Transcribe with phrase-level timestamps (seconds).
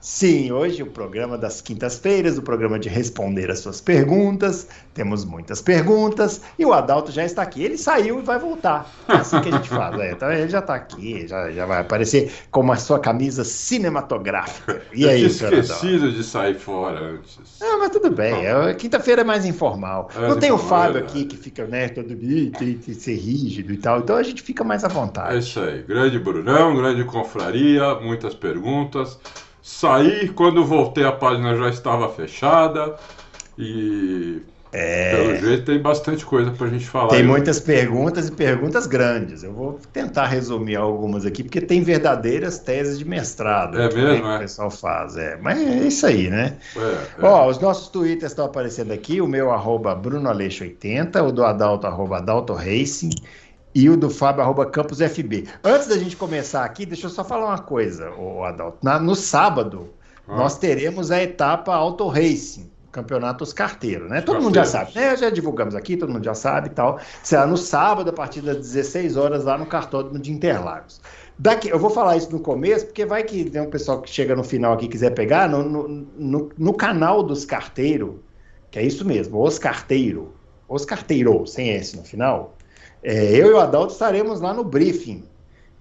[0.00, 4.66] Sim, hoje o programa das quintas-feiras, o programa de responder as suas perguntas.
[4.94, 7.62] Temos muitas perguntas e o Adalto já está aqui.
[7.62, 8.90] Ele saiu e vai voltar.
[9.06, 9.98] É assim que a gente faz.
[10.00, 10.12] É.
[10.12, 14.80] Então ele já está aqui, já, já vai aparecer com a sua camisa cinematográfica.
[14.92, 17.38] E Eu aí, tinha esquecido de sair fora antes.
[17.60, 18.46] Não, mas tudo bem.
[18.46, 20.10] É, Quinta-feira é mais informal.
[20.16, 23.16] É, Não tem o Fábio é aqui que fica, né, todo dia, tem que ser
[23.16, 23.98] rígido e tal.
[23.98, 25.36] Então a gente fica mais à vontade.
[25.36, 25.82] É isso aí.
[25.82, 29.18] Grande Brunão, grande confraria, muitas perguntas.
[29.70, 32.96] Saí, quando voltei a página já estava fechada
[33.56, 35.16] e é...
[35.16, 37.08] pelo jeito tem bastante coisa para a gente falar.
[37.08, 39.42] Tem muitas perguntas e perguntas grandes.
[39.42, 43.80] Eu vou tentar resumir algumas aqui, porque tem verdadeiras teses de mestrado.
[43.80, 44.30] É mesmo, é?
[44.30, 45.16] Que o pessoal faz.
[45.16, 45.38] É.
[45.40, 46.58] Mas é isso aí, né?
[46.76, 47.06] É, é.
[47.22, 52.18] Ó, os nossos twitters estão aparecendo aqui, o meu arroba brunoaleixo80, o do Adalto arroba
[52.18, 53.10] Adalto Racing
[53.74, 55.46] e o do Fábio, arroba Campus FB.
[55.62, 58.78] Antes da gente começar aqui, deixa eu só falar uma coisa, o Adalto.
[58.82, 59.90] Na, no sábado,
[60.26, 60.36] ah.
[60.36, 64.20] nós teremos a etapa Auto Racing, Campeonato Os Carteiros, né?
[64.20, 65.16] Todo mundo já sabe, né?
[65.16, 66.98] Já divulgamos aqui, todo mundo já sabe e tal.
[67.22, 71.00] Será no sábado, a partir das 16 horas, lá no cartódromo de Interlagos.
[71.38, 74.34] Daqui, eu vou falar isso no começo, porque vai que tem um pessoal que chega
[74.34, 78.16] no final aqui e quiser pegar, no, no, no, no canal dos carteiros,
[78.70, 80.28] que é isso mesmo, Os Carteiros,
[80.68, 82.56] Os Carteiros, sem S no final,
[83.02, 85.24] é, eu e o Adalto estaremos lá no briefing.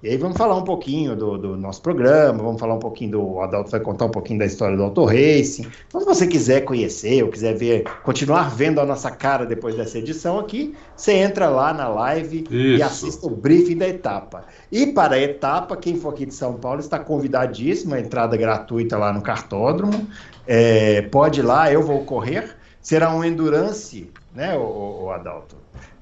[0.02, 3.22] E aí vamos falar um pouquinho do, do, nosso programa, vamos falar um pouquinho do.
[3.22, 5.68] O Adalto vai contar um pouquinho da história do Auto Racing.
[5.90, 9.98] Então, se você quiser conhecer ou quiser ver, continuar vendo a nossa cara depois dessa
[9.98, 12.54] edição aqui, você entra lá na live Isso.
[12.54, 14.46] e assista o briefing da etapa.
[14.72, 18.98] E para a etapa, quem for aqui de São Paulo está convidadíssimo, a entrada gratuita
[18.98, 20.08] lá no cartódromo.
[20.48, 22.56] É, pode ir lá, eu vou correr.
[22.82, 25.58] Será um endurance, né, o, o Adalto?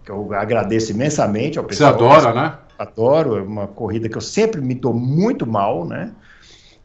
[0.07, 1.93] Que eu agradeço imensamente ao pessoal.
[1.93, 2.57] Você adora, né?
[2.79, 6.13] Adoro, é uma corrida que eu sempre me dou muito mal, né?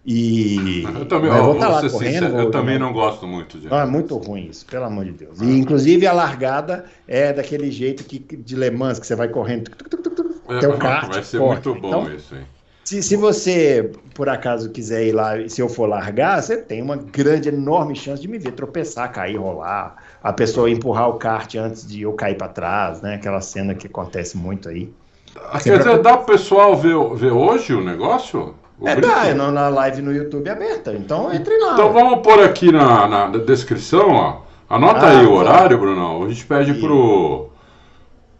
[0.05, 2.31] E eu também, eu vou estar tá lá correndo.
[2.31, 3.69] Vou, eu também não gosto muito de.
[3.69, 5.41] Não, é muito ruim isso, pelo amor de Deus.
[5.41, 9.71] E inclusive a largada é daquele jeito que de Le Mans que você vai correndo,
[10.49, 11.12] é, tem um kart.
[11.12, 12.43] Vai ser muito bom então, isso, hein?
[12.84, 16.97] Se, se você, por acaso, quiser ir lá, se eu for largar, você tem uma
[16.97, 21.87] grande, enorme chance de me ver tropeçar, cair, rolar a pessoa empurrar o kart antes
[21.87, 23.16] de eu cair para trás, né?
[23.16, 24.92] Aquela cena que acontece muito aí.
[25.50, 28.54] Ah, quer dizer, dá pro pessoal ver, ver hoje o negócio?
[28.78, 31.72] O é, dá, é na live no YouTube aberta, então entre lá.
[31.72, 34.41] Então vamos pôr aqui na, na descrição, ó.
[34.69, 36.25] Anota ah, aí o horário, Bruno.
[36.25, 37.48] A gente pede pro,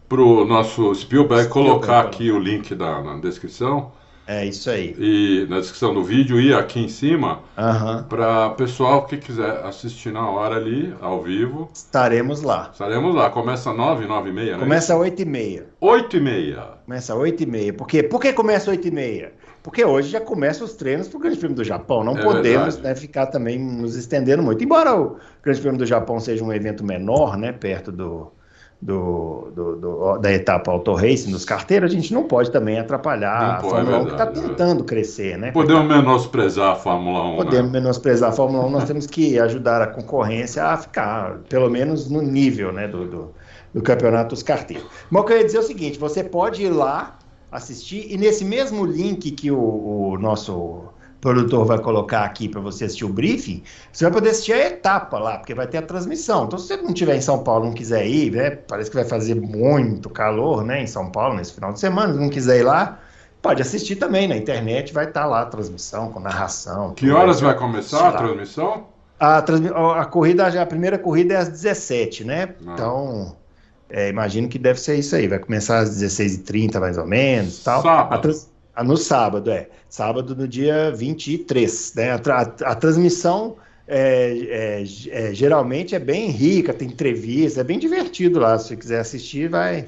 [0.07, 3.91] pro nosso Spielberg, Spielberg colocar aqui o link da, na descrição.
[4.25, 4.95] É isso aí.
[4.97, 8.03] E na descrição do vídeo e aqui em cima, uhum.
[8.03, 11.69] para pessoal que quiser assistir na hora ali, ao vivo.
[11.73, 12.69] Estaremos lá.
[12.71, 13.29] Estaremos lá.
[13.29, 14.59] Começa 9, 9 e meia, né?
[14.59, 15.65] Começa 8 e meia.
[15.81, 16.67] 8 e meia.
[16.85, 17.73] Começa 8 e meia.
[17.73, 18.03] Por quê?
[18.03, 19.33] Por que começa 8 e meia?
[19.61, 22.03] Porque hoje já começam os treinos para o Grande Prêmio do Japão.
[22.03, 24.63] Não é podemos né, ficar também nos estendendo muito.
[24.63, 28.31] Embora o Grande Prêmio do Japão seja um evento menor, né, perto do,
[28.83, 33.61] do, do, do, da etapa auto racing dos carteiros, a gente não pode também atrapalhar
[33.61, 35.51] pode, a Fórmula 1 que está tentando crescer, né?
[35.51, 37.35] Podemos menosprezar a Fórmula 1.
[37.37, 37.79] Podemos né?
[37.79, 42.21] menosprezar a Fórmula 1, nós temos que ajudar a concorrência a ficar, pelo menos, no
[42.21, 43.33] nível né, do, do,
[43.73, 44.85] do campeonato dos carteiros.
[45.09, 47.17] Mas o que eu ia dizer é o seguinte: você pode ir lá
[47.49, 50.83] assistir, e nesse mesmo link que o, o nosso
[51.23, 53.63] produtor vai colocar aqui para você assistir o briefing,
[53.93, 56.43] você vai poder assistir a etapa lá, porque vai ter a transmissão.
[56.43, 59.05] Então, se você não estiver em São Paulo, não quiser ir, né, parece que vai
[59.05, 62.99] fazer muito calor, né, em São Paulo nesse final de semana, não quiser ir lá,
[63.41, 66.93] pode assistir também na internet, vai estar tá lá a transmissão com narração.
[66.93, 68.87] Que horas vai começar a transmissão?
[69.17, 72.49] A, a, corrida, a primeira corrida é às 17, né?
[72.67, 72.71] Ah.
[72.73, 73.35] Então,
[73.89, 75.29] é, imagino que deve ser isso aí.
[75.29, 77.63] Vai começar às 16h30, mais ou menos.
[77.63, 77.81] Tal.
[77.81, 78.13] Sábado.
[78.13, 79.69] A, trans, ah, no sábado, é.
[79.87, 81.93] Sábado no dia 23.
[81.95, 82.11] Né?
[82.11, 83.55] A, a, a transmissão
[83.87, 88.57] é, é, é, geralmente é bem rica, tem entrevista, é bem divertido lá.
[88.57, 89.87] Se você quiser assistir, vai,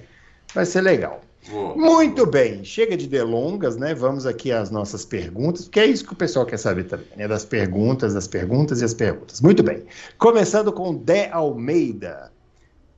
[0.54, 1.22] vai ser legal.
[1.50, 1.76] Boa.
[1.76, 3.94] Muito bem, chega de delongas, né?
[3.94, 7.28] Vamos aqui às nossas perguntas, porque é isso que o pessoal quer saber também, né?
[7.28, 9.42] Das perguntas, das perguntas e as perguntas.
[9.42, 9.84] Muito bem.
[10.18, 12.32] Começando com Dé Almeida.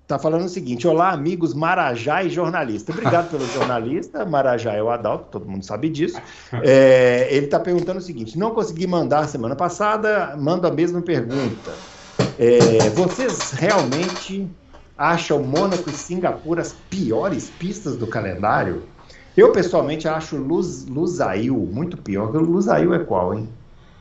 [0.08, 2.94] Tá falando o seguinte: Olá, amigos Marajá e jornalista.
[2.94, 4.26] Obrigado pelo jornalista.
[4.26, 6.18] Marajá é o Adalto, todo mundo sabe disso.
[6.64, 11.74] É, ele está perguntando o seguinte: Não consegui mandar semana passada, mando a mesma pergunta.
[12.40, 14.48] É, vocês realmente
[14.98, 18.84] acham Mônaco e Singapura as piores pistas do calendário?
[19.36, 22.34] Eu, pessoalmente, acho Luz, Lusail muito pior.
[22.34, 23.50] O Lusail é qual, hein?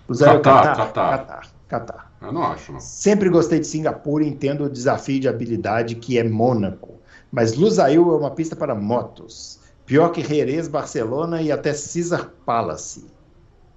[0.08, 1.18] Lusail Catar, Catar.
[1.18, 1.48] Catar.
[1.68, 2.05] Catar.
[2.20, 2.80] Eu não acho, não.
[2.80, 6.94] Sempre gostei de Singapura e entendo o desafio de habilidade que é Mônaco.
[7.30, 9.60] Mas Lusail é uma pista para motos.
[9.84, 13.06] Pior que Jerez, Barcelona e até Caesar Palace.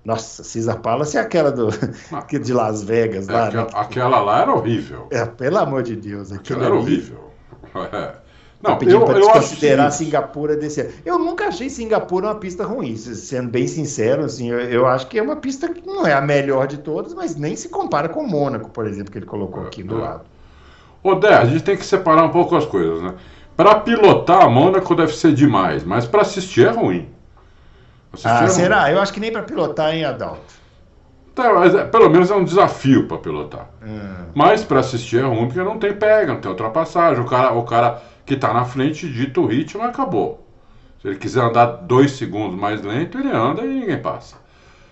[0.04, 1.68] Nossa, Caesar Palace é aquela do,
[2.12, 2.26] ah.
[2.38, 3.28] de Las Vegas.
[3.28, 3.72] É, lá, aquela, né?
[3.74, 5.08] aquela, lá era horrível.
[5.12, 6.32] É, pelo amor de Deus.
[6.32, 7.30] Aquela era horrível.
[7.94, 8.29] É.
[8.62, 10.90] Não, pedindo para desconsiderar Singapura desse ano.
[11.06, 15.18] Eu nunca achei Singapura uma pista ruim, sendo bem sincero, assim, eu, eu, acho que
[15.18, 18.22] é uma pista que não é a melhor de todas, mas nem se compara com
[18.28, 20.02] Mônaco, por exemplo, que ele colocou aqui do é.
[20.02, 20.22] lado.
[21.02, 23.14] Ô, Dé, a gente tem que separar um pouco as coisas, né?
[23.56, 27.08] Para pilotar, Mônaco deve ser demais, mas para assistir é ruim.
[28.12, 28.84] Assistir ah, é será?
[28.84, 28.92] Ruim.
[28.92, 30.60] Eu acho que nem para pilotar em Adalto.
[31.34, 33.70] Tá, mas é, pelo menos é um desafio para pilotar.
[33.82, 34.26] Hum.
[34.36, 37.24] Mas para assistir é ruim porque não tem pega, não tem ultrapassagem.
[37.24, 40.48] O cara, o cara que está na frente dita o ritmo acabou.
[41.02, 44.36] Se ele quiser andar dois segundos mais lento, ele anda e ninguém passa.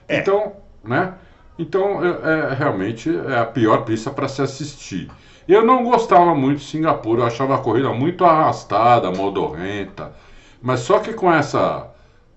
[0.07, 0.17] É.
[0.17, 0.53] Então,
[0.83, 1.13] né?
[1.59, 5.11] Então, é, é, realmente é a pior pista para se assistir.
[5.47, 10.13] Eu não gostava muito de Singapura, eu achava a corrida muito arrastada, modorrenta.
[10.59, 11.91] Mas só que com essa,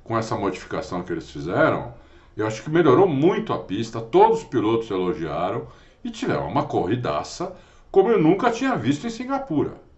[0.05, 1.95] com essa modificação que eles fizeram,
[2.37, 5.67] eu acho que melhorou muito a pista, todos os pilotos elogiaram
[6.05, 7.57] e tiveram uma corridaça
[7.91, 9.89] como eu nunca tinha visto em Singapura.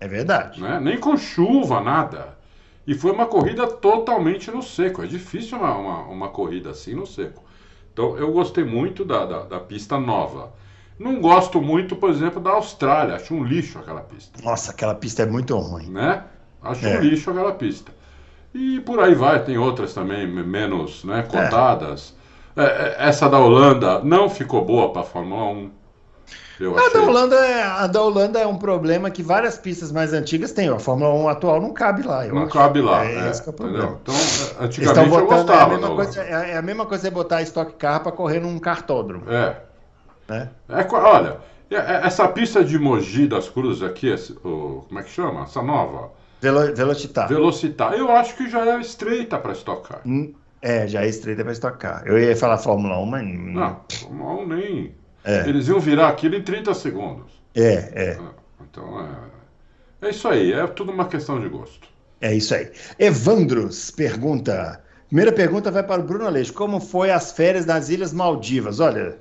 [0.00, 0.60] É verdade.
[0.60, 0.80] Né?
[0.80, 2.38] Nem com chuva, nada.
[2.86, 5.02] E foi uma corrida totalmente no seco.
[5.02, 7.44] É difícil uma, uma, uma corrida assim no seco.
[7.92, 10.52] Então eu gostei muito da, da, da, pista nova.
[10.98, 13.16] Não gosto muito, por exemplo, da Austrália.
[13.16, 14.42] Acho um lixo aquela pista.
[14.42, 15.90] Nossa, aquela pista é muito ruim.
[15.90, 16.24] Né?
[16.62, 16.98] Acho é.
[16.98, 17.92] um lixo aquela pista.
[18.54, 22.14] E por aí vai, tem outras também menos né, cotadas.
[22.16, 22.20] É.
[22.56, 25.70] É, essa da Holanda não ficou boa para a Fórmula 1.
[26.60, 30.12] Eu a, da Holanda é, a da Holanda é um problema que várias pistas mais
[30.12, 30.68] antigas têm.
[30.68, 32.22] A Fórmula 1 atual não cabe lá.
[32.26, 32.52] não acho.
[32.52, 33.02] cabe lá.
[33.02, 33.98] É, é, esse é o problema.
[34.02, 34.14] Então,
[34.60, 35.72] antigamente botando, eu gostava.
[35.72, 38.12] É a, mesma coisa, é, é a mesma coisa você botar a Stock Car para
[38.12, 39.24] correr num cartódromo.
[39.32, 39.56] É.
[40.28, 40.50] Né?
[40.68, 41.38] É, olha,
[41.70, 44.14] essa pista de Mogi das Cruzes aqui,
[44.44, 45.44] o, como é que chama?
[45.44, 46.10] Essa nova?
[46.42, 47.26] Velo, Velocitar.
[47.26, 47.94] Velocitar.
[47.94, 50.00] Eu acho que já é estreita para Stock Car.
[50.04, 52.02] Hum, é, já é estreita para Stock Car.
[52.04, 53.26] Eu ia falar Fórmula 1, mas.
[53.26, 54.99] Não, Fórmula 1 nem.
[55.24, 55.48] É.
[55.48, 57.30] Eles iam virar aquilo em 30 segundos.
[57.54, 58.18] É, é.
[58.20, 58.32] Ah,
[58.62, 60.06] então é.
[60.06, 61.86] É isso aí, é tudo uma questão de gosto.
[62.20, 62.70] É isso aí.
[62.98, 64.82] Evandros pergunta.
[65.08, 66.52] Primeira pergunta vai para o Bruno Aleixo.
[66.52, 68.80] Como foi as férias nas Ilhas Maldivas?
[68.80, 69.16] Olha,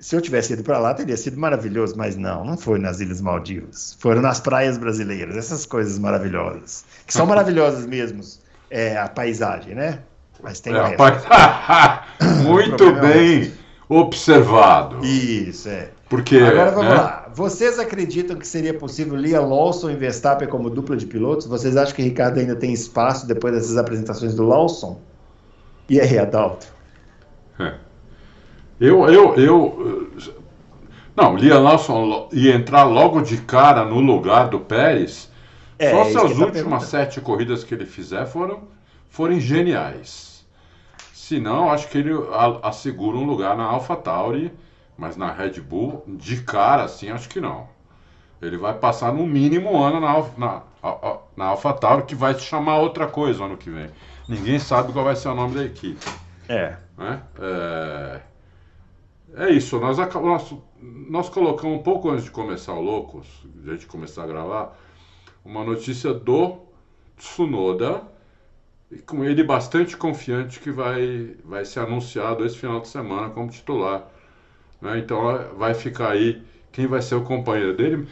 [0.00, 3.20] se eu tivesse ido para lá, teria sido maravilhoso, mas não, não foi nas Ilhas
[3.20, 3.96] Maldivas.
[4.00, 6.84] Foram nas praias brasileiras, essas coisas maravilhosas.
[7.06, 8.20] Que são maravilhosas mesmo,
[8.70, 10.00] é, a paisagem, né?
[10.42, 10.96] Mas tem é.
[12.42, 13.52] Muito bem
[13.88, 15.04] observado.
[15.04, 15.90] Isso, é.
[16.08, 16.96] Porque, Agora vamos né?
[16.96, 17.28] lá.
[17.34, 21.46] Vocês acreditam que seria possível Lia Lawson e Verstappen como dupla de pilotos?
[21.46, 25.00] Vocês acham que Ricardo ainda tem espaço depois dessas apresentações do Lawson?
[25.88, 26.68] E aí, Adalto?
[27.58, 27.74] É.
[28.80, 30.10] Eu, eu, eu.
[31.14, 35.30] Não, Lia Lawson ia entrar logo de cara no lugar do Pérez.
[35.78, 38.62] É, só se as últimas sete corridas que ele fizer foram,
[39.08, 40.35] forem geniais.
[41.26, 42.12] Se não, acho que ele
[42.62, 44.52] assegura um lugar na AlphaTauri,
[44.96, 47.66] mas na Red Bull, de cara assim, acho que não.
[48.40, 50.62] Ele vai passar no mínimo um ano na, na,
[51.36, 53.90] na AlphaTauri, que vai se chamar outra coisa ano que vem.
[54.28, 55.98] Ninguém sabe qual vai ser o nome da equipe.
[56.48, 56.76] É.
[56.96, 57.20] Né?
[57.40, 58.20] É,
[59.34, 59.80] é isso.
[59.80, 60.54] Nós, nós,
[61.10, 64.78] nós colocamos um pouco antes de começar o Loucos, de a gente começar a gravar,
[65.44, 66.58] uma notícia do
[67.16, 68.14] Tsunoda
[68.90, 73.50] e com ele bastante confiante que vai, vai ser anunciado esse final de semana como
[73.50, 74.06] titular.
[74.80, 74.98] Né?
[74.98, 75.20] Então
[75.56, 78.06] vai ficar aí quem vai ser o companheiro dele.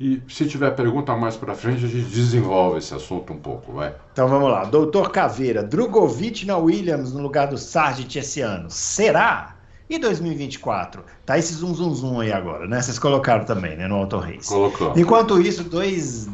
[0.00, 3.94] E se tiver pergunta mais para frente, a gente desenvolve esse assunto um pouco, vai.
[4.12, 4.64] Então vamos lá.
[4.64, 8.68] Doutor Caveira, Drogovic na Williams no lugar do Sargent esse ano.
[8.70, 9.56] Será?
[9.88, 11.04] E 2024?
[11.24, 12.80] Tá esse zum zum zum aí agora, né?
[12.80, 13.86] Vocês colocaram também, né?
[13.86, 14.48] No Auto Race.
[14.48, 14.94] Colocou.
[14.96, 16.26] Enquanto isso, dois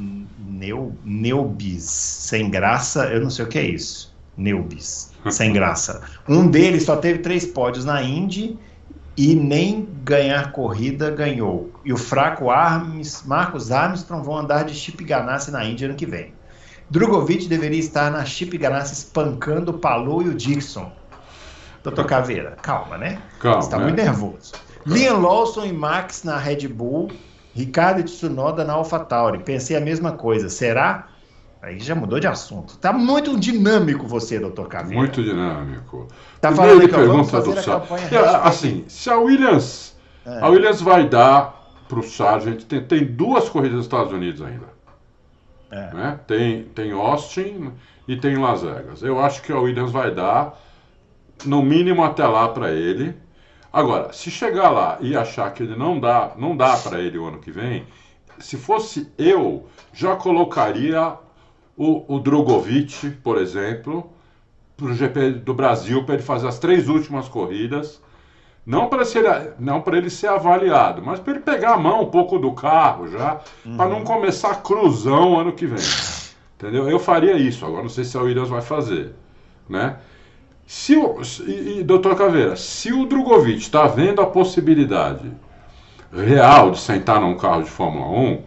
[0.61, 4.15] Neu, Neubis, sem graça, eu não sei o que é isso.
[4.37, 6.03] Neubis, sem graça.
[6.29, 8.59] Um deles só teve três pódios na Indy
[9.17, 11.71] e nem ganhar corrida ganhou.
[11.83, 16.05] E o fraco Arms, Marcos Armstrong vão andar de Chip Ganassi na Indy ano que
[16.05, 16.35] vem.
[16.91, 20.93] Drogovic deveria estar na Chip Ganassi espancando o Palu e o Dixon.
[21.83, 23.19] Doutor Caveira, calma, né?
[23.39, 23.63] Calma.
[23.63, 24.53] Você está muito nervoso.
[24.85, 27.11] Liam Lawson e Max na Red Bull
[27.55, 29.41] Ricardo Tsunoda na AlphaTauri.
[29.41, 30.49] Pensei a mesma coisa.
[30.49, 31.09] Será?
[31.63, 32.79] Aí já mudou de assunto.
[32.79, 34.99] Tá muito dinâmico você, doutor Caveira.
[34.99, 36.09] Muito dinâmico.
[36.41, 38.13] Tá falando que pergunta do Sargent.
[38.43, 40.41] Assim, se a Williams, é.
[40.41, 44.71] a Williams vai dar para o Sargent, tem, tem duas corridas nos Estados Unidos ainda.
[45.71, 45.95] É.
[45.95, 46.21] Né?
[46.27, 47.73] Tem, tem Austin
[48.09, 49.03] e tem Las Vegas.
[49.03, 50.59] Eu acho que a Williams vai dar,
[51.45, 53.15] no mínimo até lá para ele.
[53.73, 57.27] Agora, se chegar lá e achar que ele não dá, não dá para ele o
[57.27, 57.87] ano que vem,
[58.39, 61.15] se fosse eu, já colocaria
[61.77, 64.11] o, o Drogovic, por exemplo,
[64.77, 68.03] para o GP do Brasil, para ele fazer as três últimas corridas.
[68.67, 69.03] Não para
[69.59, 73.09] não para ele ser avaliado, mas para ele pegar a mão um pouco do carro
[73.09, 73.77] já, uhum.
[73.77, 75.83] para não começar cruzão ano que vem.
[76.57, 76.89] Entendeu?
[76.89, 77.65] Eu faria isso.
[77.65, 79.15] Agora não sei se a Williams vai fazer,
[79.69, 79.97] né?
[80.73, 85.33] Se o, e, e, doutor Caveira, se o Drogovic está vendo a possibilidade
[86.13, 88.43] real de sentar num carro de Fórmula 1,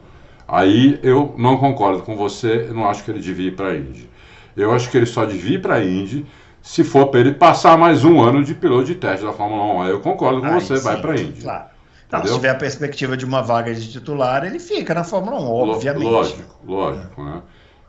[0.47, 3.75] Aí eu não concordo com você, eu não acho que ele devia ir para a
[3.75, 4.07] Indy.
[4.55, 6.25] Eu acho que ele só devia ir para a Indy
[6.61, 9.81] se for para ele passar mais um ano de piloto de teste da Fórmula 1.
[9.81, 11.41] Aí eu concordo com Aí, você, sim, vai para a Indy.
[11.41, 11.65] Claro.
[12.11, 15.43] Não, se tiver a perspectiva de uma vaga de titular, ele fica na Fórmula 1,
[15.51, 16.03] obviamente.
[16.03, 17.25] Lógico, lógico, é.
[17.25, 17.41] né?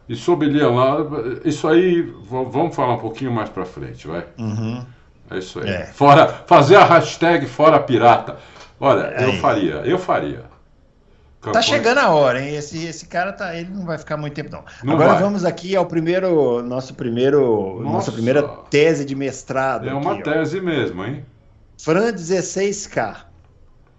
[0.09, 0.99] E sobre lá,
[1.45, 4.27] isso aí, vamos falar um pouquinho mais para frente, vai?
[4.39, 4.85] Uhum.
[5.31, 5.71] É isso aí.
[5.71, 5.87] É.
[5.87, 8.37] Fora, fazer a hashtag fora pirata.
[8.79, 10.45] Olha, é eu faria, eu faria.
[11.53, 12.55] Tá chegando a hora, hein?
[12.55, 14.65] Esse, esse cara tá, ele não vai ficar muito tempo não.
[14.83, 15.23] não Agora vai.
[15.23, 19.89] vamos aqui ao primeiro, nosso primeiro, nossa, nossa primeira tese de mestrado.
[19.89, 20.63] É uma aqui, tese ó.
[20.63, 21.25] mesmo, hein?
[21.79, 23.17] Fran 16K.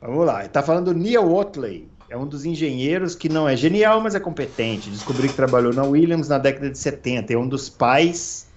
[0.02, 0.42] Vamos lá.
[0.42, 1.88] Ele tá falando do Neil Otley.
[2.16, 4.90] É um dos engenheiros que não é genial, mas é competente.
[4.90, 7.34] Descobri que trabalhou na Williams na década de 70.
[7.34, 8.48] É um dos pais,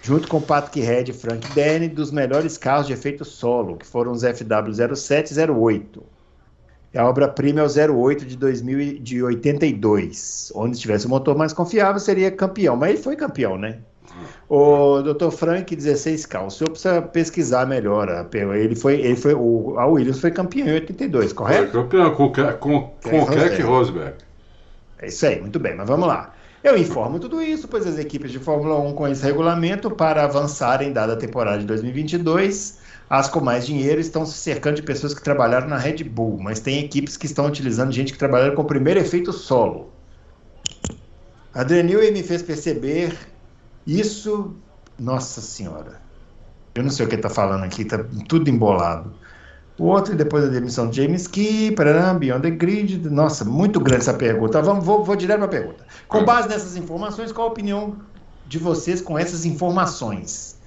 [0.00, 4.12] junto com Patrick Head e Frank Denny, dos melhores carros de efeito solo, que foram
[4.12, 6.04] os FW07 e 08.
[6.94, 10.52] A obra-prima é o 08 de 2082.
[10.54, 12.76] Onde tivesse um motor mais confiável, seria campeão.
[12.76, 13.80] Mas ele foi campeão, né?
[14.48, 15.30] O Dr.
[15.30, 18.28] Frank 16K, o senhor precisa pesquisar melhor.
[18.54, 21.72] Ele foi, ele foi, o, a Williams foi campeão em 82, correto?
[21.72, 24.14] Foi campeão com, com, com Keck Rosberg.
[25.00, 26.34] É isso aí, muito bem, mas vamos lá.
[26.62, 30.92] Eu informo tudo isso, pois as equipes de Fórmula 1 com esse regulamento para avançarem
[30.92, 32.78] dada a temporada de 2022
[33.10, 36.60] as com mais dinheiro estão se cercando de pessoas que trabalharam na Red Bull, mas
[36.60, 39.90] tem equipes que estão utilizando gente que trabalharam com o primeiro efeito solo.
[41.54, 43.16] Adrenil me fez perceber
[43.88, 44.54] isso.
[44.98, 46.00] Nossa Senhora.
[46.74, 49.12] Eu não sei o que está falando aqui, está tudo embolado.
[49.78, 53.08] O outro, depois da demissão de James Key, para Beyond the Grid.
[53.08, 54.60] Nossa, muito grande essa pergunta.
[54.60, 55.86] Vamos, vou, vou direto para a pergunta.
[56.08, 57.96] Com base nessas informações, qual a opinião
[58.46, 60.57] de vocês com essas informações?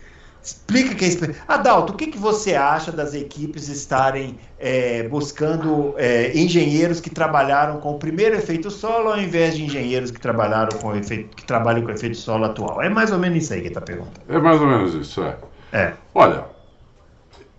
[0.44, 6.36] Explica que é Adalto, o que, que você acha das equipes estarem é, buscando é,
[6.36, 10.96] engenheiros que trabalharam com o primeiro efeito solo ao invés de engenheiros que trabalharam com
[10.96, 12.82] efeito, que trabalham com o efeito solo atual?
[12.82, 14.20] É mais ou menos isso aí que está perguntando.
[14.28, 15.38] É mais ou menos isso, é.
[15.72, 15.94] É.
[16.14, 16.46] Olha,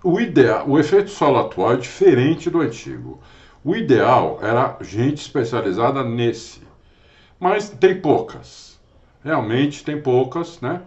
[0.03, 3.21] o ideal, o efeito solo atual é diferente do antigo.
[3.65, 6.61] O ideal era gente especializada nesse,
[7.39, 8.77] mas tem poucas.
[9.25, 10.81] Realmente tem poucas, né?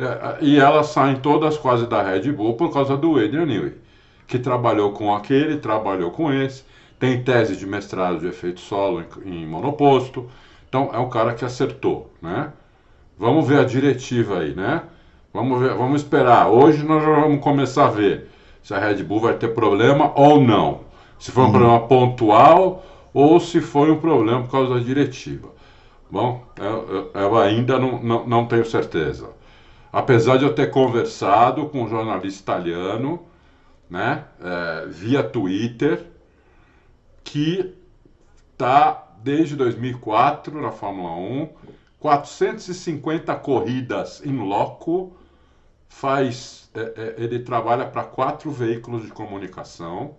[0.00, 3.74] É, e elas saem todas quase da Red Bull por causa do Adrian Newey,
[4.26, 6.64] que trabalhou com aquele, trabalhou com esse,
[6.98, 10.26] tem tese de mestrado de efeito solo em, em monoposto.
[10.68, 12.50] Então é um cara que acertou, né?
[13.18, 14.82] Vamos ver a diretiva aí, né?
[15.34, 16.48] Vamos ver, vamos esperar.
[16.48, 18.28] Hoje nós já vamos começar a ver
[18.62, 20.80] se a Red Bull vai ter problema ou não.
[21.18, 21.52] Se foi um uhum.
[21.52, 25.48] problema pontual ou se foi um problema por causa da diretiva.
[26.10, 29.39] Bom, eu, eu, eu ainda não, não, não tenho certeza
[29.92, 33.26] apesar de eu ter conversado com um jornalista italiano,
[33.88, 36.06] né, é, via Twitter,
[37.24, 37.74] que
[38.52, 41.48] está desde 2004 na Fórmula 1,
[41.98, 45.12] 450 corridas em loco,
[45.88, 50.16] faz, é, é, ele trabalha para quatro veículos de comunicação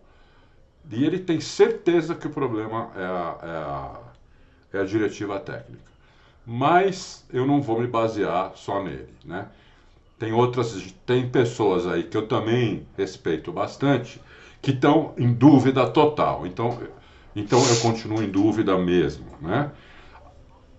[0.90, 4.00] e ele tem certeza que o problema é a, é a,
[4.74, 5.92] é a diretiva técnica.
[6.46, 9.48] Mas eu não vou me basear só nele, né?
[10.22, 14.22] Tem outras, tem pessoas aí que eu também respeito bastante,
[14.62, 16.46] que estão em dúvida total.
[16.46, 16.78] Então,
[17.36, 19.72] então eu continuo em dúvida mesmo, né?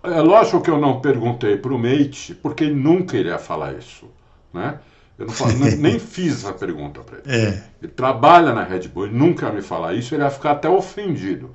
[0.04, 4.08] É lógico que eu não perguntei para o Mate, porque ele nunca iria falar isso,
[4.54, 4.78] né?
[5.18, 5.34] Eu não,
[5.76, 7.44] nem fiz essa pergunta para ele.
[7.44, 7.64] É.
[7.82, 10.68] Ele trabalha na Red Bull, ele nunca ia me falar isso, ele ia ficar até
[10.68, 11.50] ofendido.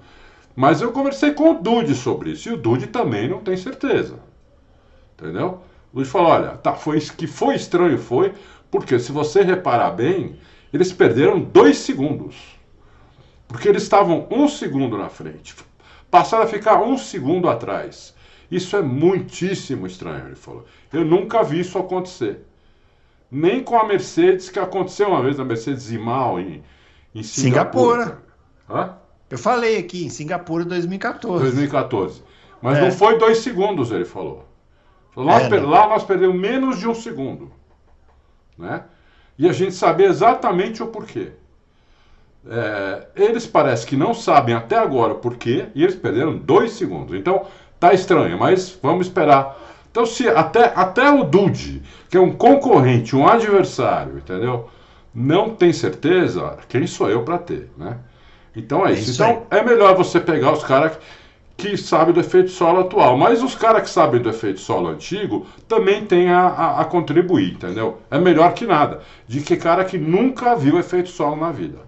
[0.54, 4.20] Mas eu conversei com o Dude sobre isso, e o Dude também não tem certeza.
[5.18, 5.62] Entendeu?
[5.98, 8.32] Luiz falou: olha, tá, foi, que foi estranho, foi,
[8.70, 10.38] porque se você reparar bem,
[10.72, 12.36] eles perderam dois segundos.
[13.48, 15.56] Porque eles estavam um segundo na frente.
[16.12, 18.14] Passaram a ficar um segundo atrás.
[18.52, 20.66] Isso é muitíssimo estranho, ele falou.
[20.94, 22.46] Eu nunca vi isso acontecer.
[23.32, 26.64] Nem com a Mercedes, que aconteceu uma vez na Mercedes Imal em,
[27.16, 28.22] em Singapura.
[28.68, 29.02] Singapura.
[29.32, 31.44] Eu falei aqui, em Singapura 2014.
[31.44, 32.22] 2014.
[32.62, 32.82] Mas é.
[32.82, 34.47] não foi dois segundos, ele falou.
[35.18, 37.52] Lá, é, lá nós perdemos menos de um segundo.
[38.56, 38.84] Né?
[39.38, 41.32] E a gente sabia exatamente o porquê.
[42.48, 47.18] É, eles parecem que não sabem até agora o porquê e eles perderam dois segundos.
[47.18, 47.48] Então
[47.80, 49.58] tá estranho, mas vamos esperar.
[49.90, 54.70] Então, se até, até o Dude, que é um concorrente, um adversário, entendeu?
[55.14, 57.98] Não tem certeza, quem sou eu para ter, né?
[58.56, 59.12] Então é, é isso.
[59.24, 61.00] então é melhor você pegar os caras
[61.58, 63.18] que sabem do efeito solo atual.
[63.18, 67.54] Mas os caras que sabem do efeito solo antigo também têm a, a, a, contribuir,
[67.54, 67.98] entendeu?
[68.12, 69.02] É melhor que nada.
[69.28, 71.88] De que cara que nunca viu efeito solo na vida.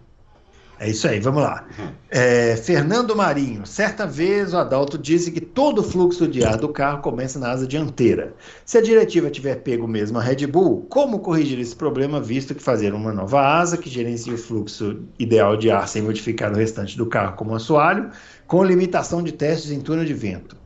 [0.79, 1.65] É isso aí, vamos lá.
[2.09, 6.69] É, Fernando Marinho, certa vez o Adalto disse que todo o fluxo de ar do
[6.69, 8.33] carro começa na asa dianteira.
[8.65, 12.63] Se a diretiva tiver pego mesmo a Red Bull, como corrigir esse problema, visto que
[12.63, 16.97] fazer uma nova asa que gerencia o fluxo ideal de ar sem modificar o restante
[16.97, 18.09] do carro como assoalho,
[18.49, 20.57] com limitação de testes em túnel de vento?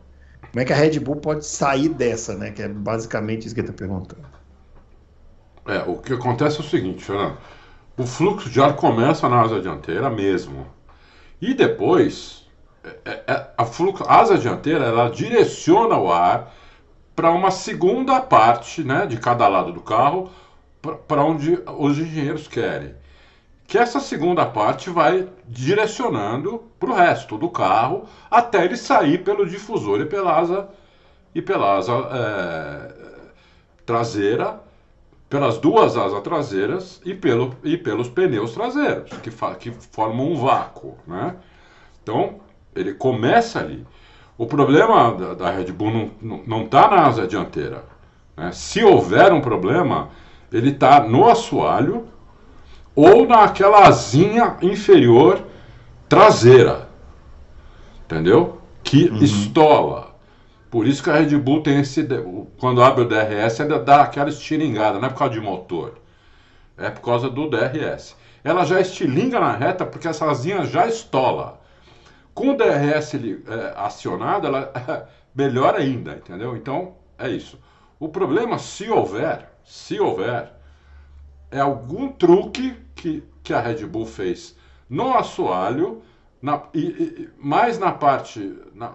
[0.50, 2.50] Como é que a Red Bull pode sair dessa, né?
[2.50, 4.26] Que é basicamente isso que ele está perguntando.
[5.68, 7.38] É, o que acontece é o seguinte, Fernando
[7.98, 10.68] o fluxo de ar começa na asa dianteira mesmo.
[11.42, 12.48] E depois,
[12.84, 16.54] é, é, é a, fluxo, a asa dianteira ela direciona o ar
[17.16, 20.32] para uma segunda parte né, de cada lado do carro,
[21.08, 22.96] para onde os engenheiros querem.
[23.68, 29.46] Que essa segunda parte vai direcionando para o resto do carro até ele sair pelo
[29.46, 30.70] difusor e pela asa,
[31.34, 32.94] e pela asa é,
[33.86, 34.62] traseira
[35.34, 40.96] pelas duas asas traseiras e, pelo, e pelos pneus traseiros, que, que formam um vácuo.
[41.08, 41.36] Né?
[42.04, 42.36] Então,
[42.76, 43.84] ele começa ali.
[44.38, 47.84] O problema da, da Red Bull não está na asa dianteira.
[48.38, 48.52] Né?
[48.52, 50.10] Se houver um problema,
[50.52, 52.08] ele está no assoalho
[52.96, 55.46] ou naquela asinha inferior
[56.08, 56.90] traseira.
[58.06, 58.62] Entendeu?
[58.84, 59.18] Que uhum.
[59.18, 60.14] estola.
[60.70, 62.08] Por isso que a Red Bull tem esse.
[62.58, 66.00] Quando abre o DRS, ainda dá aquela estiringada, não é por causa de motor.
[66.78, 68.16] É por causa do DRS.
[68.44, 71.62] Ela já estilinga na reta porque essa asinha já estola.
[72.34, 75.04] Com o DRS é, acionado, ela é
[75.36, 76.58] melhor ainda, entendeu?
[76.58, 77.60] Então, é isso.
[78.00, 80.52] O problema, se houver, se houver,
[81.52, 84.56] é algum truque que, que a Red Bull fez
[84.90, 86.02] no assoalho,
[86.42, 88.58] na, e, e, mais na parte.
[88.74, 88.94] Na,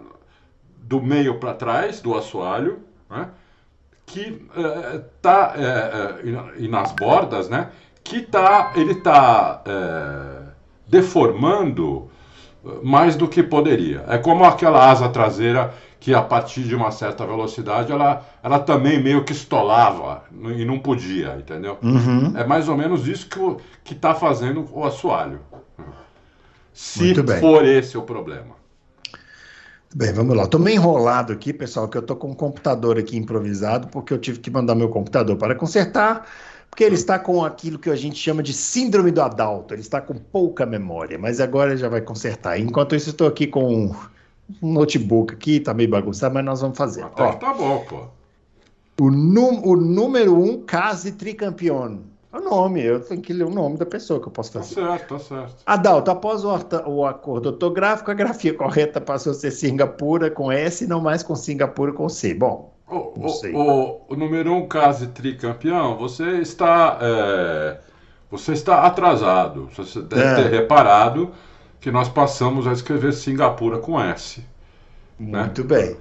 [0.80, 2.78] do meio para trás do assoalho,
[3.10, 3.28] né?
[4.06, 4.42] que
[5.12, 7.70] está é, é, é, e nas bordas, né?
[8.02, 10.48] Que tá, ele está é,
[10.88, 12.10] deformando
[12.82, 14.02] mais do que poderia.
[14.08, 19.02] É como aquela asa traseira que a partir de uma certa velocidade ela, ela também
[19.02, 21.76] meio que estolava e não podia, entendeu?
[21.82, 22.36] Uhum.
[22.36, 23.28] É mais ou menos isso
[23.82, 25.40] que está fazendo o assoalho.
[26.72, 28.56] Se for esse o problema.
[29.94, 30.44] Bem, vamos lá.
[30.44, 34.18] Estou meio enrolado aqui, pessoal, que eu estou com um computador aqui improvisado, porque eu
[34.18, 36.26] tive que mandar meu computador para consertar,
[36.70, 39.74] porque ele está com aquilo que a gente chama de síndrome do adulto.
[39.74, 42.60] Ele está com pouca memória, mas agora ele já vai consertar.
[42.60, 43.92] Enquanto isso, estou aqui com
[44.62, 47.02] um notebook aqui, está meio bagunçado, mas nós vamos fazer.
[47.02, 48.04] Até Ó, tá bom, pô.
[49.00, 52.00] O, o número um, case tricampeão.
[52.32, 54.74] É o nome, eu tenho que ler o nome da pessoa que eu posso fazer.
[54.74, 55.56] Tá certo, tá certo.
[55.64, 56.50] Adalto, após o,
[56.86, 61.22] o acordo ortográfico, a grafia correta passou a ser Singapura com S e não mais
[61.22, 62.34] com Singapura com C.
[62.34, 67.78] Bom, o, o, o, número um caso tricampeão, você está, é,
[68.30, 69.70] você está atrasado.
[69.74, 70.34] Você deve é.
[70.34, 71.30] ter reparado
[71.80, 74.44] que nós passamos a escrever Singapura com S.
[75.18, 75.44] Né?
[75.44, 75.68] Muito né?
[75.68, 75.96] bem,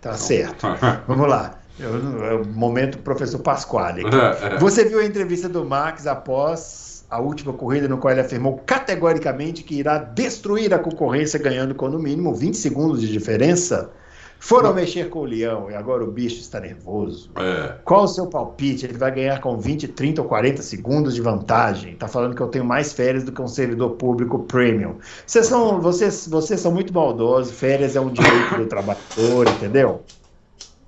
[0.00, 0.14] tá então...
[0.14, 0.66] certo.
[1.06, 1.58] Vamos lá.
[1.80, 4.02] É o momento professor Pasquale.
[4.04, 4.58] É, é.
[4.58, 9.64] Você viu a entrevista do Max após a última corrida, no qual ele afirmou categoricamente
[9.64, 13.90] que irá destruir a concorrência, ganhando com no mínimo 20 segundos de diferença?
[14.42, 17.30] Foram mexer com o leão e agora o bicho está nervoso.
[17.36, 17.76] É.
[17.84, 18.86] Qual o seu palpite?
[18.86, 21.92] Ele vai ganhar com 20, 30 ou 40 segundos de vantagem.
[21.92, 24.96] Está falando que eu tenho mais férias do que um servidor público premium.
[25.26, 27.52] Vocês são, vocês, vocês são muito maldosos.
[27.52, 30.02] Férias é um direito do trabalhador, entendeu?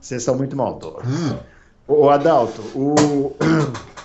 [0.00, 1.04] Vocês são muito maldosos.
[1.06, 1.36] Hum.
[1.86, 3.36] O Adalto, o.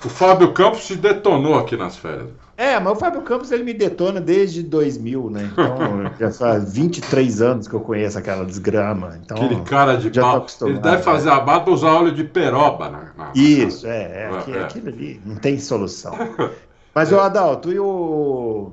[0.05, 2.29] O Fábio Campos se detonou aqui nas férias.
[2.57, 5.49] É, mas o Fábio Campos ele me detona desde 2000, né?
[5.53, 9.19] Então, já faz 23 anos que eu conheço aquela desgrama.
[9.23, 10.43] Então, Aquele cara de pau.
[10.63, 13.11] Ele deve fazer a barba usar óleo de peroba, né?
[13.15, 16.13] Na, Isso, é, é, é, é, aquilo ali não tem solução.
[16.95, 18.71] Mas o Adalto, e o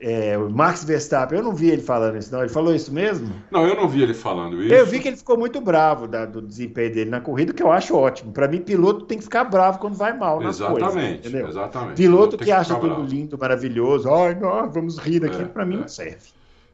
[0.00, 2.40] é, o Max Verstappen, eu não vi ele falando isso, não.
[2.40, 3.30] Ele falou isso mesmo?
[3.50, 4.72] Não, eu não vi ele falando isso.
[4.72, 7.70] Eu vi que ele ficou muito bravo da, do desempenho dele na corrida, que eu
[7.70, 8.32] acho ótimo.
[8.32, 11.14] Para mim, piloto tem que ficar bravo quando vai mal nas exatamente, coisas.
[11.18, 11.48] Entendeu?
[11.48, 11.96] Exatamente.
[11.96, 13.02] Piloto que, que acha tudo bravo.
[13.04, 14.10] lindo, maravilhoso.
[14.10, 15.80] Ai, não, vamos rir daqui, é, para mim é.
[15.80, 16.30] não serve.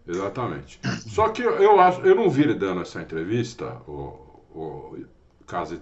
[0.07, 0.79] Exatamente.
[1.09, 4.17] Só que eu acho, eu não vi ele dando essa entrevista, o,
[4.55, 4.99] o
[5.49, 5.77] Case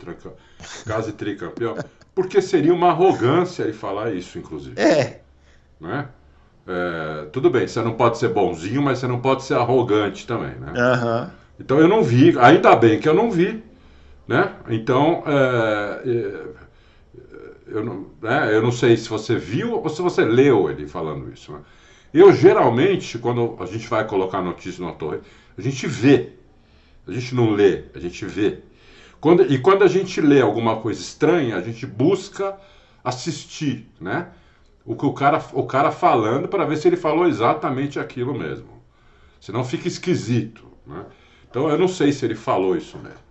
[1.13, 1.77] Tricampeão,
[2.15, 4.81] porque seria uma arrogância ele falar isso, inclusive.
[4.81, 5.21] É.
[5.79, 6.09] Né?
[6.67, 10.55] É, tudo bem, você não pode ser bonzinho, mas você não pode ser arrogante também,
[10.57, 10.73] né?
[10.73, 11.31] Uhum.
[11.61, 13.63] Então eu não vi, ainda bem que eu não vi,
[14.27, 14.53] né?
[14.69, 16.45] Então é, é,
[17.67, 18.55] eu, não, né?
[18.55, 21.53] eu não sei se você viu ou se você leu ele falando isso.
[21.53, 21.61] Né?
[22.13, 25.19] Eu geralmente, quando a gente vai colocar notícia na torre,
[25.57, 26.33] a gente vê,
[27.07, 28.61] a gente não lê, a gente vê.
[29.21, 32.57] Quando, e quando a gente lê alguma coisa estranha, a gente busca
[33.03, 34.29] assistir, né?
[34.85, 38.83] O que o cara, o cara falando para ver se ele falou exatamente aquilo mesmo.
[39.41, 40.67] Senão fica esquisito.
[40.87, 41.05] Né?
[41.49, 43.25] Então eu não sei se ele falou isso mesmo.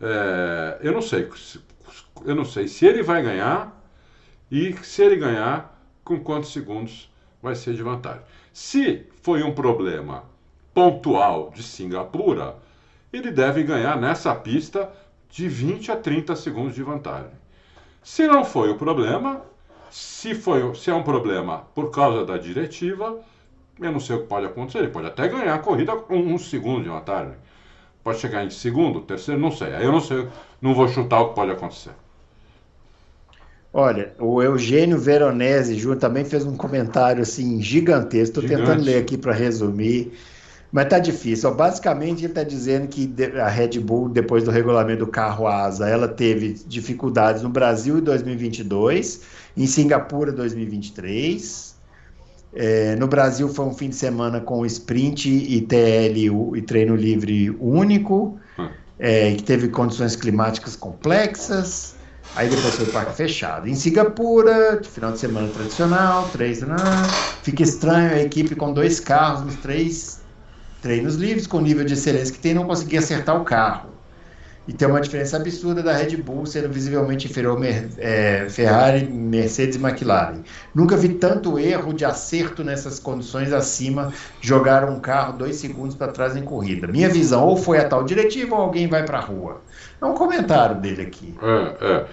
[0.00, 1.28] É, eu não sei.
[2.24, 3.76] Eu não sei se ele vai ganhar
[4.50, 8.22] e se ele ganhar, com quantos segundos vai ser de vantagem.
[8.52, 10.24] Se foi um problema
[10.72, 12.56] pontual de Singapura,
[13.12, 14.90] ele deve ganhar nessa pista
[15.28, 17.32] de 20 a 30 segundos de vantagem.
[18.02, 19.42] Se não foi o problema,
[19.96, 23.18] se, foi, se é um problema por causa da diretiva,
[23.80, 24.78] eu não sei o que pode acontecer.
[24.78, 27.32] Ele pode até ganhar a corrida com um segundo de vantagem.
[28.04, 29.74] Pode chegar em segundo, terceiro, não sei.
[29.74, 30.28] Aí eu não sei,
[30.60, 31.92] não vou chutar o que pode acontecer.
[33.72, 38.40] Olha, o Eugênio Veronese Júnior também fez um comentário assim gigantesco.
[38.40, 40.12] Estou tentando ler aqui para resumir,
[40.76, 41.54] mas tá difícil.
[41.54, 43.10] basicamente ele está dizendo que
[43.42, 48.02] a Red Bull, depois do regulamento do carro asa, ela teve dificuldades no Brasil em
[48.02, 49.22] 2022
[49.56, 51.74] em Singapura 2023.
[52.54, 57.56] É, no Brasil foi um fim de semana com sprint e TL e treino livre
[57.58, 58.68] único, hum.
[58.98, 61.94] é, que teve condições climáticas complexas.
[62.34, 63.66] Aí depois foi o parque fechado.
[63.66, 66.60] Em Singapura, final de semana tradicional, três.
[66.60, 66.76] Né?
[67.42, 70.25] Fica estranho a equipe com dois carros nos três
[70.86, 73.96] treinos livres, com o nível de excelência que tem, não conseguia acertar o carro
[74.68, 77.58] e tem uma diferença absurda da Red Bull sendo visivelmente inferior
[77.98, 80.42] é, Ferrari, Mercedes e McLaren.
[80.74, 86.10] Nunca vi tanto erro de acerto nessas condições acima, jogar um carro dois segundos para
[86.10, 86.86] trás em corrida.
[86.86, 89.60] Minha visão, ou foi a tal diretiva ou alguém vai para a rua.
[90.00, 91.34] É um comentário dele aqui.
[91.40, 92.06] É, é.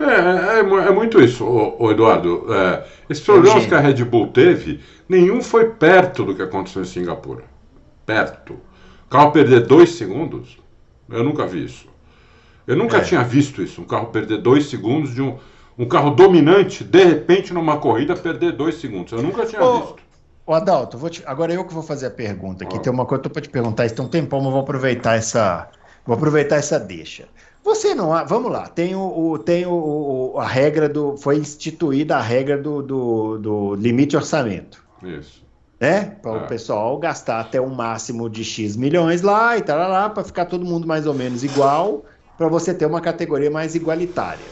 [0.00, 2.46] É, é, é, muito isso, ô, Eduardo.
[2.54, 6.84] É, esses problemas que a Red Bull teve, nenhum foi perto do que aconteceu em
[6.84, 7.42] Singapura.
[8.08, 8.54] Perto.
[8.54, 10.58] O carro perder dois segundos,
[11.10, 11.86] eu nunca vi isso.
[12.66, 13.00] Eu nunca é.
[13.02, 15.36] tinha visto isso, um carro perder dois segundos de um,
[15.78, 19.12] um carro dominante, de repente, numa corrida, perder dois segundos.
[19.12, 19.96] Eu nunca tinha Ô, visto.
[20.46, 21.22] Ô Adalto, te...
[21.26, 22.78] agora eu que vou fazer a pergunta aqui.
[22.80, 24.62] Tem uma coisa que eu tô para te perguntar, isso tem um tempão, mas vou
[24.62, 25.68] aproveitar essa.
[26.06, 27.28] Vou aproveitar essa deixa.
[27.62, 28.08] Você não.
[28.26, 31.18] Vamos lá, tem, o, o tem o, o, a regra do.
[31.18, 34.82] Foi instituída a regra do, do, do limite orçamento.
[35.02, 35.46] Isso.
[35.80, 36.16] Né?
[36.20, 36.44] Para é.
[36.44, 40.46] o pessoal gastar até um máximo de X milhões lá e tal, lá, para ficar
[40.46, 42.04] todo mundo mais ou menos igual
[42.36, 44.44] para você ter uma categoria mais igualitária.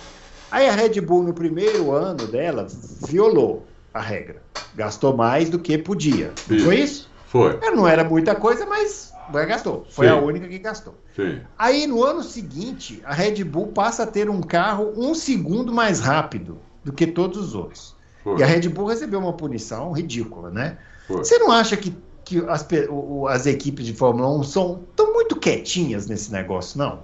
[0.50, 2.66] Aí a Red Bull, no primeiro ano dela,
[3.08, 4.42] violou a regra.
[4.74, 6.32] Gastou mais do que podia.
[6.48, 7.10] Não foi isso?
[7.26, 7.58] Foi.
[7.74, 9.12] Não era muita coisa, mas
[9.46, 9.86] gastou.
[9.90, 10.12] Foi Sim.
[10.12, 10.94] a única que gastou.
[11.14, 11.40] Sim.
[11.58, 16.00] Aí no ano seguinte, a Red Bull passa a ter um carro um segundo mais
[16.00, 17.96] rápido do que todos os outros.
[18.22, 18.38] Foi.
[18.38, 20.78] E a Red Bull recebeu uma punição ridícula, né?
[21.06, 21.18] Foi.
[21.18, 22.66] Você não acha que, que as,
[23.28, 27.00] as equipes de Fórmula 1 são tão muito quietinhas nesse negócio, não?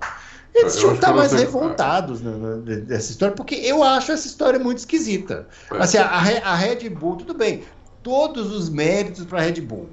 [0.55, 5.47] Eles tinham que estar mais revoltados nessa história, porque eu acho essa história muito esquisita.
[5.71, 5.79] É.
[5.79, 7.63] Assim, a, a Red Bull, tudo bem,
[8.03, 9.89] todos os méritos para a Red Bull.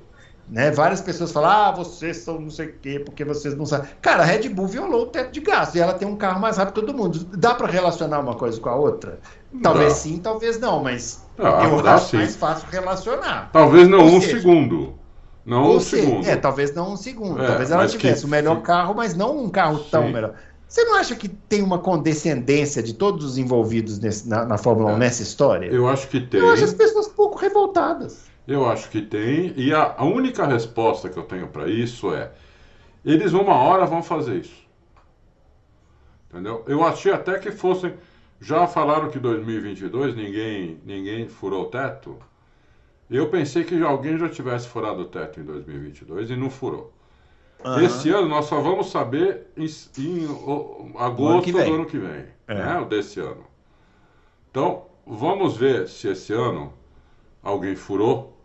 [0.49, 0.71] Né?
[0.71, 3.89] Várias pessoas falam, ah, vocês são não sei o quê, porque vocês não sabem.
[4.01, 6.57] Cara, a Red Bull violou o teto de gasto e ela tem um carro mais
[6.57, 7.23] rápido que todo mundo.
[7.37, 9.19] Dá para relacionar uma coisa com a outra?
[9.63, 12.17] Talvez sim, talvez não, mas ah, eu acho sim.
[12.17, 13.49] mais fácil relacionar.
[13.51, 14.93] Talvez não Ou um seja, segundo.
[15.45, 16.27] Não um segundo.
[16.27, 17.41] É, talvez não um segundo.
[17.41, 20.13] É, talvez ela tivesse que, o melhor carro, mas não um carro tão sim.
[20.13, 20.35] melhor.
[20.67, 24.91] Você não acha que tem uma condescendência de todos os envolvidos nesse, na, na, Fórmula
[24.91, 24.97] 1 é.
[24.99, 25.65] nessa história?
[25.65, 26.39] Eu acho que tem.
[26.39, 28.29] Eu acho as pessoas pouco revoltadas.
[28.47, 29.51] Eu acho que tem.
[29.57, 32.31] E a, a única resposta que eu tenho para isso é:
[33.03, 34.59] eles uma hora vão fazer isso.
[36.29, 36.63] Entendeu?
[36.67, 37.95] Eu achei até que fossem.
[38.41, 42.17] Já falaram que 2022 ninguém, ninguém furou o teto.
[43.09, 46.93] Eu pensei que alguém já tivesse furado o teto em 2022 e não furou.
[47.63, 47.79] Uhum.
[47.81, 50.25] Esse ano nós só vamos saber em, em
[50.97, 52.53] agosto do ano que vem, é.
[52.53, 52.85] né?
[52.89, 53.43] Desse ano.
[54.49, 56.71] Então, vamos ver se esse ano
[57.43, 58.37] alguém furou,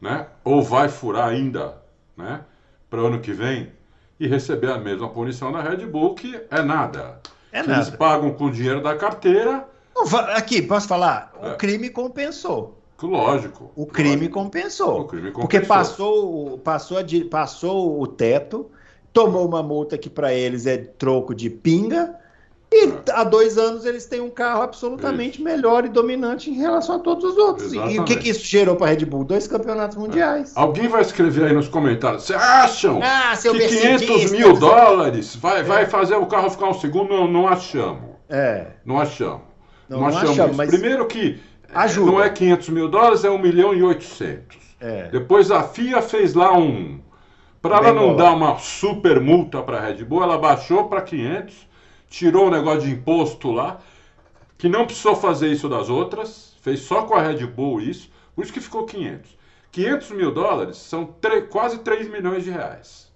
[0.00, 0.26] né?
[0.44, 1.80] Ou vai furar ainda,
[2.16, 2.44] né?
[2.90, 3.72] Para o ano que vem
[4.20, 7.20] e receber a mesma punição da Red Bull, que é nada.
[7.52, 7.74] É nada.
[7.74, 9.68] Eles pagam com o dinheiro da carteira.
[10.34, 11.32] Aqui, posso falar?
[11.40, 11.54] O é.
[11.56, 12.78] crime compensou.
[13.00, 13.70] Lógico.
[13.76, 14.34] O crime lógico.
[14.34, 15.00] compensou.
[15.00, 15.42] O crime compensou.
[15.42, 18.70] Porque passou, passou, passou o teto,
[19.12, 22.18] tomou uma multa que para eles é troco de pinga
[22.72, 25.44] e há dois anos eles têm um carro absolutamente isso.
[25.44, 27.72] melhor e dominante em relação a todos os outros.
[27.72, 27.96] Exatamente.
[27.96, 29.24] E o que, que isso gerou para a Red Bull?
[29.24, 30.56] Dois campeonatos mundiais.
[30.56, 30.60] É.
[30.60, 32.24] Alguém vai escrever aí nos comentários.
[32.24, 35.62] Vocês acham ah, que 500 mil dólares vai, é.
[35.62, 37.10] vai fazer o carro ficar um segundo?
[37.10, 38.10] Não, não achamos.
[38.28, 38.68] É.
[38.84, 39.42] Não achamos.
[39.88, 40.30] Não, não, achamos.
[40.30, 40.70] achamos mas...
[40.70, 41.38] Primeiro que
[41.74, 42.10] Ajuda.
[42.10, 44.56] não é 500 mil dólares, é 1 milhão e 800.
[44.80, 45.08] É.
[45.10, 47.00] Depois a FIA fez lá um...
[47.60, 51.71] Para ela não dar uma super multa para a Red Bull, ela baixou para 500
[52.12, 53.80] tirou o negócio de imposto lá,
[54.58, 58.44] que não precisou fazer isso das outras, fez só com a Red Bull isso, por
[58.44, 59.38] isso que ficou 500.
[59.70, 61.16] 500 mil dólares são
[61.48, 63.10] quase 3 milhões de reais.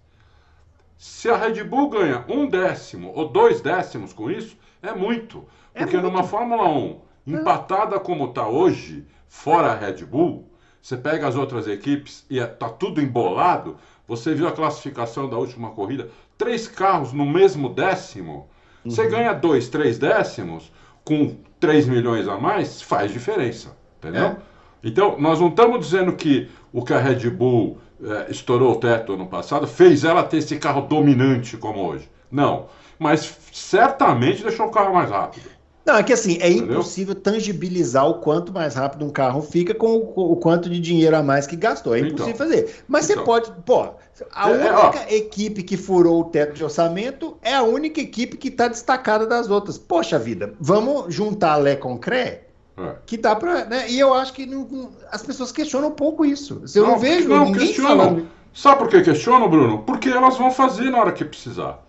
[0.97, 5.45] Se a Red Bull ganha um décimo ou dois décimos com isso, é muito.
[5.75, 6.11] É porque muito.
[6.11, 11.69] numa Fórmula 1, empatada como está hoje, fora a Red Bull, você pega as outras
[11.69, 13.77] equipes e está é, tudo embolado.
[14.09, 16.09] Você viu a classificação da última corrida?
[16.39, 18.49] Três carros no mesmo décimo.
[18.90, 19.11] Você uhum.
[19.11, 20.72] ganha dois, três décimos
[21.05, 24.25] com 3 milhões a mais, faz diferença, entendeu?
[24.25, 24.37] É.
[24.83, 29.14] Então, nós não estamos dizendo que o que a Red Bull é, estourou o teto
[29.14, 32.09] ano passado fez ela ter esse carro dominante como hoje.
[32.31, 32.66] Não.
[32.99, 35.49] Mas certamente deixou o carro mais rápido.
[35.87, 36.72] Não, é que assim, é Entendeu?
[36.72, 41.14] impossível tangibilizar o quanto mais rápido um carro fica com o, o quanto de dinheiro
[41.14, 41.94] a mais que gastou.
[41.94, 42.85] É impossível então, fazer.
[42.88, 43.22] Mas então.
[43.22, 43.53] você pode.
[43.64, 43.90] Pô,
[44.33, 48.01] a é, é única é, equipe que furou o teto de orçamento é a única
[48.01, 49.79] equipe que está destacada das outras.
[49.79, 52.49] Poxa vida, vamos juntar a Lé com Cré?
[52.77, 52.96] É.
[53.07, 53.64] Que dá para.
[53.66, 53.88] Né?
[53.88, 56.62] E eu acho que não, as pessoas questionam um pouco isso.
[56.75, 57.96] Eu não, não vejo não, ninguém questionam.
[57.96, 58.29] falando.
[58.53, 59.85] Sabe por que questionam, Bruno?
[59.85, 61.81] Porque elas vão fazer na hora que precisar.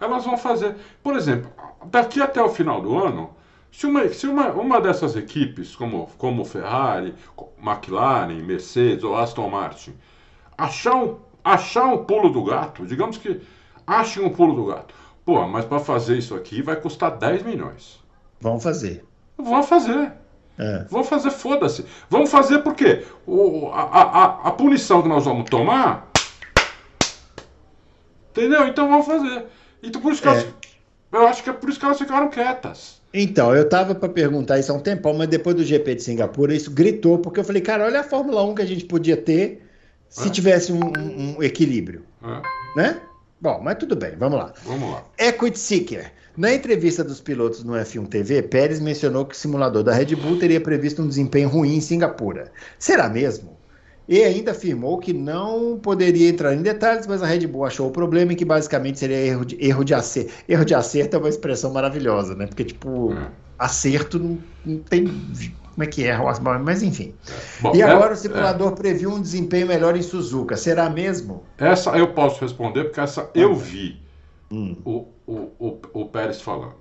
[0.00, 0.74] Elas vão fazer.
[1.02, 1.50] Por exemplo,
[1.84, 3.41] daqui até o final do ano
[3.72, 7.14] se uma, se uma, uma dessas equipes, como, como Ferrari,
[7.58, 9.94] McLaren, Mercedes ou Aston Martin,
[10.56, 13.40] achar um, achar um pulo do gato, digamos que
[13.86, 14.94] achem um pulo do gato.
[15.24, 17.98] Pô, mas para fazer isso aqui vai custar 10 milhões.
[18.40, 19.04] Vão fazer.
[19.38, 20.12] Vão fazer.
[20.58, 20.84] É.
[20.90, 21.86] Vão fazer, foda-se.
[22.10, 26.10] Vamos fazer porque o, a, a, a punição que nós vamos tomar.
[28.30, 28.66] Entendeu?
[28.66, 29.46] Então vamos fazer.
[29.82, 30.32] Então por isso que é.
[30.32, 30.46] elas,
[31.10, 33.01] eu acho que é por isso que elas ficaram quietas.
[33.14, 36.54] Então, eu tava para perguntar isso há um tempão, mas depois do GP de Singapura,
[36.54, 39.62] isso gritou, porque eu falei, cara, olha a Fórmula 1 que a gente podia ter
[40.08, 40.30] se é.
[40.30, 42.04] tivesse um, um, um equilíbrio.
[42.22, 42.78] É.
[42.80, 43.00] Né?
[43.40, 44.54] Bom, mas tudo bem, vamos lá.
[44.64, 45.04] Vamos lá.
[45.18, 46.12] Equity Seeker.
[46.36, 50.38] Na entrevista dos pilotos no F1 TV, Pérez mencionou que o simulador da Red Bull
[50.38, 52.50] teria previsto um desempenho ruim em Singapura.
[52.78, 53.58] Será mesmo?
[54.12, 57.90] E ainda afirmou que não poderia entrar em detalhes, mas a Red Bull achou o
[57.90, 60.30] problema e que basicamente seria erro de, erro de acerto.
[60.46, 62.46] Erro de acerto é uma expressão maravilhosa, né?
[62.46, 63.30] Porque, tipo, é.
[63.58, 65.06] acerto não, não, tem.
[65.06, 66.18] Como é que é?
[66.62, 67.14] Mas enfim.
[67.26, 67.62] É.
[67.62, 68.74] Bom, e agora é, o simulador é.
[68.74, 70.58] previu um desempenho melhor em Suzuka.
[70.58, 71.42] Será mesmo?
[71.56, 73.98] Essa eu posso responder, porque essa eu vi
[74.50, 74.76] hum.
[74.84, 76.74] o, o, o, o Pérez falando.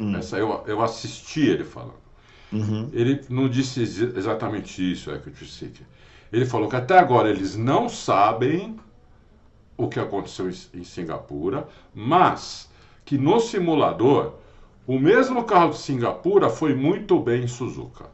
[0.00, 0.16] Hum.
[0.16, 2.02] Essa eu, eu assisti ele falando.
[2.52, 2.88] Uhum.
[2.92, 5.72] Ele não disse exatamente isso, é que eu disse.
[6.34, 8.76] Ele falou que até agora eles não sabem
[9.76, 12.68] o que aconteceu em Singapura, mas
[13.04, 14.32] que no simulador
[14.84, 18.06] o mesmo carro de Singapura foi muito bem em Suzuka.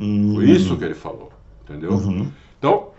[0.00, 0.36] Uhum.
[0.36, 1.32] Foi isso que ele falou,
[1.64, 1.94] entendeu?
[1.94, 2.30] Uhum.
[2.56, 2.90] Então,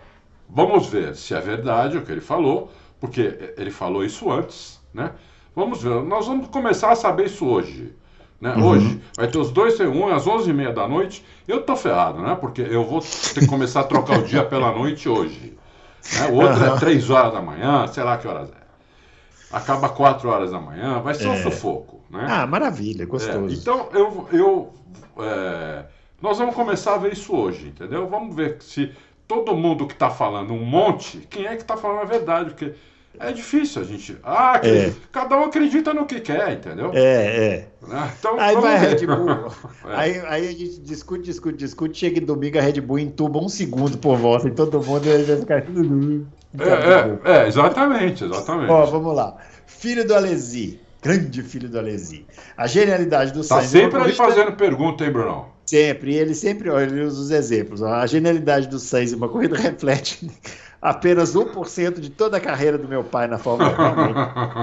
[0.46, 2.70] vamos ver se é verdade o que ele falou,
[3.00, 5.14] porque ele falou isso antes, né?
[5.56, 7.94] Vamos ver, nós vamos começar a saber isso hoje.
[8.40, 8.54] Né?
[8.54, 8.64] Uhum.
[8.64, 11.24] Hoje vai ter os dois C1 às 11h30 da noite.
[11.46, 12.36] Eu tô ferrado, né?
[12.40, 15.58] Porque eu vou ter que começar a trocar o dia pela noite hoje.
[16.14, 16.28] Né?
[16.28, 16.76] O outro uhum.
[16.76, 18.60] é 3 horas da manhã, sei lá que horas é.
[19.52, 21.30] Acaba 4 horas da manhã, vai ser é.
[21.30, 22.00] um sufoco.
[22.08, 22.26] Né?
[22.28, 23.54] Ah, maravilha, gostoso.
[23.54, 24.72] É, então eu, eu
[25.18, 25.84] é,
[26.22, 28.08] nós vamos começar a ver isso hoje, entendeu?
[28.08, 28.92] Vamos ver se
[29.28, 32.74] todo mundo que está falando um monte, quem é que está falando a verdade, porque
[33.18, 34.16] é difícil a gente.
[34.22, 34.92] Ah, é.
[35.12, 36.90] cada um acredita no que quer, entendeu?
[36.94, 37.68] É, é.
[37.90, 39.30] Ah, então, aí vai a Red Bull.
[39.90, 39.94] é.
[39.94, 41.98] aí, aí a gente discute, discute, discute.
[41.98, 45.36] Chega em domingo, a Red Bull entuba um segundo por volta e todo mundo vai
[45.36, 46.26] ficar tudo.
[46.58, 48.70] É, é, é, exatamente, exatamente.
[48.70, 49.36] Ó, vamos lá.
[49.66, 50.80] Filho do Alesi.
[51.02, 52.26] Grande filho do Alesi.
[52.56, 53.72] A genialidade do tá Sainz.
[53.72, 55.46] Tá sempre aí fazendo pergunta, hein, Bruno?
[55.64, 56.12] Sempre.
[56.12, 57.82] E ele sempre olha, ele usa os exemplos.
[57.82, 60.30] A genialidade do Sainz em uma corrida reflete
[60.80, 63.70] apenas 1% de toda a carreira do meu pai na Fórmula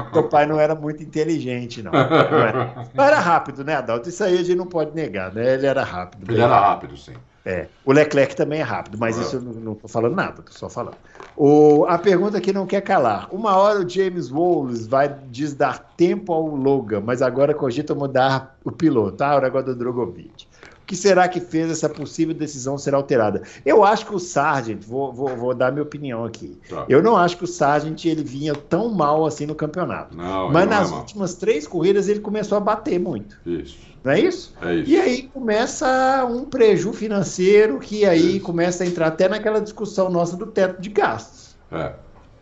[0.09, 0.11] 1.
[0.13, 1.91] meu pai não era muito inteligente, não.
[1.91, 4.09] Não era, rápido, né, Adalto?
[4.09, 5.53] Isso aí a gente não pode negar, né?
[5.53, 6.31] Ele era rápido.
[6.31, 7.13] Ele era rápido, sim.
[7.45, 7.67] É.
[7.85, 10.97] O Leclerc também é rápido, mas isso eu não estou falando nada, estou só falando.
[11.33, 13.29] O, a pergunta que não quer calar.
[13.31, 18.71] Uma hora o James Wallace vai desdar tempo ao Logan, mas agora cogita mudar o
[18.71, 19.23] piloto.
[19.23, 20.45] Ah, o negócio do Drogovic.
[20.87, 23.41] O que será que fez essa possível decisão ser alterada?
[23.65, 26.57] Eu acho que o Sargent, vou, vou, vou dar minha opinião aqui.
[26.69, 26.85] Tá.
[26.87, 30.15] Eu não acho que o Sargent ele vinha tão mal assim no campeonato.
[30.15, 33.37] Não, mas nas é últimas três corridas ele começou a bater muito.
[33.45, 33.77] Isso.
[34.01, 34.53] Não é isso?
[34.61, 34.89] É isso.
[34.89, 38.45] E aí começa um prejuízo financeiro que aí isso.
[38.45, 41.57] começa a entrar até naquela discussão nossa do teto de gastos.
[41.69, 41.91] É.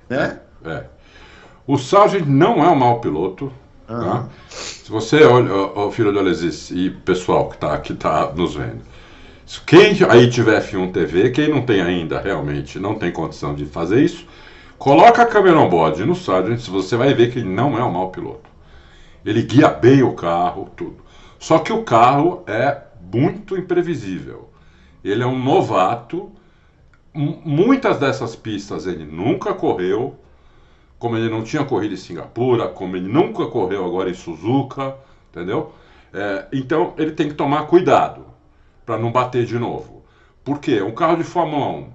[0.08, 0.40] Né?
[0.64, 0.70] É.
[0.70, 0.86] é.
[1.66, 3.52] O Sargent não é um mau piloto.
[3.90, 4.00] Uhum.
[4.00, 4.30] Tá?
[4.50, 8.82] Se você olha, o filho do Alesis e pessoal que está que tá nos vendo,
[9.66, 14.04] quem aí tiver F1 TV, quem não tem ainda realmente, não tem condição de fazer
[14.04, 14.26] isso,
[14.78, 17.92] coloca a câmera on board no Sargent, você vai ver que ele não é um
[17.92, 18.50] mau piloto.
[19.24, 20.98] Ele guia bem o carro, tudo.
[21.40, 22.80] Só que o carro é
[23.12, 24.50] muito imprevisível.
[25.04, 26.32] Ele é um novato.
[27.14, 30.20] Muitas dessas pistas ele nunca correu
[31.06, 34.96] como ele não tinha corrido em Singapura, como ele nunca correu agora em Suzuka,
[35.30, 35.72] entendeu?
[36.12, 38.26] É, então ele tem que tomar cuidado
[38.84, 40.04] para não bater de novo.
[40.44, 40.82] Por quê?
[40.82, 41.90] Um carro de Fórmula 1,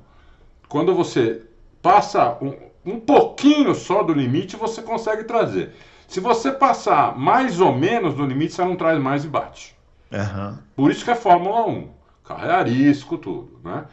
[0.68, 1.42] quando você
[1.82, 2.54] passa um,
[2.86, 5.74] um pouquinho só do limite, você consegue trazer.
[6.06, 9.76] Se você passar mais ou menos do limite, você não traz mais e bate.
[10.12, 10.56] Uhum.
[10.76, 11.88] Por isso que é Fórmula 1.
[12.22, 13.86] Carro é arisco, tudo, né?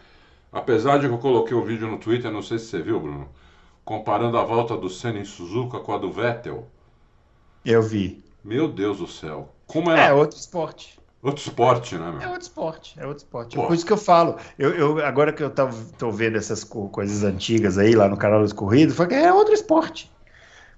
[0.54, 3.28] Apesar de que eu coloquei um vídeo no Twitter, não sei se você viu, Bruno,
[3.88, 6.68] comparando a volta do Senna em Suzuka com a do Vettel.
[7.64, 8.22] Eu vi.
[8.44, 9.48] Meu Deus do céu.
[9.66, 10.10] Como é?
[10.10, 11.00] É outro esporte.
[11.24, 12.22] Outro esporte, né, meu?
[12.22, 13.56] É outro esporte, é outro esporte.
[13.56, 13.66] Pô.
[13.66, 14.36] Por isso que eu falo.
[14.60, 18.42] Eu, eu agora que eu tô, tô vendo essas coisas antigas aí lá no canal
[18.42, 20.12] dos Corridos, foi que é outro esporte.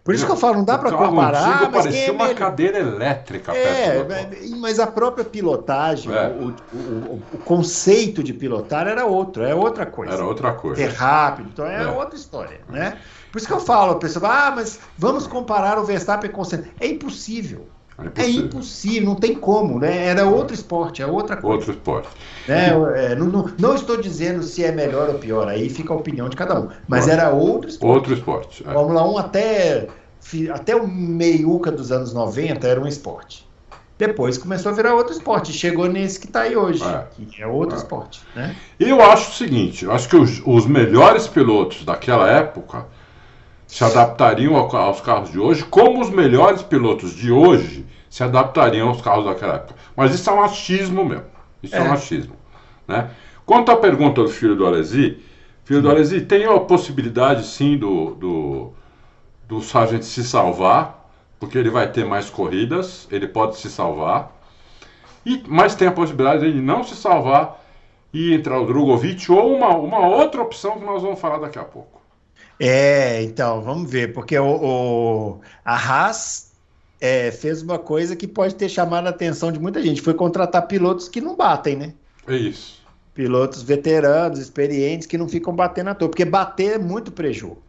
[0.10, 1.70] Por isso que eu falo, não dá para comparar.
[1.72, 3.56] Mas parecia é uma cadeira elétrica.
[3.56, 4.04] É,
[4.58, 6.30] mas a própria pilotagem, é.
[6.30, 10.12] o, o, o, conceito de pilotar era outro, é outra coisa.
[10.12, 10.82] Era outra coisa.
[10.82, 11.88] É rápido, então é, é.
[11.88, 12.98] outra história, né?
[13.32, 16.46] Por isso que eu falo, a pessoa, ah, mas vamos comparar o Verstappen com o
[16.46, 16.64] Senna.
[16.80, 17.68] É impossível.
[18.00, 18.42] É impossível.
[18.42, 19.10] é impossível.
[19.10, 20.06] não tem como, né?
[20.08, 21.58] Era outro esporte, é outra coisa.
[21.58, 22.10] Outro esporte.
[22.48, 22.70] Né?
[22.96, 26.30] É, não, não, não, estou dizendo se é melhor ou pior, aí fica a opinião
[26.30, 26.70] de cada um.
[26.88, 27.96] Mas era outro esporte.
[27.96, 28.66] Outro esporte.
[28.68, 28.74] É.
[28.74, 29.88] Fórmula 1 até
[30.54, 33.48] até o meiuca dos anos 90 era um esporte.
[33.98, 35.52] Depois começou a virar outro esporte.
[35.52, 37.06] Chegou nesse que está aí hoje, é.
[37.26, 37.80] que é outro é.
[37.80, 38.22] esporte.
[38.34, 38.56] Né?
[38.80, 42.86] Eu acho o seguinte: eu acho que os, os melhores pilotos daquela época
[43.68, 49.02] se adaptariam aos carros de hoje, como os melhores pilotos de hoje se adaptariam aos
[49.02, 49.76] carros daquela época.
[49.96, 51.24] Mas isso é um achismo meu.
[51.62, 52.36] Isso é, é um achismo.
[52.88, 53.10] Né?
[53.46, 55.20] Quanto à pergunta do filho do Alesi,
[55.64, 58.74] filho do Alesi, tem a possibilidade sim do, do
[59.50, 64.32] do Sargent se salvar, porque ele vai ter mais corridas, ele pode se salvar.
[65.26, 67.60] E, mas tem a possibilidade de ele não se salvar
[68.14, 71.64] e entrar o Drogovic ou uma, uma outra opção que nós vamos falar daqui a
[71.64, 72.00] pouco.
[72.60, 76.52] É, então, vamos ver, porque o, o a Haas
[77.02, 80.68] é, fez uma coisa que pode ter chamado a atenção de muita gente, foi contratar
[80.68, 81.94] pilotos que não batem, né?
[82.28, 82.84] É isso.
[83.16, 87.69] Pilotos veteranos, experientes, que não ficam batendo à toa, porque bater é muito prejuízo.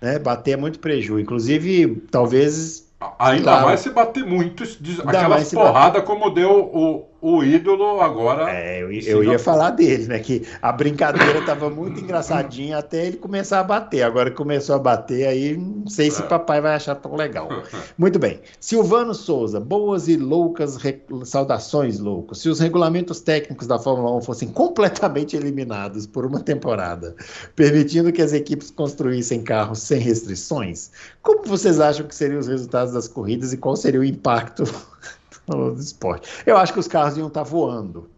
[0.00, 0.18] Né?
[0.18, 1.20] Bater é muito prejuízo.
[1.20, 2.86] Inclusive, talvez.
[3.18, 4.64] Ainda lá, mais se bater muito,
[5.06, 8.50] aquelas porradas como deu o, o ídolo agora.
[8.50, 10.18] É, eu, eu ia falar dele, né?
[10.20, 14.02] Que a brincadeira estava muito engraçadinha até ele começar a bater.
[14.02, 16.26] Agora que começou a bater, aí não sei se é.
[16.26, 17.48] papai vai achar tão legal.
[17.96, 18.40] Muito bem.
[18.60, 21.00] Silvano Souza, boas e loucas re...
[21.24, 22.40] saudações, loucos.
[22.40, 27.16] Se os regulamentos técnicos da Fórmula 1 fossem completamente eliminados por uma temporada,
[27.56, 30.90] permitindo que as equipes construíssem carros sem restrições,
[31.22, 34.64] como vocês acham que seriam os resultados das corridas e qual seria o impacto?
[35.56, 36.28] Do esporte.
[36.46, 38.10] Eu acho que os carros iam estar tá voando.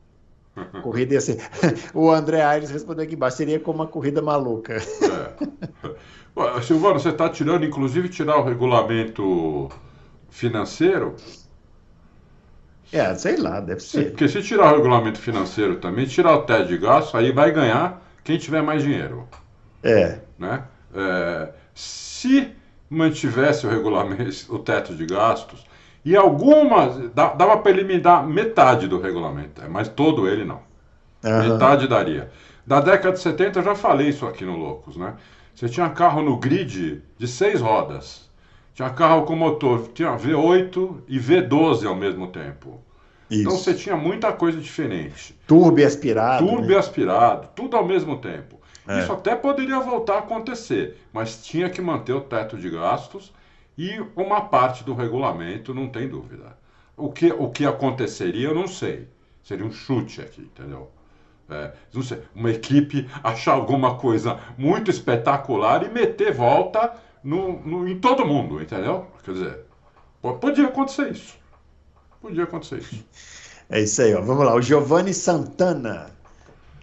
[0.83, 1.39] Corrida ia ser.
[1.95, 4.77] O André Aires respondeu aqui embaixo: seria como uma corrida maluca.
[4.77, 6.63] É.
[6.63, 9.69] Silvano, você está tirando, inclusive, tirar o regulamento
[10.31, 11.17] financeiro?
[12.93, 14.11] É, sei lá, deve ser.
[14.11, 18.03] Porque se tirar o regulamento financeiro também, tirar o teto de gastos, aí vai ganhar
[18.25, 19.29] quem tiver mais dinheiro.
[19.83, 20.19] É.
[20.39, 20.65] Né?
[20.95, 22.53] É, se
[22.89, 25.65] mantivesse o regulamento, o teto de gastos,
[26.05, 30.61] e algumas, dava para eliminar metade do regulamento, mas todo ele não.
[31.23, 31.53] Uhum.
[31.53, 32.31] Metade daria.
[32.67, 35.15] Da década de 70 eu já falei isso aqui no Loucos, né?
[35.55, 38.29] Você tinha carro no grid de seis rodas.
[38.73, 42.81] Tinha carro com motor, tinha V8 e V12 ao mesmo tempo.
[43.31, 43.41] Então isso.
[43.41, 45.39] Então você tinha muita coisa diferente.
[45.47, 46.47] Turbo aspirado.
[46.47, 46.77] Turbo né?
[46.77, 48.59] aspirado, tudo ao mesmo tempo.
[48.89, 49.01] É.
[49.01, 53.33] Isso até poderia voltar a acontecer, mas tinha que manter o teto de gastos
[53.81, 56.55] e uma parte do regulamento, não tem dúvida.
[56.95, 59.09] O que, o que aconteceria, eu não sei.
[59.43, 60.91] Seria um chute aqui, entendeu?
[61.49, 66.93] É, não sei, uma equipe achar alguma coisa muito espetacular e meter volta
[67.25, 69.07] no, no, em todo mundo, entendeu?
[69.25, 69.61] Quer dizer,
[70.21, 71.39] podia acontecer isso.
[72.21, 73.03] Podia acontecer isso.
[73.71, 74.21] É isso aí, ó.
[74.21, 74.55] Vamos lá.
[74.55, 76.11] O Giovanni Santana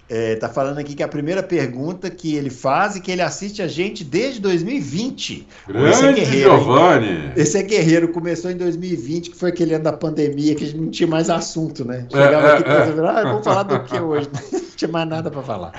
[0.09, 3.61] é, tá falando aqui que a primeira pergunta que ele faz e que ele assiste
[3.61, 5.47] a gente desde 2020.
[5.67, 7.07] Grande esse é guerreiro, Giovanni!
[7.07, 7.31] Hein?
[7.35, 10.79] Esse é guerreiro, começou em 2020, que foi aquele ano da pandemia, que a gente
[10.79, 12.05] não tinha mais assunto, né?
[12.09, 13.09] Chegava é, aqui e é, é.
[13.09, 14.29] ah, vamos falar do que hoje?
[14.77, 15.71] Não tinha mais nada para falar.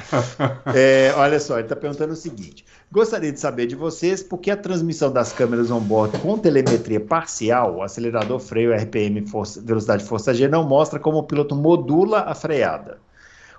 [0.75, 4.51] É, olha só, ele está perguntando o seguinte: gostaria de saber de vocês por que
[4.51, 10.49] a transmissão das câmeras on-board com telemetria parcial, acelerador, freio, RPM, força, velocidade força G,
[10.49, 12.99] não mostra como o piloto modula a freada.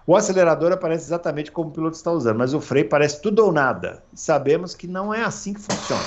[0.05, 3.51] O acelerador aparece exatamente como o piloto está usando, mas o freio parece tudo ou
[3.51, 4.03] nada.
[4.13, 6.03] Sabemos que não é assim que funciona.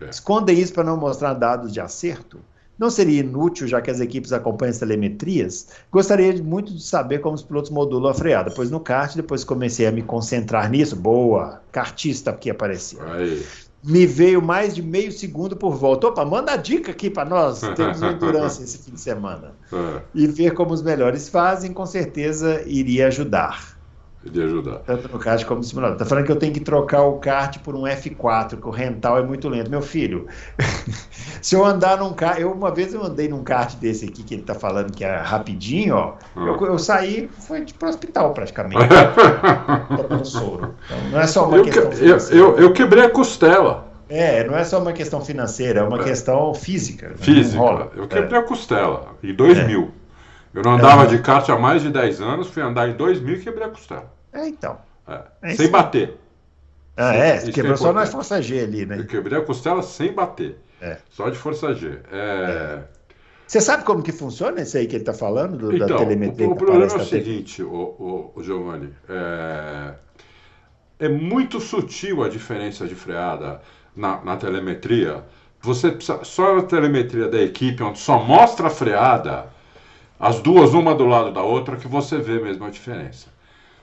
[0.00, 0.10] É.
[0.10, 2.40] Escondem isso para não mostrar dados de acerto?
[2.78, 5.68] Não seria inútil, já que as equipes acompanham as telemetrias?
[5.90, 9.86] Gostaria muito de saber como os pilotos modulam a freada, pois no kart, depois comecei
[9.86, 10.96] a me concentrar nisso.
[10.96, 11.62] Boa!
[11.70, 13.00] Kartista que apareceu.
[13.02, 13.44] Aí
[13.82, 16.08] me veio mais de meio segundo por volta.
[16.08, 19.54] Opa, manda a dica aqui para nós, temos endurance esse fim de semana.
[19.72, 20.02] É.
[20.14, 23.71] E ver como os melhores fazem, com certeza iria ajudar.
[24.24, 24.78] Iria ajudar.
[24.80, 25.98] Tanto no kart como no simulador.
[25.98, 29.18] Tá falando que eu tenho que trocar o kart por um F4, que o rental
[29.18, 29.70] é muito lento.
[29.70, 30.26] Meu filho,
[31.42, 34.34] se eu andar num kart, eu uma vez eu andei num kart desse aqui que
[34.34, 36.14] ele tá falando que é rapidinho, ó.
[36.36, 36.46] Hum.
[36.46, 38.82] Eu, eu, saí, foi pro hospital praticamente.
[40.24, 40.74] soro.
[40.84, 43.92] Então, não é só uma eu questão que, eu, eu, eu, quebrei a costela.
[44.08, 46.04] É, não é só uma questão financeira, é uma é.
[46.04, 47.14] questão física.
[47.16, 47.90] Física.
[47.96, 48.42] Eu quebrei é.
[48.42, 49.82] a costela em 2000.
[49.98, 50.01] É.
[50.54, 53.40] Eu não andava de kart há mais de 10 anos, fui andar em 2000 e
[53.40, 54.12] quebrei a costela.
[54.32, 54.78] É, então.
[55.42, 55.54] É.
[55.54, 56.16] sem bater.
[56.96, 57.36] Ah, é?
[57.38, 58.98] Isso quebrou é só na força G ali, né?
[58.98, 60.58] Eu quebrei a costela sem bater.
[60.80, 60.98] É.
[61.10, 61.98] Só de força G.
[62.10, 62.80] É...
[63.46, 66.48] Você sabe como que funciona isso aí que ele está falando, do, então, da telemetria?
[66.48, 68.92] O, o problema é o seguinte, o, o, o Giovanni.
[69.08, 69.94] É...
[70.98, 73.60] é muito sutil a diferença de freada
[73.96, 75.24] na, na telemetria.
[75.60, 79.46] Você precisa, só na telemetria da equipe, onde só mostra a freada,
[80.22, 83.26] as duas, uma do lado da outra, que você vê mesmo a diferença.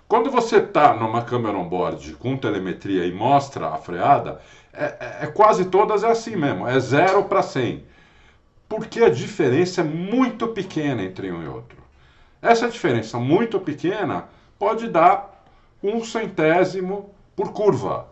[0.07, 4.39] Quando você está numa câmera on-board com telemetria e mostra a freada,
[4.71, 7.83] é, é, é quase todas é assim mesmo, é 0 para 100.
[8.69, 11.77] Porque a diferença é muito pequena entre um e outro.
[12.41, 15.43] Essa diferença muito pequena pode dar
[15.83, 18.07] um centésimo por curva.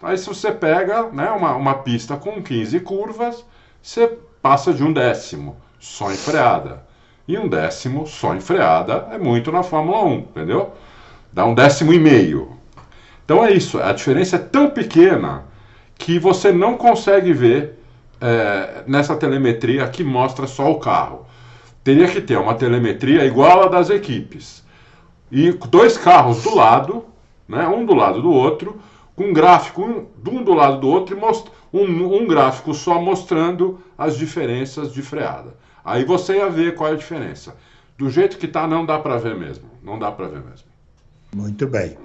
[0.00, 3.44] Aí se você pega né, uma, uma pista com 15 curvas,
[3.82, 6.86] você passa de um décimo só em freada.
[7.28, 10.72] E um décimo só em freada é muito na Fórmula 1, entendeu?
[11.30, 12.56] Dá um décimo e meio.
[13.22, 15.44] Então é isso, a diferença é tão pequena
[15.98, 17.78] que você não consegue ver
[18.18, 21.26] é, nessa telemetria que mostra só o carro.
[21.84, 24.64] Teria que ter uma telemetria igual a das equipes.
[25.30, 27.04] E dois carros do lado,
[27.46, 28.80] né, um do lado do outro,
[29.14, 33.78] com um gráfico um, um do lado do outro e um, um gráfico só mostrando
[33.98, 35.67] as diferenças de freada.
[35.88, 37.54] Aí você ia ver qual é a diferença.
[37.96, 39.68] Do jeito que está, não dá para ver mesmo.
[39.82, 40.68] Não dá para ver mesmo.
[41.34, 41.96] Muito bem.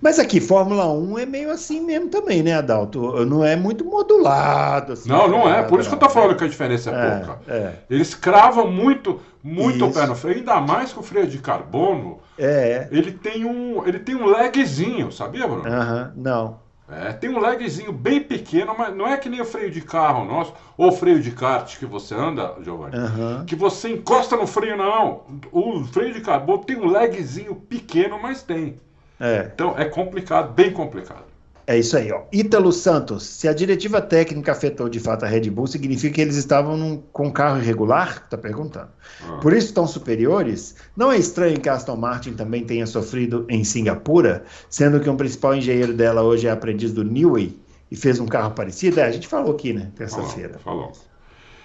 [0.00, 3.24] Mas aqui, Fórmula 1 é meio assim mesmo também, né, Adalto?
[3.26, 4.92] Não é muito modulado.
[4.92, 5.62] Assim, não, não é.
[5.62, 7.52] Por isso que eu tô falando que a diferença é, é pouca.
[7.52, 7.72] É.
[7.88, 12.20] Eles cravam muito, muito o pé no freio, ainda mais que o freio de carbono.
[12.38, 12.88] É.
[12.90, 15.66] Ele tem um, ele tem um lagzinho, sabia, Bruno?
[15.66, 16.69] Aham, não.
[16.90, 20.24] É, tem um lagzinho bem pequeno, mas não é que nem o freio de carro
[20.24, 23.44] nosso, ou freio de kart que você anda, Giovanni, uhum.
[23.44, 25.22] que você encosta no freio, não.
[25.52, 28.76] O freio de carbono tem um lagzinho pequeno, mas tem.
[29.20, 29.50] É.
[29.54, 31.29] Então é complicado, bem complicado.
[31.70, 32.22] É isso aí, ó.
[32.32, 36.34] Ítalo Santos, se a diretiva técnica afetou de fato a Red Bull, significa que eles
[36.34, 38.22] estavam num, com carro irregular?
[38.24, 38.88] Está perguntando.
[39.22, 39.36] Ah.
[39.36, 40.74] Por isso estão superiores?
[40.96, 45.16] Não é estranho que a Aston Martin também tenha sofrido em Singapura, sendo que um
[45.16, 47.56] principal engenheiro dela hoje é aprendiz do Newey
[47.88, 48.98] e fez um carro parecido?
[48.98, 50.58] É, a gente falou aqui, né, terça-feira.
[50.58, 50.90] Falou.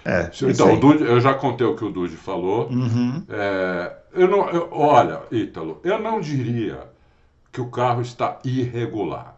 [0.04, 2.68] É, então, o Dude, eu já contei o que o Dude falou.
[2.68, 3.24] Uhum.
[3.28, 6.84] É, eu não, eu, olha, Ítalo, eu não diria
[7.50, 9.35] que o carro está irregular.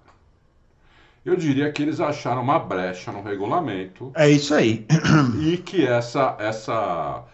[1.24, 4.12] Eu diria que eles acharam uma brecha no regulamento.
[4.14, 4.86] É isso aí.
[5.40, 7.24] E que essa, essa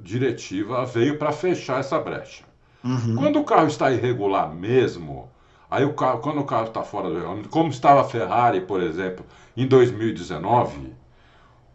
[0.00, 2.44] diretiva veio para fechar essa brecha.
[2.84, 3.16] Uhum.
[3.16, 5.30] Quando o carro está irregular mesmo,
[5.70, 8.82] aí o carro, quando o carro está fora do regulamento, como estava a Ferrari, por
[8.82, 9.24] exemplo,
[9.56, 10.92] em 2019,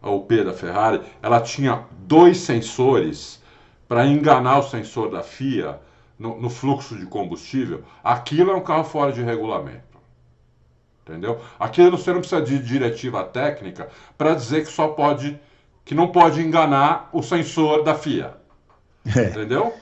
[0.01, 3.41] a UP da Ferrari, ela tinha dois sensores
[3.87, 5.81] para enganar o sensor da FIA
[6.17, 9.88] no, no, fluxo de combustível, aquilo é um carro fora de regulamento.
[11.09, 11.41] Entendeu?
[11.59, 15.39] Aquilo você não precisa de diretiva técnica para dizer que só pode,
[15.83, 18.37] que não pode enganar o sensor da FIA.
[19.17, 19.23] É.
[19.23, 19.73] Entendeu?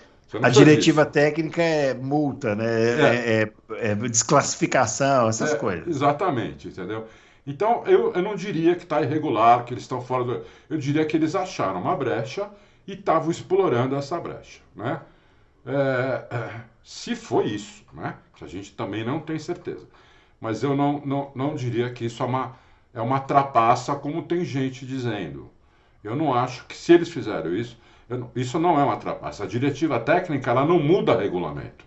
[0.42, 1.14] A diretiva disso.
[1.14, 2.66] técnica é multa, né?
[2.66, 5.88] É, é, é, é desclassificação, essas é, coisas.
[5.88, 7.08] Exatamente, entendeu?
[7.46, 10.46] Então, eu, eu não diria que está irregular, que eles estão fora do.
[10.70, 12.50] Eu diria que eles acharam uma brecha
[12.86, 15.02] e estavam explorando essa brecha, né?
[15.66, 18.16] É, se foi isso, né?
[18.36, 19.86] Que a gente também não tem certeza.
[20.40, 22.56] Mas eu não, não, não diria que isso é uma,
[22.94, 25.50] é uma trapaça, como tem gente dizendo.
[26.04, 27.78] Eu não acho que se eles fizeram isso,
[28.36, 29.44] isso não é uma trapaça.
[29.44, 31.86] A diretiva técnica ela não muda regulamento.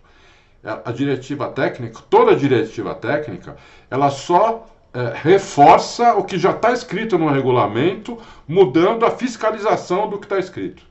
[0.63, 3.57] É, a diretiva técnica, toda diretiva técnica,
[3.89, 10.19] ela só é, reforça o que já está escrito no regulamento, mudando a fiscalização do
[10.19, 10.83] que está escrito.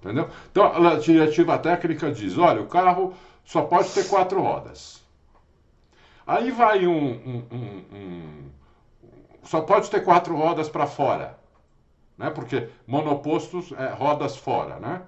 [0.00, 0.28] Entendeu?
[0.50, 3.14] Então, a diretiva técnica diz: olha, o carro
[3.44, 5.04] só pode ter quatro rodas.
[6.26, 7.12] Aí vai um.
[7.12, 8.50] um, um, um
[9.44, 11.38] só pode ter quatro rodas para fora.
[12.18, 12.30] Né?
[12.30, 14.80] Porque monopostos é rodas fora.
[14.80, 15.02] Né?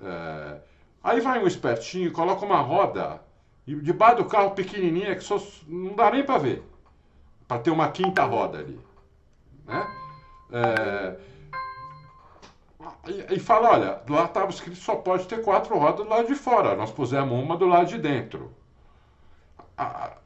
[0.00, 0.58] É,
[1.02, 3.20] aí vai um espertinho, coloca uma roda
[3.66, 6.62] debaixo do carro pequenininha que só, não dá nem para ver.
[7.48, 8.78] Para ter uma quinta roda ali.
[9.66, 9.86] Né?
[10.52, 11.16] É,
[13.08, 16.34] e, e fala, olha, lá estava escrito só pode ter quatro rodas do lado de
[16.34, 16.76] fora.
[16.76, 18.52] Nós pusemos uma do lado de dentro.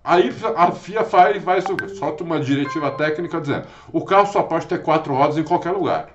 [0.05, 4.83] Aí a FIA faz, vai, solta uma diretiva técnica dizendo o carro só pode ter
[4.83, 6.09] quatro rodas em qualquer lugar.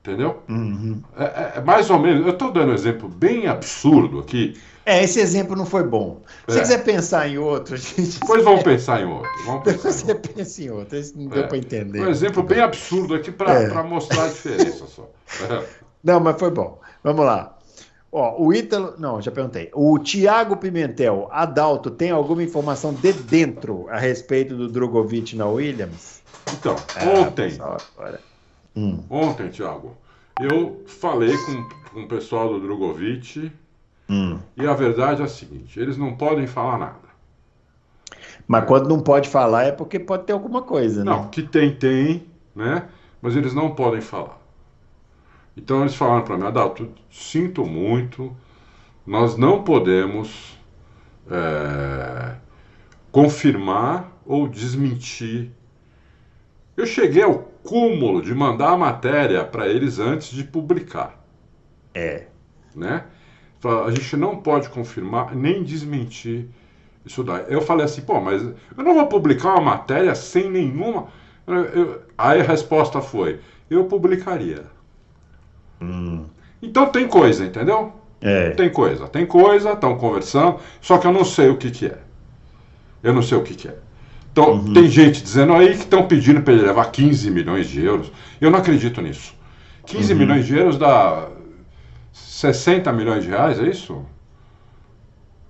[0.00, 0.42] Entendeu?
[0.48, 1.00] Uhum.
[1.16, 2.26] É, é, é, mais ou menos.
[2.26, 4.60] Eu estou dando um exemplo bem absurdo aqui.
[4.84, 6.20] É, esse exemplo não foi bom.
[6.48, 6.58] Se é.
[6.58, 8.18] você quiser pensar em outro, a gente.
[8.18, 9.30] Depois vamos pensar em outro.
[9.46, 10.32] Vamos pensar você em outro.
[10.34, 10.98] pensa em outro.
[10.98, 11.46] Esse não deu é.
[11.46, 12.00] para entender.
[12.00, 13.82] Um exemplo bem absurdo aqui para é.
[13.84, 15.08] mostrar a diferença só.
[16.02, 16.80] Não, mas foi bom.
[17.04, 17.51] Vamos lá.
[18.12, 18.94] Ó, o Ítalo.
[18.98, 19.70] Não, já perguntei.
[19.74, 26.22] O Tiago Pimentel, Adalto, tem alguma informação de dentro a respeito do Drogovic na Williams?
[26.52, 27.58] Então, ah, ontem.
[28.76, 29.00] Hum.
[29.08, 29.96] Ontem, Tiago,
[30.40, 33.50] eu falei com, com o pessoal do Drogovic
[34.12, 34.38] Hum.
[34.56, 37.12] E a verdade é a seguinte: eles não podem falar nada.
[38.46, 41.10] Mas quando não pode falar é porque pode ter alguma coisa, né?
[41.10, 42.88] Não, que tem, tem, né?
[43.22, 44.38] Mas eles não podem falar.
[45.56, 48.34] Então eles falaram para mim, Adalto, sinto muito,
[49.06, 50.58] nós não podemos
[51.30, 52.36] é,
[53.10, 55.50] confirmar ou desmentir.
[56.76, 61.22] Eu cheguei ao cúmulo de mandar a matéria para eles antes de publicar.
[61.94, 62.26] É.
[62.74, 63.04] Né?
[63.86, 66.48] a gente não pode confirmar nem desmentir
[67.04, 67.44] isso daí.
[67.48, 71.08] Eu falei assim, pô, mas eu não vou publicar uma matéria sem nenhuma.
[71.46, 73.40] Eu, aí a resposta foi:
[73.70, 74.64] eu publicaria.
[75.82, 76.24] Hum.
[76.62, 77.92] Então tem coisa, entendeu?
[78.20, 78.50] É.
[78.50, 81.98] Tem coisa, tem coisa, estão conversando, só que eu não sei o que, que é.
[83.02, 83.76] Eu não sei o que, que é.
[84.30, 84.72] Então, uhum.
[84.72, 88.10] tem gente dizendo aí que estão pedindo para ele levar 15 milhões de euros.
[88.40, 89.34] Eu não acredito nisso.
[89.86, 90.18] 15 uhum.
[90.18, 91.28] milhões de euros dá
[92.12, 94.04] 60 milhões de reais, é isso?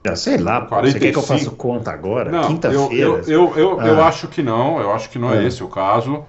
[0.03, 0.83] Eu sei lá, 45.
[0.83, 2.47] você quer que eu faça conta agora?
[2.49, 2.93] Quinta-feira?
[2.93, 3.87] Eu, eu, eu, eu, ah.
[3.87, 6.25] eu, acho que não, eu acho que não é, é esse o caso.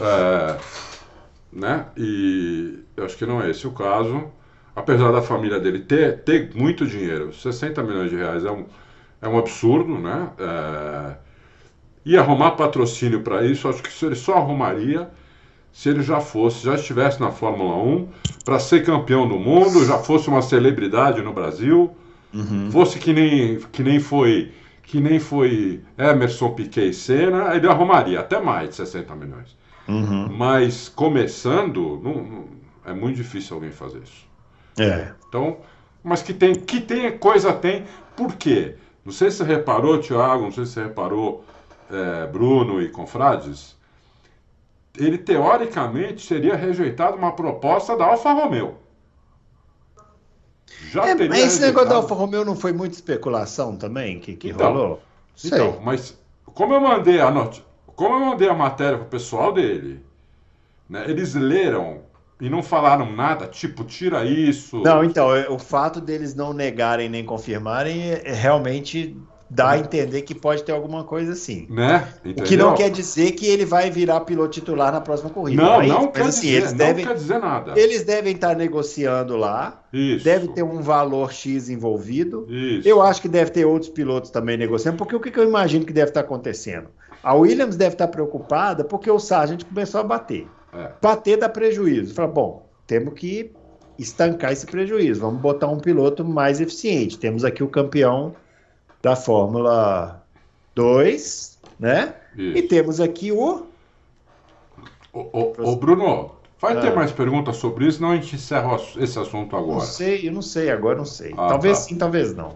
[0.00, 0.56] É,
[1.52, 1.86] né?
[1.96, 4.24] E eu acho que não é esse o caso.
[4.76, 8.66] Apesar da família dele ter, ter muito dinheiro, 60 milhões de reais é um,
[9.22, 10.30] é um absurdo, né?
[10.38, 11.14] É,
[12.04, 15.08] e arrumar patrocínio para isso, acho que ele só arrumaria
[15.74, 18.08] se ele já fosse, já estivesse na Fórmula 1,
[18.44, 21.90] para ser campeão do mundo, já fosse uma celebridade no Brasil,
[22.32, 22.70] uhum.
[22.70, 24.52] fosse que nem, que nem foi
[24.84, 29.56] que nem foi Emerson, Piquet e Senna, ele arrumaria até mais de 60 milhões.
[29.88, 30.28] Uhum.
[30.36, 32.44] Mas começando, não, não,
[32.84, 34.26] é muito difícil alguém fazer isso.
[34.78, 35.12] É.
[35.28, 35.58] Então,
[36.02, 37.84] mas que tem, que tem coisa tem.
[38.16, 38.76] Por quê?
[39.04, 41.44] Não sei se você reparou, Thiago, não sei se você reparou,
[41.90, 43.76] é, Bruno e Confrades,
[44.96, 48.76] ele teoricamente seria rejeitado uma proposta da Alfa Romeo.
[50.90, 51.66] Já é, teria mas esse rejeitado...
[51.66, 55.02] negócio da Alfa Romeo não foi muita especulação também que, que então, rolou?
[55.44, 57.64] Então, mas como eu mandei a not...
[57.96, 60.04] como eu mandei a matéria pro pessoal dele,
[60.88, 62.02] né, eles leram
[62.40, 64.82] e não falaram nada, tipo, tira isso.
[64.82, 69.16] Não, então, é, o fato deles não negarem nem confirmarem é, é realmente
[69.48, 71.66] dá a entender que pode ter alguma coisa assim.
[71.70, 72.08] Né?
[72.24, 75.62] O que não quer dizer que ele vai virar piloto titular na próxima corrida.
[75.62, 77.72] Não, não, mas, quer, assim, dizer, eles não devem, quer dizer nada.
[77.76, 79.82] Eles devem estar negociando lá.
[79.92, 80.24] Isso.
[80.24, 82.46] Deve ter um valor X envolvido.
[82.50, 82.88] Isso.
[82.88, 85.92] Eu acho que deve ter outros pilotos também negociando, porque o que eu imagino que
[85.92, 86.88] deve estar acontecendo?
[87.22, 90.46] A Williams deve estar preocupada porque o Sargent começou a bater.
[90.74, 90.90] É.
[91.00, 92.14] Bater dá prejuízo.
[92.14, 93.52] Fala, bom, temos que
[93.98, 95.20] estancar esse prejuízo.
[95.20, 97.18] Vamos botar um piloto mais eficiente.
[97.18, 98.34] Temos aqui o campeão
[99.02, 100.22] da Fórmula
[100.74, 102.14] 2, né?
[102.36, 102.58] Isso.
[102.58, 103.66] E temos aqui o.
[105.12, 106.32] O, o, o Bruno,
[106.64, 106.80] Vai ah.
[106.80, 109.74] ter mais perguntas sobre isso, não a gente encerra esse assunto agora.
[109.74, 111.34] Não sei, eu não sei, agora não sei.
[111.36, 111.84] Ah, talvez tá.
[111.84, 112.54] sim, talvez não.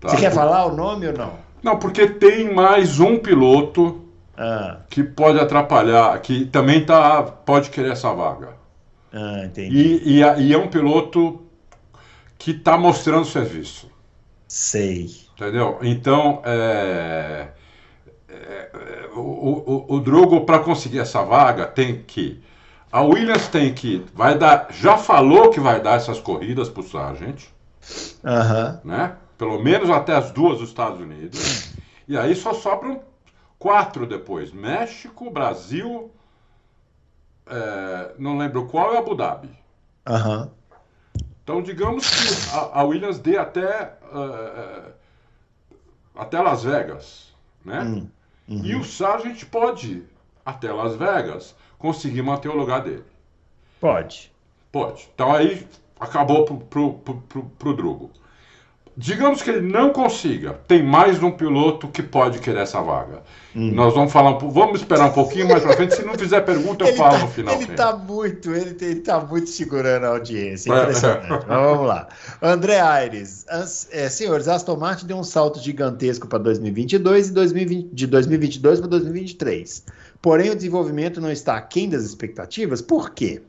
[0.00, 0.08] Tá.
[0.08, 1.34] Você quer falar o nome ou não?
[1.62, 4.00] Não, porque tem mais um piloto
[4.40, 4.78] ah.
[4.88, 8.54] que pode atrapalhar, que também tá, pode querer essa vaga.
[9.12, 10.00] Ah, entendi.
[10.02, 11.42] E, e, e é um piloto
[12.38, 13.90] que está mostrando serviço.
[14.48, 15.10] Sei.
[15.34, 15.78] Entendeu?
[15.82, 17.48] Então, é,
[18.28, 18.70] é,
[19.14, 22.42] o, o, o Drogo, para conseguir essa vaga, tem que.
[22.90, 24.04] A Williams tem que.
[24.14, 24.68] Vai dar.
[24.70, 27.44] Já falou que vai dar essas corridas para o Sargent.
[28.24, 28.90] Uhum.
[28.90, 29.16] Né?
[29.36, 31.74] Pelo menos até as duas dos Estados Unidos.
[32.08, 33.00] E aí só sobram
[33.60, 36.10] quatro depois: México, Brasil,
[37.46, 39.50] é, não lembro qual, e Abu Dhabi.
[40.08, 40.50] Uhum.
[41.44, 44.92] Então, digamos que a, a Williams dê até, uh,
[46.16, 47.34] até Las Vegas,
[47.64, 47.82] né?
[47.82, 48.08] Hum,
[48.48, 48.64] uhum.
[48.64, 50.04] E o Sargent pode,
[50.44, 53.04] até Las Vegas, conseguir manter o lugar dele.
[53.80, 54.32] Pode.
[54.70, 55.08] Pode.
[55.14, 55.66] Então aí
[55.98, 58.10] acabou pro, pro, pro, pro, pro Drugo.
[58.96, 63.22] Digamos que ele não consiga, tem mais um piloto que pode querer essa vaga.
[63.54, 63.72] Hum.
[63.72, 65.94] Nós vamos falar, vamos esperar um pouquinho mais para frente.
[65.94, 67.54] Se não fizer pergunta, eu falo tá, no final.
[67.54, 70.70] Ele está muito, ele, ele tá muito segurando a audiência.
[70.70, 71.28] Impressionante.
[71.28, 72.08] Mas vamos lá.
[72.42, 77.90] André Aires, as, é, senhores, Aston Martin deu um salto gigantesco para 2022 e 2020,
[77.92, 79.84] de 2022 para 2023.
[80.20, 82.82] Porém, o desenvolvimento não está aquém das expectativas.
[82.82, 83.40] Por quê?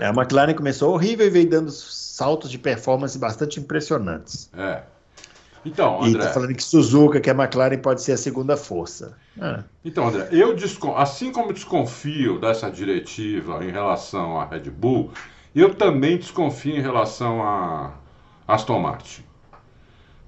[0.00, 0.06] É.
[0.06, 4.50] A McLaren começou horrível e veio dando saltos de performance bastante impressionantes.
[4.56, 4.82] É.
[5.64, 6.24] Então, André.
[6.24, 9.16] E tá falando que Suzuka, que a McLaren pode ser a segunda força.
[9.40, 9.62] É.
[9.84, 10.56] Então, André, eu
[10.96, 15.12] assim como desconfio dessa diretiva em relação à Red Bull,
[15.54, 17.92] eu também desconfio em relação a
[18.46, 19.22] Aston Martin.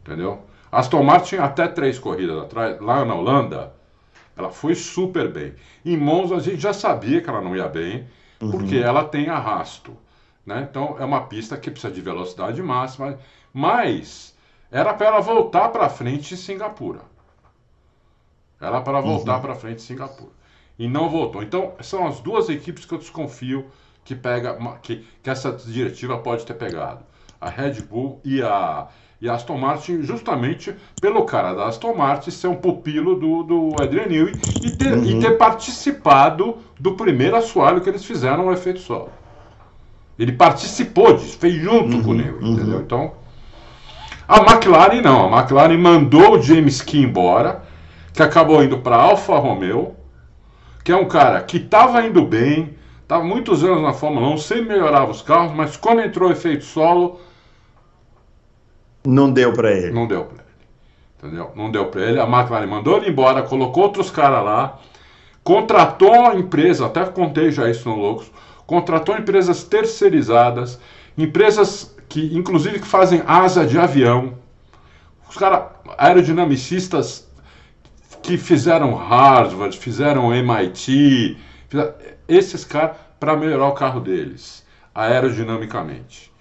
[0.03, 0.43] Entendeu?
[0.71, 3.73] Aston Martin, até três corridas atrás, lá na Holanda,
[4.37, 5.55] ela foi super bem.
[5.85, 8.07] Em Monza, a gente já sabia que ela não ia bem
[8.45, 8.51] uhum.
[8.53, 9.97] porque ela tem arrasto.
[10.45, 10.67] Né?
[10.69, 13.19] Então é uma pista que precisa de velocidade máxima,
[13.53, 14.37] mas
[14.71, 17.01] era para ela voltar para frente em Singapura.
[18.61, 19.43] Era para voltar uhum.
[19.43, 20.33] para frente em Singapura.
[20.79, 21.43] E não voltou.
[21.43, 23.71] Então são as duas equipes que eu desconfio
[24.05, 27.05] que pega que, que essa diretiva pode ter pegado.
[27.41, 28.89] A Red Bull e a,
[29.25, 34.05] e Aston Martin, justamente pelo cara da Aston Martin ser um pupilo do, do Adrian
[34.05, 35.03] Newey e ter, uhum.
[35.03, 39.09] e ter participado do primeiro assoalho que eles fizeram no efeito solo.
[40.19, 42.53] Ele participou disso, fez junto uhum, com o Newey, uhum.
[42.53, 42.81] entendeu?
[42.81, 43.13] Então,
[44.29, 45.35] a McLaren não.
[45.35, 47.63] A McLaren mandou o James Key embora,
[48.13, 49.97] que acabou indo para Alfa Romeo,
[50.85, 54.75] que é um cara que estava indo bem, estava muitos anos na Fórmula 1, sempre
[54.75, 57.19] melhorava os carros, mas quando entrou o efeito solo.
[59.07, 59.93] Não deu para ele.
[59.93, 60.45] Não deu para ele.
[61.19, 61.53] Entendeu?
[61.55, 62.21] Não deu para ele.
[62.21, 64.79] A McLaren mandou ele embora, colocou outros caras lá,
[65.43, 68.31] contratou a empresa, até contei já isso no Loucos
[68.67, 70.79] contratou empresas terceirizadas,
[71.17, 74.35] empresas que, inclusive, que fazem asa de avião.
[75.29, 75.65] Os caras
[75.99, 77.29] aerodinamicistas
[78.23, 81.37] que fizeram Harvard, fizeram MIT,
[81.69, 81.95] fizeram,
[82.27, 86.33] esses caras para melhorar o carro deles, aerodinamicamente.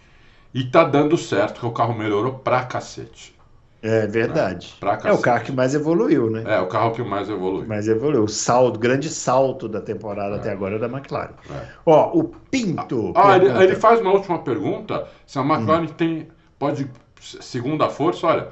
[0.53, 3.33] E tá dando certo, que o carro melhorou pra cacete.
[3.81, 4.73] É verdade.
[4.81, 6.43] É, é o carro que mais evoluiu, né?
[6.45, 7.67] É, o carro que mais evoluiu.
[7.67, 8.23] Mais evoluiu.
[8.23, 10.39] O salto, grande salto da temporada é.
[10.39, 11.33] até agora é da McLaren.
[11.51, 11.67] É.
[11.85, 13.11] Ó, o Pinto.
[13.13, 15.05] Ah, ele, ele, faz uma última pergunta.
[15.25, 15.87] Se a McLaren hum.
[15.87, 16.29] tem.
[16.57, 16.89] Pode.
[17.19, 18.47] Segunda força, olha.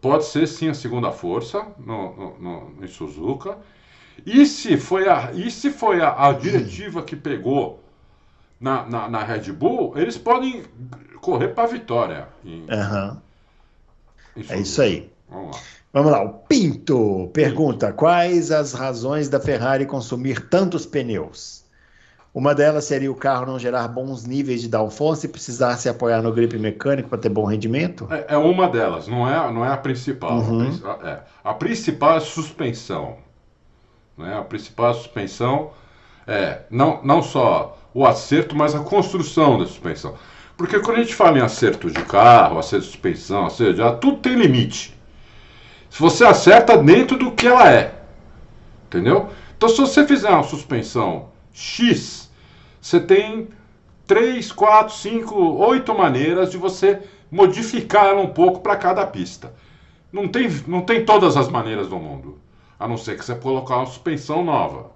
[0.00, 3.58] Pode ser sim a segunda força no, no, no em Suzuka.
[4.26, 7.81] E se foi a, e se foi a, a diretiva que pegou
[8.62, 10.62] na, na, na, Red Bull, eles podem
[11.20, 12.28] correr para a vitória.
[12.70, 13.10] Aham.
[13.10, 14.40] Uhum.
[14.42, 15.12] Isso é isso aí.
[15.28, 15.62] Vamos lá.
[15.92, 21.62] Vamos lá, o Pinto pergunta: quais as razões da Ferrari consumir tantos pneus?
[22.32, 26.22] Uma delas seria o carro não gerar bons níveis de downforce e precisar se apoiar
[26.22, 28.08] no grip mecânico para ter bom rendimento?
[28.10, 30.38] É, é, uma delas, não é, não é a principal.
[30.38, 30.80] Uhum.
[30.82, 33.18] A, é, a principal é a suspensão.
[34.16, 34.34] Né?
[34.34, 35.72] A principal é a suspensão
[36.26, 40.14] é não, não só o acerto, mas a construção da suspensão.
[40.56, 44.18] Porque quando a gente fala em acerto de carro, acerto de suspensão, acerto de tudo
[44.18, 44.96] tem limite.
[45.90, 48.02] Se você acerta dentro do que ela é.
[48.86, 49.28] Entendeu?
[49.56, 52.30] Então, se você fizer uma suspensão X,
[52.80, 53.48] você tem
[54.06, 59.54] 3, 4, 5, 8 maneiras de você modificar ela um pouco para cada pista.
[60.12, 62.38] Não tem, não tem todas as maneiras do mundo.
[62.78, 64.91] A não ser que você colocar uma suspensão nova.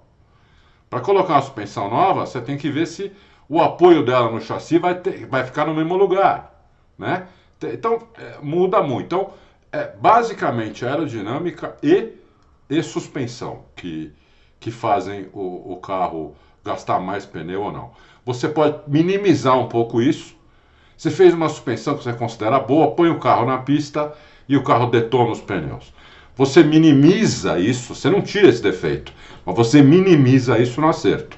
[0.89, 3.11] Para colocar uma suspensão nova, você tem que ver se
[3.49, 6.53] o apoio dela no chassi vai, ter, vai ficar no mesmo lugar,
[6.97, 7.27] né?
[7.61, 9.05] Então, é, muda muito.
[9.05, 9.33] Então,
[9.71, 12.13] é basicamente aerodinâmica e,
[12.69, 14.13] e suspensão que,
[14.59, 17.91] que fazem o, o carro gastar mais pneu ou não.
[18.25, 20.35] Você pode minimizar um pouco isso.
[20.97, 24.13] Você fez uma suspensão que você considera boa, põe o carro na pista
[24.49, 25.93] e o carro detona os pneus.
[26.35, 29.11] Você minimiza isso, você não tira esse defeito,
[29.53, 31.37] você minimiza isso no acerto.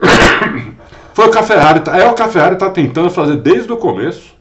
[1.14, 3.76] Foi o que a Ferrari, é o que a Ferrari está tentando fazer desde o
[3.76, 4.34] começo,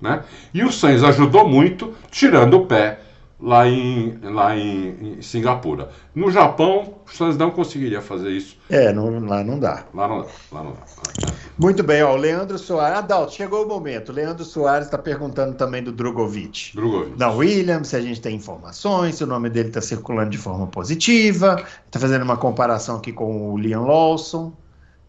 [0.00, 0.22] né?
[0.54, 2.99] E o Sainz ajudou muito, tirando o pé
[3.42, 5.90] lá em, lá em, em Singapura.
[6.14, 8.56] No Japão, o Sainz não conseguiria fazer isso.
[8.68, 9.84] É, não, lá não dá.
[9.94, 11.32] Lá não dá, lá não dá.
[11.58, 12.98] Muito bem, ó, o Leandro Soares.
[12.98, 14.10] Adalto, chegou o momento.
[14.10, 16.74] O Leandro Soares está perguntando também do Drogovic.
[16.74, 17.16] Drogovic.
[17.16, 20.66] Da Williams, se a gente tem informações, se o nome dele está circulando de forma
[20.66, 21.64] positiva.
[21.86, 24.52] Está fazendo uma comparação aqui com o Liam Lawson.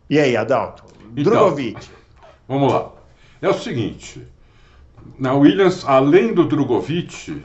[0.10, 0.84] E aí, Adalto?
[1.16, 1.88] Então, Drogovic.
[2.48, 2.92] Vamos lá.
[3.42, 4.26] É o seguinte.
[5.18, 7.44] Na Williams, além do Drogovic,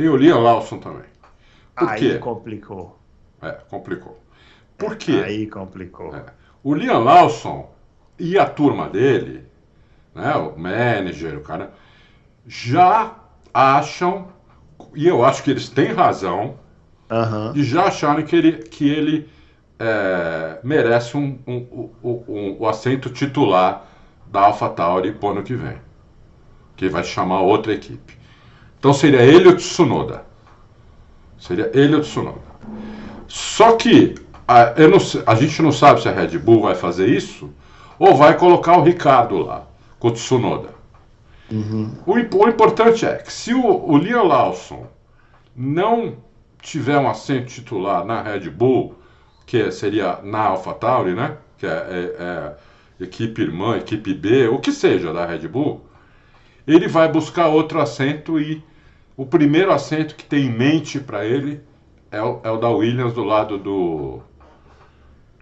[0.00, 1.04] tem o Liam Lawson também.
[1.76, 2.18] Por Aí quê?
[2.18, 2.98] complicou.
[3.42, 4.18] É, complicou.
[4.78, 5.22] Por quê?
[5.22, 6.16] Aí complicou.
[6.16, 6.24] É.
[6.64, 7.70] O Liam Lawson
[8.18, 9.46] e a turma dele,
[10.14, 11.74] né, o manager, o cara,
[12.46, 13.14] já
[13.52, 14.28] acham,
[14.94, 16.58] e eu acho que eles têm razão,
[17.10, 17.52] uhum.
[17.54, 19.28] e já acharam que ele, que ele
[19.78, 23.84] é, merece um, um, um, um, o assento titular
[24.26, 25.76] da AlphaTauri pro ano que vem.
[26.74, 28.18] Que vai chamar outra equipe.
[28.80, 30.24] Então seria ele o Tsunoda.
[31.38, 32.40] Seria ele o Tsunoda.
[33.28, 34.14] Só que
[34.48, 37.50] a, não, a, gente não sabe se a Red Bull vai fazer isso
[37.98, 39.66] ou vai colocar o Ricardo lá,
[39.98, 40.70] com o Tsunoda.
[41.50, 41.92] Uhum.
[42.06, 44.86] O, o, importante é que se o, o Liam Lawson
[45.54, 46.16] não
[46.62, 48.94] tiver um assento titular na Red Bull,
[49.44, 51.36] que seria na AlphaTauri, né?
[51.58, 52.22] Que é, é,
[52.98, 55.84] é equipe irmã, equipe B, o que seja da Red Bull,
[56.66, 58.62] ele vai buscar outro assento e
[59.20, 61.60] o primeiro assento que tem em mente para ele
[62.10, 64.20] é o, é o, da Williams do lado do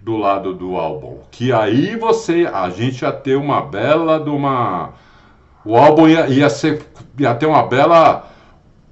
[0.02, 1.18] do lado do álbum.
[1.30, 4.94] Que aí você, a gente ia ter uma bela de uma
[5.64, 6.84] o álbum ia, ia ser
[7.16, 8.28] ia ter uma bela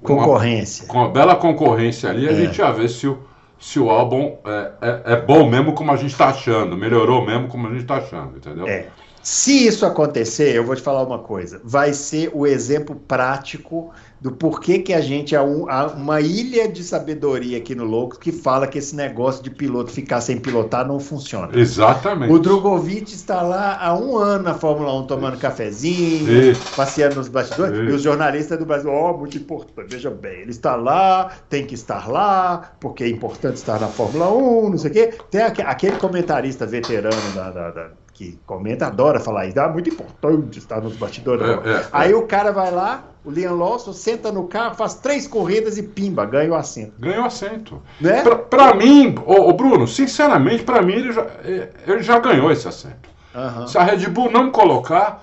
[0.05, 0.84] concorrência.
[0.84, 2.30] Uma, com uma bela concorrência ali, é.
[2.30, 3.18] a gente ia ver se o
[3.59, 7.49] se o álbum é, é, é bom mesmo como a gente está achando, melhorou mesmo
[7.49, 8.68] como a gente está achando, entendeu?
[8.68, 8.87] É.
[9.28, 14.30] Se isso acontecer, eu vou te falar uma coisa, vai ser o exemplo prático do
[14.30, 15.66] porquê que a gente é um,
[15.96, 20.20] uma ilha de sabedoria aqui no Loucos que fala que esse negócio de piloto ficar
[20.20, 21.58] sem pilotar não funciona.
[21.58, 22.32] Exatamente.
[22.32, 26.76] O Drogovic está lá há um ano na Fórmula 1 tomando cafezinho, Isso.
[26.76, 27.90] passeando nos bastidores, Isso.
[27.90, 31.66] e os jornalistas do Brasil, ó, oh, muito importante, veja bem, ele está lá, tem
[31.66, 35.14] que estar lá, porque é importante estar na Fórmula 1, não sei o quê.
[35.32, 39.60] Tem aquele comentarista veterano da, da, da que comenta, adora falar isso.
[39.60, 41.46] Ah, muito importante estar nos bastidores.
[41.46, 42.16] É, é, Aí é.
[42.16, 46.24] o cara vai lá, o Liam Lawson, senta no carro, faz três corridas e pimba,
[46.24, 46.94] ganha o assento.
[46.98, 47.82] Ganha o assento.
[48.00, 48.22] Né?
[48.22, 52.66] Pra, pra mim, ô, Bruno, sinceramente, pra mim ele já, é, ele já ganhou esse
[52.66, 53.10] assento.
[53.34, 53.66] Uhum.
[53.66, 55.22] Se a Red Bull não colocar,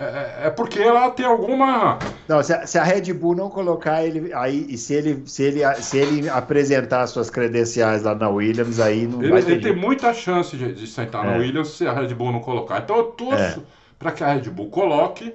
[0.00, 1.98] é, é, é, porque ela tem alguma.
[2.28, 5.42] Não, se a, se a, Red Bull não colocar ele aí, e se ele, se
[5.42, 9.52] ele, se ele apresentar suas credenciais lá na Williams, aí não ele, vai ter.
[9.52, 11.30] Ele tem muita chance de, de sentar é.
[11.30, 12.78] na Williams se a Red Bull não colocar.
[12.78, 13.62] Então eu torço é.
[13.98, 15.34] para que a Red Bull coloque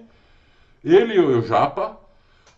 [0.81, 1.97] ele e o Japa.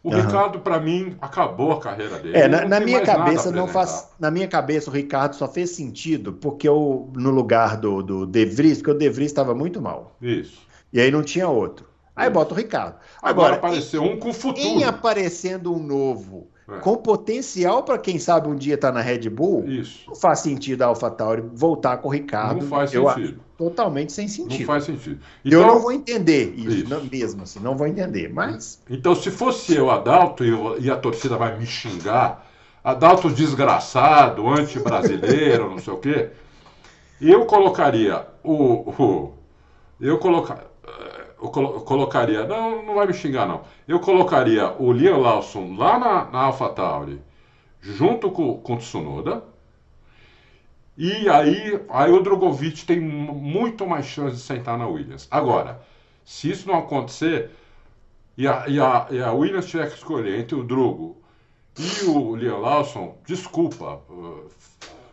[0.03, 0.21] O uhum.
[0.21, 2.37] Ricardo, para mim, acabou a carreira dele.
[2.37, 4.09] É, na, na minha cabeça não faz.
[4.19, 8.45] Na minha cabeça, o Ricardo só fez sentido porque eu, no lugar do, do De
[8.45, 10.15] Vries, porque o De Vries estava muito mal.
[10.21, 10.63] Isso.
[10.93, 11.94] E aí não tinha outro.
[12.16, 12.95] Aí bota o Ricardo.
[13.22, 14.66] Agora, Agora apareceu um com futuro.
[14.66, 16.80] Em aparecendo um novo, é.
[16.80, 20.03] com potencial para quem sabe um dia estar tá na Red Bull, Isso.
[20.07, 22.61] não faz sentido a AlphaTauri voltar com o Ricardo.
[22.61, 23.39] Não faz sentido.
[23.57, 24.59] totalmente sem sentido.
[24.59, 25.20] Não faz sentido.
[25.43, 26.89] Então, eu não vou entender isso, isso.
[26.89, 28.34] Não, mesmo assim, não vou entender.
[28.34, 28.82] Mas.
[28.89, 32.47] Então, se fosse eu, Adalto, e, eu, e a torcida vai me xingar,
[32.84, 36.30] Adalto desgraçado, anti-brasileiro, não sei o quê,
[37.22, 38.91] eu colocaria o.
[38.91, 39.34] o
[39.99, 40.74] eu colocaria
[41.45, 46.25] eu colocaria, não, não vai me xingar não, eu colocaria o Liam Lawson lá na,
[46.25, 47.21] na AlphaTauri,
[47.81, 49.43] junto com, com o Tsunoda,
[50.97, 55.27] e aí, aí o Drogovic tem muito mais chance de sentar na Williams.
[55.29, 55.81] Agora,
[56.23, 57.51] se isso não acontecer,
[58.37, 61.21] e a, e a, e a Williams tiver que escolher entre o Drogo
[61.77, 64.49] e o Liam Lawson, desculpa, uh,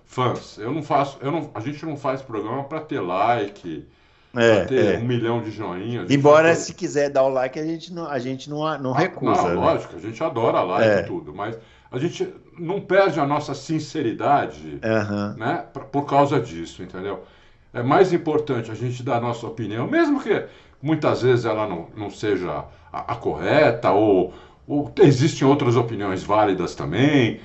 [0.05, 3.89] fãs, eu não faço, eu não, a gente não faz programa para ter like,
[4.35, 4.99] é, ter é.
[4.99, 6.11] um milhão de joinhas.
[6.11, 9.43] Embora, se quiser dar o like, a gente não, a gente não, não ah, recusa.
[9.43, 9.55] Não, né?
[9.55, 11.01] lógico, a gente adora like é.
[11.01, 11.59] e tudo, mas
[11.91, 15.35] a gente não perde a nossa sinceridade uhum.
[15.37, 17.25] né, por causa disso, entendeu?
[17.73, 20.45] É mais importante a gente dar a nossa opinião, mesmo que
[20.81, 24.35] muitas vezes ela não, não seja a, a correta, ou,
[24.67, 27.41] ou existem outras opiniões válidas também,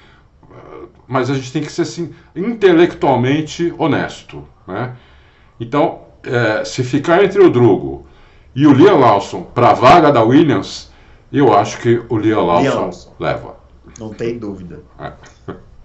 [1.08, 4.96] mas a gente tem que ser assim, intelectualmente honesto, né?
[5.60, 8.06] Então, é, se ficar entre o Drugo
[8.56, 10.90] e o Liam Lawson para a vaga da Williams,
[11.32, 13.14] eu acho que o Liam Lawson, Lawson.
[13.20, 13.58] leva.
[14.00, 14.82] Não tem dúvida.
[15.00, 15.12] É.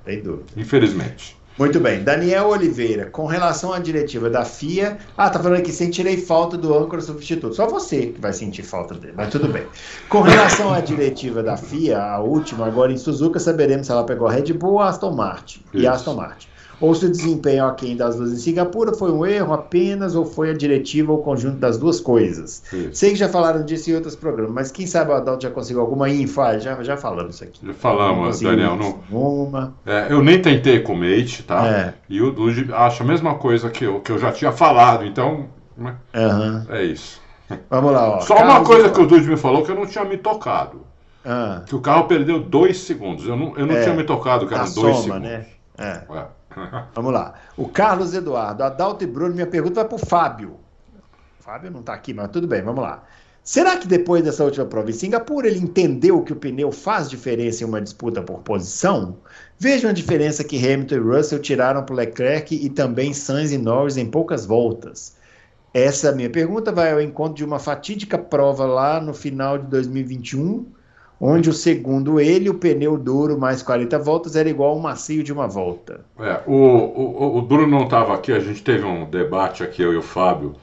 [0.05, 0.47] Tem dúvida.
[0.57, 1.37] Infelizmente.
[1.59, 2.03] Muito bem.
[2.03, 4.97] Daniel Oliveira, com relação à diretiva da FIA.
[5.16, 7.55] Ah, tá falando aqui, sentirei falta do âncora substituto.
[7.55, 9.66] Só você que vai sentir falta dele, mas tudo bem.
[10.09, 14.26] Com relação à diretiva da FIA, a última, agora em Suzuka, saberemos se ela pegou
[14.26, 15.61] a Red Bull ou Aston Martin.
[15.74, 15.83] Isso.
[15.83, 16.49] E Aston Martin
[16.81, 20.51] ou se o desempenho aquém das duas em Singapura foi um erro apenas ou foi
[20.51, 22.62] a diretiva ou o conjunto das duas coisas.
[22.73, 22.91] Isso.
[22.93, 25.81] Sei que já falaram disso em outros programas, mas quem sabe o Adalto já conseguiu
[25.81, 26.41] alguma info?
[26.41, 27.66] Ah, já, já falamos isso aqui.
[27.66, 28.77] Já falamos, Daniel.
[28.77, 29.01] Não...
[29.11, 29.75] Uma.
[29.87, 31.66] É, eu nem tentei com o Mate, tá?
[31.66, 31.95] É.
[32.09, 35.47] E o Dude acha a mesma coisa que eu, que eu já tinha falado, então.
[35.79, 36.66] Uhum.
[36.68, 37.20] É isso.
[37.68, 38.20] Vamos lá, ó.
[38.20, 40.83] Só Carlos uma coisa que o Dude me falou que eu não tinha me tocado.
[41.25, 41.62] Ah.
[41.66, 43.27] Que o carro perdeu dois segundos.
[43.27, 43.83] Eu não, eu não é.
[43.83, 45.23] tinha me tocado que eram dois soma, segundos.
[45.23, 45.47] Né?
[45.79, 46.03] É.
[46.94, 47.34] Vamos lá.
[47.57, 50.57] O Carlos Eduardo, Adalto e Bruno, minha pergunta vai para o Fábio.
[51.40, 53.03] O Fábio não está aqui, mas tudo bem, vamos lá.
[53.44, 57.64] Será que depois dessa última prova em Singapura ele entendeu que o pneu faz diferença
[57.64, 59.16] em uma disputa por posição?
[59.59, 63.96] Vejam a diferença que Hamilton e Russell tiraram para Leclerc e também Sainz e Norris
[63.96, 65.16] em poucas voltas.
[65.74, 70.64] Essa minha pergunta vai ao encontro de uma fatídica prova lá no final de 2021
[71.25, 75.33] onde o segundo ele, o pneu duro mais 40 voltas era igual ao macio de
[75.33, 76.01] uma volta.
[76.18, 79.93] É, o, o, o Bruno não estava aqui, a gente teve um debate aqui, eu
[79.93, 80.57] e o Fábio,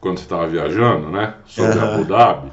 [0.00, 1.34] quando você estava viajando, né?
[1.44, 1.84] Sobre uhum.
[1.84, 2.52] Abu Dhabi.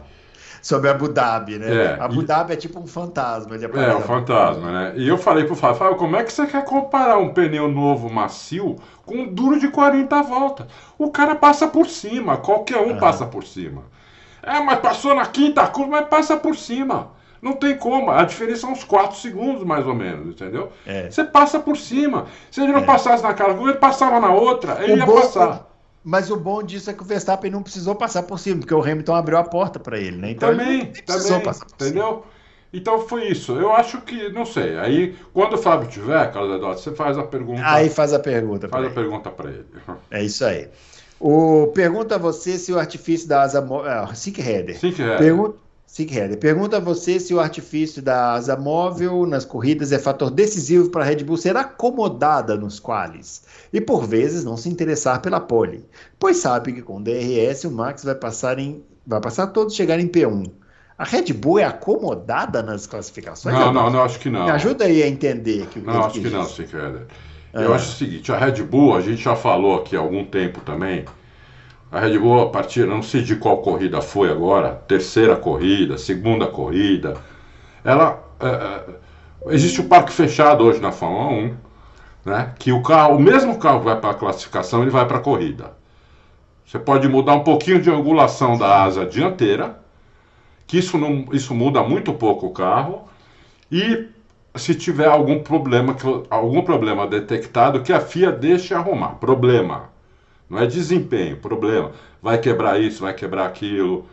[0.59, 1.71] Sobre Abu Dhabi, né?
[1.71, 2.25] É, Abu e...
[2.25, 3.59] Dhabi é tipo um fantasma.
[3.59, 4.93] De é, um fantasma, né?
[4.95, 8.11] E eu falei pro Fábio, Fábio, como é que você quer comparar um pneu novo
[8.11, 8.75] macio
[9.05, 10.65] com um duro de 40 voltas?
[10.97, 12.97] O cara passa por cima, qualquer um uhum.
[12.97, 13.83] passa por cima.
[14.41, 17.13] É, mas passou na quinta curva, mas passa por cima.
[17.45, 18.09] Não tem como.
[18.09, 20.71] A diferença são uns 4 segundos, mais ou menos, entendeu?
[20.83, 21.11] É.
[21.11, 22.25] Você passa por cima.
[22.49, 22.85] Se ele não é.
[22.85, 25.69] passasse na cara, ele passava na outra, ele o ia bom, passar.
[26.03, 28.81] Mas o bom disso é que o Verstappen não precisou passar por cima, porque o
[28.81, 30.31] Hamilton abriu a porta para ele, né?
[30.31, 32.07] Então também, ele precisou também, passar por entendeu?
[32.07, 32.23] Cima.
[32.73, 33.51] Então foi isso.
[33.53, 34.79] Eu acho que, não sei.
[34.79, 37.61] Aí, quando o Fábio tiver, Carlos Eduardo, você faz a pergunta.
[37.63, 38.67] Aí faz a pergunta.
[38.67, 38.95] Faz a ele.
[38.95, 39.65] pergunta para ele.
[40.09, 40.67] É isso aí.
[41.19, 43.61] O, pergunta a você se o artifício da asa.
[43.61, 44.79] Uh, Sick Header.
[44.79, 45.19] Sick Header.
[45.19, 46.11] Pergunta Sick
[46.41, 51.03] pergunta a você se o artifício da asa móvel nas corridas é fator decisivo para
[51.03, 55.85] a Red Bull ser acomodada nos quales e por vezes não se interessar pela pole,
[56.19, 59.99] pois sabe que com o DRS o Max vai passar em vai passar todos chegar
[59.99, 60.51] em P1.
[60.97, 63.53] A Red Bull é acomodada nas classificações?
[63.53, 64.45] Não, não, não, acho que não.
[64.45, 67.75] Me ajuda aí a entender que Não, acho que, que não, Sick Eu é.
[67.75, 71.05] acho o seguinte, a Red Bull, a gente já falou aqui há algum tempo também,
[71.95, 76.45] a Red Bull, a partir, não sei de qual corrida foi agora, terceira corrida, segunda
[76.45, 77.15] corrida,
[77.85, 78.21] ela.
[78.37, 78.83] É, é,
[79.55, 81.55] existe o parque fechado hoje na Fórmula 1,
[82.25, 82.53] né?
[82.59, 85.21] Que o carro, o mesmo carro que vai para a classificação, ele vai para a
[85.21, 85.71] corrida.
[86.65, 89.79] Você pode mudar um pouquinho de angulação da asa dianteira,
[90.67, 93.03] que isso, não, isso muda muito pouco o carro,
[93.71, 94.09] e
[94.55, 95.95] se tiver algum problema,
[96.29, 99.15] algum problema detectado, que a FIA deixe arrumar.
[99.15, 99.94] Problema.
[100.49, 101.91] Não é desempenho, problema.
[102.21, 104.07] Vai quebrar isso, vai quebrar aquilo.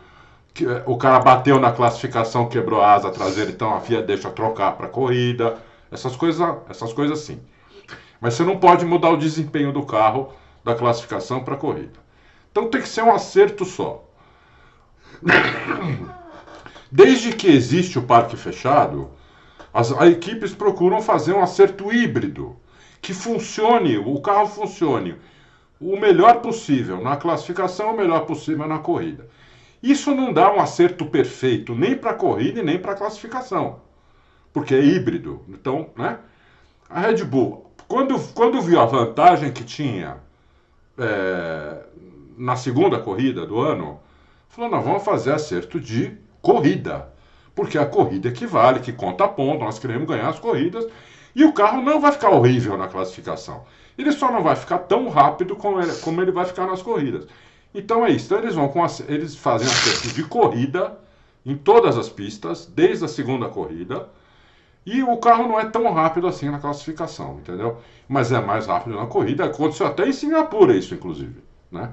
[0.85, 4.87] O cara bateu na classificação, quebrou a asa traseira, então a FIA deixa trocar para
[4.87, 5.57] corrida.
[5.91, 7.39] Essas coisas, essas coisas sim.
[8.19, 11.99] Mas você não pode mudar o desempenho do carro da classificação para corrida.
[12.51, 14.03] Então tem que ser um acerto só.
[16.91, 19.09] Desde que existe o parque fechado,
[19.73, 22.55] as, as equipes procuram fazer um acerto híbrido
[23.01, 25.15] que funcione, o carro funcione
[25.91, 29.27] o melhor possível na classificação, o melhor possível na corrida.
[29.81, 33.81] Isso não dá um acerto perfeito nem para a corrida e nem para a classificação,
[34.53, 35.41] porque é híbrido.
[35.49, 36.19] Então, né?
[36.89, 40.17] A Red Bull, quando, quando viu a vantagem que tinha
[40.97, 41.83] é,
[42.37, 43.99] na segunda corrida do ano,
[44.47, 47.09] falou: nós vamos fazer acerto de corrida,
[47.53, 50.85] porque a corrida equivale, que conta ponto, nós queremos ganhar as corridas,
[51.35, 53.65] e o carro não vai ficar horrível na classificação.
[53.97, 57.27] Ele só não vai ficar tão rápido como ele, como ele vai ficar nas corridas.
[57.73, 58.25] Então é isso.
[58.25, 60.97] Então eles vão com eles fazem acerto de corrida
[61.45, 64.07] em todas as pistas, desde a segunda corrida.
[64.85, 67.77] E o carro não é tão rápido assim na classificação, entendeu?
[68.07, 69.45] Mas é mais rápido na corrida.
[69.45, 71.41] Aconteceu até em Singapura isso, inclusive.
[71.71, 71.89] Né?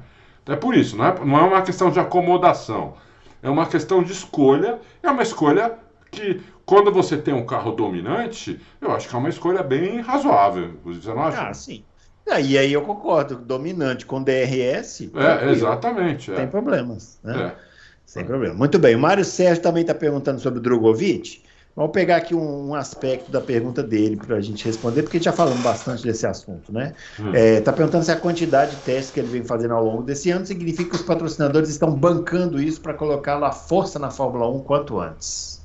[0.47, 2.95] É por isso, não é, não é uma questão de acomodação.
[3.43, 4.81] É uma questão de escolha.
[5.03, 5.79] É uma escolha
[6.11, 10.75] que, quando você tem um carro dominante, eu acho que é uma escolha bem razoável.
[10.85, 11.49] Você não acha?
[11.49, 11.85] Ah, sim.
[12.29, 15.11] Ah, e aí eu concordo, dominante com DRS.
[15.15, 16.31] É, exatamente.
[16.33, 16.37] É.
[16.37, 17.19] Tem problemas.
[17.23, 17.53] Né?
[17.57, 17.71] É.
[18.07, 18.55] Sem problema.
[18.55, 18.97] Muito bem.
[18.97, 21.43] O Mário Sérgio também está perguntando sobre o Drogovic.
[21.77, 25.33] Vamos pegar aqui um, um aspecto da pergunta dele para a gente responder, porque já
[25.33, 26.95] falamos bastante desse assunto, né?
[27.13, 27.33] Está hum.
[27.33, 30.31] é, tá perguntando se a quantidade de testes que ele vem fazendo ao longo desse
[30.31, 34.61] ano significa que os patrocinadores estão bancando isso para colocar a força na Fórmula 1
[34.65, 35.65] quanto antes.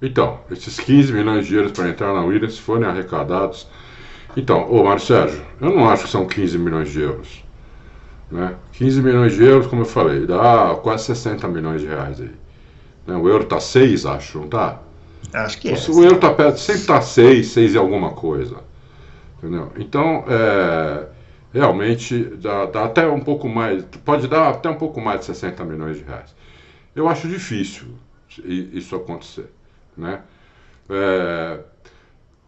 [0.00, 3.66] Então, esses 15 milhões de euros para entrar na Williams forem arrecadados.
[4.36, 7.42] Então, ô Mário Sérgio, eu não acho que são 15 milhões de euros.
[8.30, 8.54] Né?
[8.72, 12.34] 15 milhões de euros, como eu falei, dá quase 60 milhões de reais aí.
[13.06, 13.16] Né?
[13.16, 14.80] O euro está 6, acho, não tá?
[15.32, 15.74] Acho que é.
[15.74, 18.58] O, o euro tá perto, sempre está 6, 6 e alguma coisa.
[19.38, 19.72] Entendeu?
[19.76, 21.06] Então, é,
[21.52, 25.64] realmente, dá, dá até um pouco mais, pode dar até um pouco mais de 60
[25.64, 26.34] milhões de reais.
[26.94, 27.86] Eu acho difícil
[28.44, 29.50] isso acontecer.
[29.96, 30.20] Né?
[30.90, 31.60] É,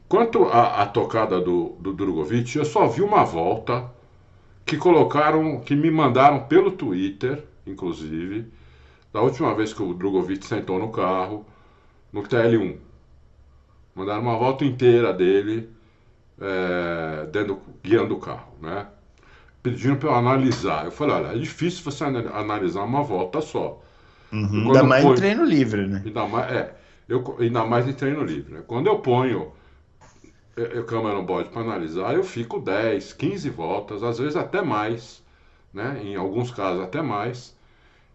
[0.09, 3.90] quanto à, tocada do, do Drogovic, eu só vi uma volta
[4.64, 8.46] que colocaram, que me mandaram pelo Twitter, inclusive,
[9.12, 11.46] da última vez que o Drogovic sentou no carro,
[12.12, 12.76] no TL1.
[13.94, 15.68] Mandaram uma volta inteira dele
[16.40, 18.86] é, dentro, guiando o carro, né?
[19.62, 20.84] Pedindo para eu analisar.
[20.84, 23.82] Eu falei, olha, é difícil você analisar uma volta só.
[24.32, 26.02] Uhum, ainda mais ponho, em treino livre, né?
[26.04, 26.74] Ainda mais, é,
[27.09, 28.54] eu, ainda mais em treino livre.
[28.54, 28.62] Né?
[28.66, 29.52] Quando eu ponho
[30.62, 35.22] a câmera no bode para analisar, eu fico 10, 15 voltas, às vezes até mais,
[35.72, 36.00] né?
[36.02, 37.56] em alguns casos até mais,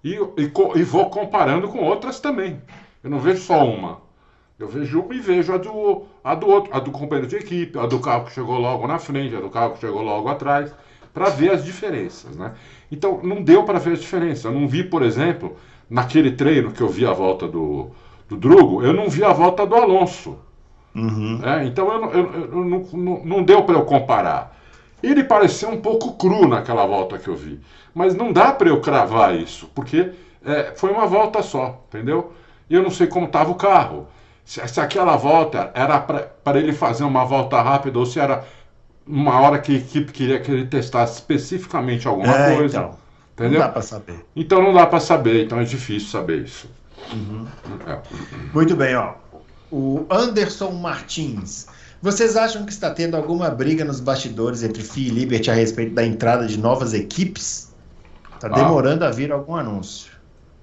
[0.03, 2.61] e, e, e vou comparando com outras também.
[3.03, 4.01] Eu não vejo só uma.
[4.59, 7.79] Eu vejo uma e vejo a do, a do outro, a do companheiro de equipe,
[7.79, 10.73] a do carro que chegou logo na frente, a do carro que chegou logo atrás,
[11.13, 12.35] para ver as diferenças.
[12.35, 12.53] Né?
[12.91, 14.45] Então, não deu para ver as diferenças.
[14.45, 15.55] Eu não vi, por exemplo,
[15.89, 17.91] naquele treino que eu vi a volta do,
[18.27, 20.37] do Drugo, eu não vi a volta do Alonso.
[20.95, 21.39] Uhum.
[21.43, 24.55] É, então eu, eu, eu, não, não, não deu para eu comparar.
[25.01, 27.59] Ele pareceu um pouco cru naquela volta que eu vi.
[27.93, 30.11] Mas não dá para eu cravar isso, porque
[30.45, 32.33] é, foi uma volta só, entendeu?
[32.69, 34.07] E eu não sei como estava o carro.
[34.45, 38.45] Se, se aquela volta era para ele fazer uma volta rápida ou se era
[39.05, 42.77] uma hora que a equipe queria que ele testasse especificamente alguma é, coisa.
[42.77, 42.97] Então,
[43.33, 43.59] entendeu?
[43.59, 44.25] Não dá para saber.
[44.35, 46.69] Então não dá para saber, então é difícil saber isso.
[47.11, 47.45] Uhum.
[47.87, 47.99] É.
[48.53, 49.22] Muito bem, ó.
[49.75, 51.65] O Anderson Martins.
[51.99, 55.95] Vocês acham que está tendo alguma briga nos bastidores entre FIA e Liberty a respeito
[55.95, 57.73] da entrada de novas equipes?
[58.35, 58.49] Está ah.
[58.51, 60.11] demorando a vir algum anúncio.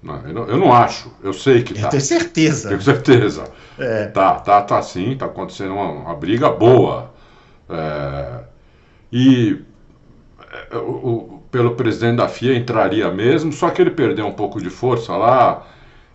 [0.01, 1.81] Não, eu, não, eu, não, acho, eu sei que tá.
[1.81, 2.69] Eu tenho certeza.
[2.69, 3.45] Tenho certeza.
[3.77, 4.07] É.
[4.07, 7.13] Tá, tá, tá sim, tá acontecendo uma, uma briga boa.
[7.69, 8.45] É,
[9.11, 9.61] e
[10.71, 14.61] é, o, o, pelo presidente da FIA entraria mesmo, só que ele perdeu um pouco
[14.61, 15.67] de força lá.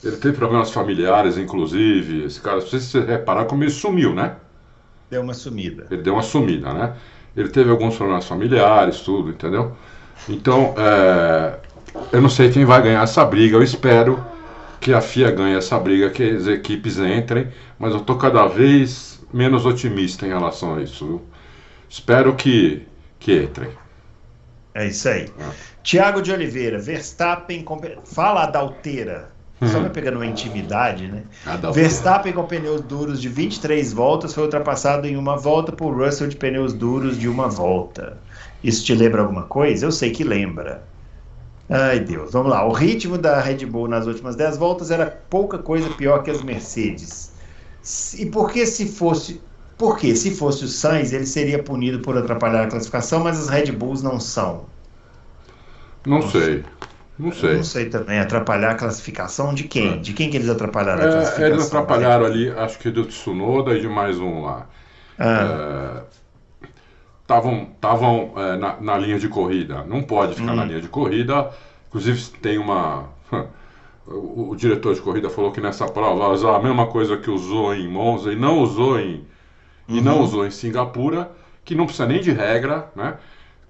[0.05, 2.25] Ele teve problemas familiares, inclusive.
[2.25, 4.35] Esse cara, se você reparar como ele sumiu, né?
[5.09, 5.87] Deu uma sumida.
[5.89, 6.95] Ele deu uma sumida, né?
[7.35, 9.75] Ele teve alguns problemas familiares, tudo, entendeu?
[10.29, 11.57] Então, é,
[12.11, 13.57] eu não sei quem vai ganhar essa briga.
[13.57, 14.23] Eu espero
[14.79, 17.47] que a FIA ganhe essa briga, que as equipes entrem,
[17.79, 21.05] mas eu estou cada vez menos otimista em relação a isso.
[21.05, 21.21] Viu?
[21.89, 22.85] Espero que,
[23.19, 23.69] que entrem.
[24.75, 25.23] É isso aí.
[25.39, 25.49] É.
[25.81, 27.65] Tiago de Oliveira, Verstappen.
[28.03, 28.47] Fala a
[29.59, 29.73] Dalteira.
[29.73, 31.23] Só vai pegando uma intimidade, né?
[31.73, 36.35] Verstappen com pneus duros de 23 voltas foi ultrapassado em uma volta por Russell de
[36.35, 38.17] pneus duros de uma volta.
[38.63, 39.85] Isso te lembra alguma coisa?
[39.85, 40.83] Eu sei que lembra.
[41.69, 42.65] Ai Deus, vamos lá.
[42.65, 46.43] O ritmo da Red Bull nas últimas 10 voltas era pouca coisa pior que as
[46.43, 47.31] Mercedes.
[48.17, 49.41] E por que se fosse.
[49.77, 53.71] Porque se fosse o Sainz, ele seria punido por atrapalhar a classificação, mas as Red
[53.73, 54.65] Bulls não são.
[56.05, 56.63] Não, não sei.
[57.17, 57.55] Não sei.
[57.55, 58.19] não sei também.
[58.19, 59.93] Atrapalhar a classificação de quem?
[59.93, 59.97] É.
[59.97, 61.45] De quem que eles atrapalharam a classificação?
[61.45, 64.67] É, eles atrapalharam ali, acho que do Tsunoda e de mais um lá.
[67.21, 68.41] Estavam ah.
[68.41, 69.83] é, na, na, linha de corrida.
[69.85, 70.55] Não pode ficar hum.
[70.55, 71.49] na linha de corrida.
[71.87, 73.05] Inclusive tem uma.
[74.05, 77.29] o, o, diretor de corrida falou que nessa prova vai usar a mesma coisa que
[77.29, 79.25] usou em Monza e não usou em.
[79.87, 79.97] Uhum.
[79.97, 80.23] E não uhum.
[80.23, 81.31] usou em Singapura,
[81.63, 83.15] que não precisa nem de regra, né?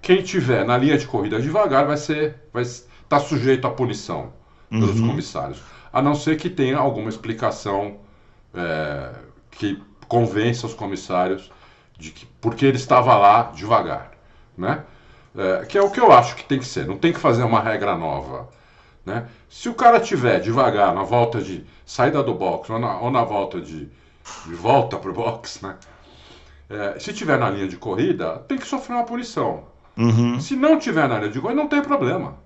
[0.02, 2.34] Quem tiver na linha de corrida devagar vai ser.
[2.52, 2.64] Vai,
[3.06, 4.32] está sujeito à punição
[4.68, 5.08] pelos uhum.
[5.08, 7.98] comissários, a não ser que tenha alguma explicação
[8.52, 9.10] é,
[9.50, 11.50] que convença os comissários
[11.98, 14.10] de que porque ele estava lá devagar,
[14.56, 14.84] né?
[15.36, 16.86] É, que é o que eu acho que tem que ser.
[16.86, 18.48] Não tem que fazer uma regra nova,
[19.04, 19.28] né?
[19.48, 23.22] Se o cara tiver devagar na volta de saída do box ou na, ou na
[23.22, 25.76] volta de, de volta para o box, né?
[26.68, 29.64] É, se tiver na linha de corrida, tem que sofrer uma punição.
[29.96, 30.40] Uhum.
[30.40, 32.36] Se não tiver na linha de corrida, não tem problema.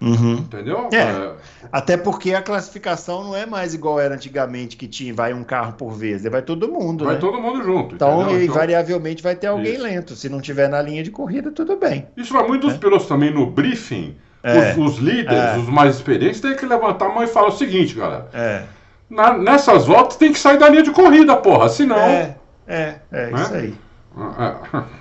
[0.00, 0.34] Uhum.
[0.34, 0.88] Entendeu?
[0.92, 1.32] É, é,
[1.72, 5.74] Até porque a classificação não é mais igual era antigamente, que tinha vai um carro
[5.74, 7.04] por vez, vai todo mundo.
[7.04, 7.20] Vai né?
[7.20, 7.94] todo mundo junto.
[7.94, 8.44] Então, entendeu?
[8.44, 9.82] invariavelmente vai ter alguém Isso.
[9.82, 10.16] lento.
[10.16, 12.06] Se não tiver na linha de corrida, tudo bem.
[12.16, 12.78] Isso vai muito dos é.
[12.78, 14.16] pilotos também no briefing.
[14.42, 14.72] É.
[14.72, 15.56] Os, os, líderes, é.
[15.56, 18.28] os mais experientes, têm que levantar a mão e falar o seguinte, galera.
[18.34, 18.64] É.
[19.08, 21.96] na, nessas voltas tem que sair da linha de corrida, porra, senão.
[21.96, 22.36] É,
[22.66, 23.42] é, é né?
[23.42, 23.74] isso aí.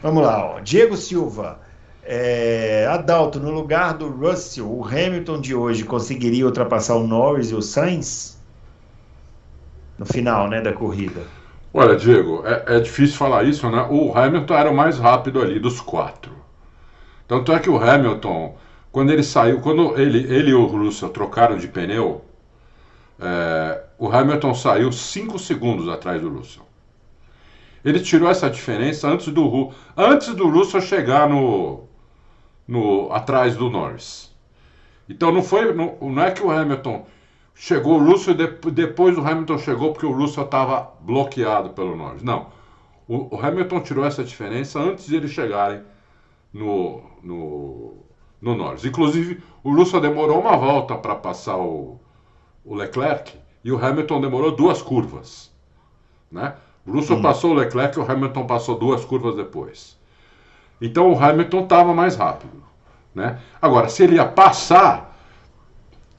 [0.02, 0.60] Vamos lá, ó.
[0.62, 1.63] Diego Silva.
[2.06, 7.56] É, Adalto, no lugar do Russell, o Hamilton de hoje conseguiria ultrapassar o Norris e
[7.56, 8.38] o Sainz?
[9.98, 11.22] No final, né, da corrida.
[11.74, 13.88] Olha, Diego, é, é difícil falar isso, né?
[13.90, 16.34] O Hamilton era o mais rápido ali dos quatro.
[17.26, 18.58] Tanto é que o Hamilton,
[18.92, 22.24] quando ele saiu, quando ele, ele e o Russell trocaram de pneu,
[23.20, 26.64] é, o Hamilton saiu 5 segundos atrás do Russell.
[27.84, 31.86] Ele tirou essa diferença antes do, antes do Russell chegar no,
[32.68, 34.34] no, atrás do Norris.
[35.08, 37.06] Então não foi, não, não é que o Hamilton
[37.54, 42.24] chegou o Russell e depois o Hamilton chegou porque o Russell estava bloqueado pelo Norris.
[42.24, 42.48] Não.
[43.08, 45.82] O, o, Hamilton tirou essa diferença antes de eles chegarem
[46.54, 47.98] no, no,
[48.42, 48.86] no Norris.
[48.86, 52.00] Inclusive, o Russell demorou uma volta para passar o,
[52.64, 53.34] o Leclerc
[53.64, 55.52] e o Hamilton demorou duas curvas.
[56.32, 56.56] Né?
[56.86, 57.22] O Russell hum.
[57.22, 59.98] passou o Leclerc e o Hamilton passou duas curvas depois.
[60.84, 62.62] Então o Hamilton estava mais rápido.
[63.16, 63.40] Né?
[63.62, 65.18] Agora, se ele ia passar,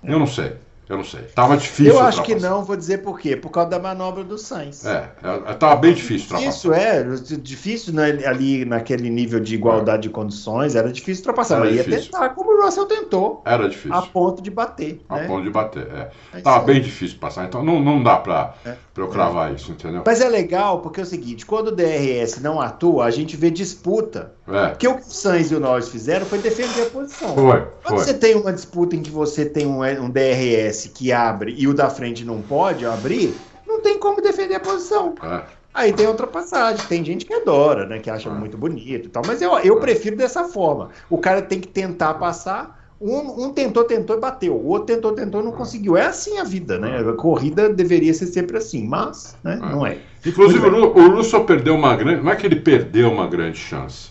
[0.02, 0.56] eu não sei.
[0.88, 1.22] Eu não sei.
[1.34, 1.94] Tava difícil.
[1.94, 3.36] Eu acho que não, vou dizer por quê.
[3.36, 4.84] Por causa da manobra do Sainz.
[4.84, 5.10] É,
[5.46, 7.02] é tava bem difícil Isso é,
[7.40, 10.08] difícil né, ali naquele nível de igualdade é.
[10.08, 11.56] de condições, era difícil ultrapassar.
[11.56, 11.92] Era mas difícil.
[11.92, 13.42] ia tentar, como o Russell tentou.
[13.46, 13.94] Era difícil.
[13.94, 15.00] A ponto de bater.
[15.08, 15.26] A né?
[15.26, 16.10] ponto de bater, é.
[16.34, 18.74] é tava bem difícil passar, então não, não dá pra, é.
[18.92, 20.02] pra eu cravar isso, entendeu?
[20.04, 23.50] Mas é legal porque é o seguinte, quando o DRS não atua, a gente vê
[23.50, 24.34] disputa.
[24.46, 24.68] É.
[24.68, 27.34] Porque o que o Sainz e o Norris fizeram foi defender a posição.
[27.34, 27.98] Foi, quando foi.
[27.98, 31.74] você tem uma disputa em que você tem um, um DRS que abre e o
[31.74, 33.34] da frente não pode abrir,
[33.66, 35.14] não tem como defender a posição.
[35.22, 35.42] É.
[35.74, 37.98] Aí tem outra passagem, tem gente que adora, né?
[37.98, 38.32] Que acha é.
[38.32, 39.24] muito bonito e tal.
[39.26, 40.90] Mas eu, eu prefiro dessa forma.
[41.10, 42.84] O cara tem que tentar passar.
[43.00, 44.54] Um, um, tentou, tentou e bateu.
[44.54, 45.96] O outro tentou, tentou e não conseguiu.
[45.96, 47.00] É assim a vida, né?
[47.00, 49.98] A corrida deveria ser sempre assim, mas né, não é.
[50.24, 52.22] Inclusive, o, Russo perdeu uma grande.
[52.22, 54.10] Não é que ele perdeu uma grande chance.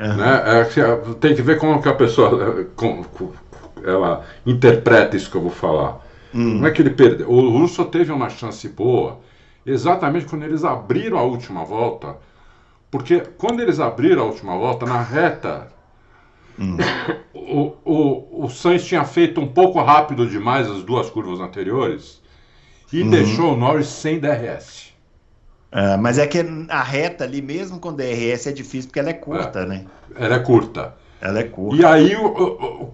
[0.00, 0.16] Uhum.
[0.16, 0.42] Né?
[0.44, 2.66] É, tem que ver como que a pessoa
[3.84, 6.00] ela interpreta isso que eu vou falar.
[6.34, 6.54] Hum.
[6.54, 7.30] Como é que ele perdeu?
[7.30, 9.20] O Russo teve uma chance boa
[9.64, 12.16] exatamente quando eles abriram a última volta,
[12.90, 15.68] porque quando eles abriram a última volta, na reta,
[16.58, 16.76] hum.
[17.34, 22.20] o, o, o Sainz tinha feito um pouco rápido demais as duas curvas anteriores
[22.92, 23.10] e uhum.
[23.10, 24.88] deixou o Norris sem DRS.
[25.70, 29.14] É, mas é que a reta ali, mesmo com DRS, é difícil porque ela é
[29.14, 29.84] curta, é, né?
[30.14, 30.94] Ela é curta.
[31.20, 31.82] Ela é curta.
[31.82, 32.12] E aí,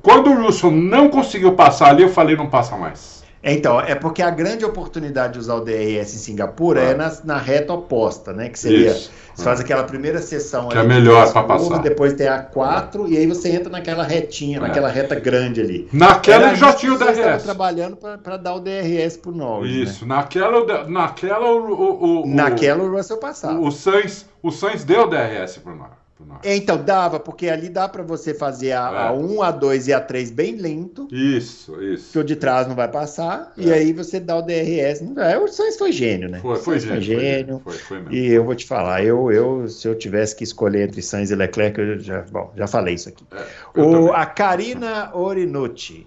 [0.03, 3.15] quando o Russell não conseguiu passar ali, eu falei, não passa mais.
[3.47, 6.85] Então, é porque a grande oportunidade de usar o DRS em Singapura ah.
[6.85, 8.49] é na, na, reta oposta, né?
[8.49, 8.93] Que seria.
[8.93, 9.11] Isso.
[9.35, 11.79] Você faz aquela primeira sessão que é melhor para passar.
[11.83, 13.11] Depois tem a 4 é.
[13.11, 14.61] e aí você entra naquela retinha, é.
[14.61, 15.89] naquela reta grande ali.
[15.93, 17.17] Naquela ele já tinha o DRS.
[17.17, 19.71] Você trabalhando para dar o DRS pro Norris.
[19.71, 19.83] Né?
[19.83, 20.15] Isso, né?
[20.15, 23.59] naquela, naquela o, o, o, Naquela o Russell passava.
[23.59, 26.04] O, o Sainz, o Sainz deu o DRS pro Norris.
[26.43, 29.09] Então, dava, porque ali dá para você fazer a, é.
[29.09, 31.09] a 1, a 2 e a 3 bem lento.
[31.11, 32.13] Isso, isso.
[32.13, 33.53] Que o de trás não vai passar.
[33.57, 33.63] É.
[33.63, 35.03] E aí você dá o DRS.
[35.17, 36.41] É, o Sainz foi gênio, né?
[36.41, 36.95] Foi, foi gênio.
[36.95, 37.61] Foi gênio.
[37.65, 40.89] Foi, foi, foi e eu vou te falar, eu, eu, se eu tivesse que escolher
[40.89, 43.25] entre Sainz e Leclerc, eu já, bom, já falei isso aqui.
[43.33, 46.07] É, o, a Karina Orinucci.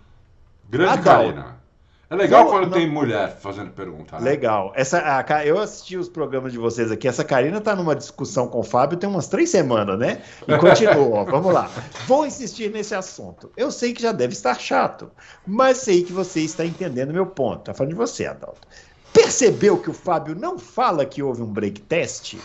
[0.70, 1.58] Grande Karina.
[2.10, 2.72] É legal não, quando não...
[2.72, 4.18] tem mulher fazendo pergunta.
[4.18, 4.24] Né?
[4.24, 4.72] Legal.
[4.76, 7.06] Essa, a, eu assisti os programas de vocês aqui.
[7.06, 10.22] Essa Karina tá numa discussão com o Fábio tem umas três semanas, né?
[10.48, 11.26] E continua.
[11.26, 11.70] Vamos lá.
[12.08, 13.52] Vou insistir nesse assunto.
[13.58, 15.12] Eu sei que já deve estar chato,
[15.46, 17.64] mas sei que você está entendendo meu ponto.
[17.64, 18.66] Tá falando de você, Adalto.
[19.12, 22.36] Percebeu que o Fábio não fala que houve um break test?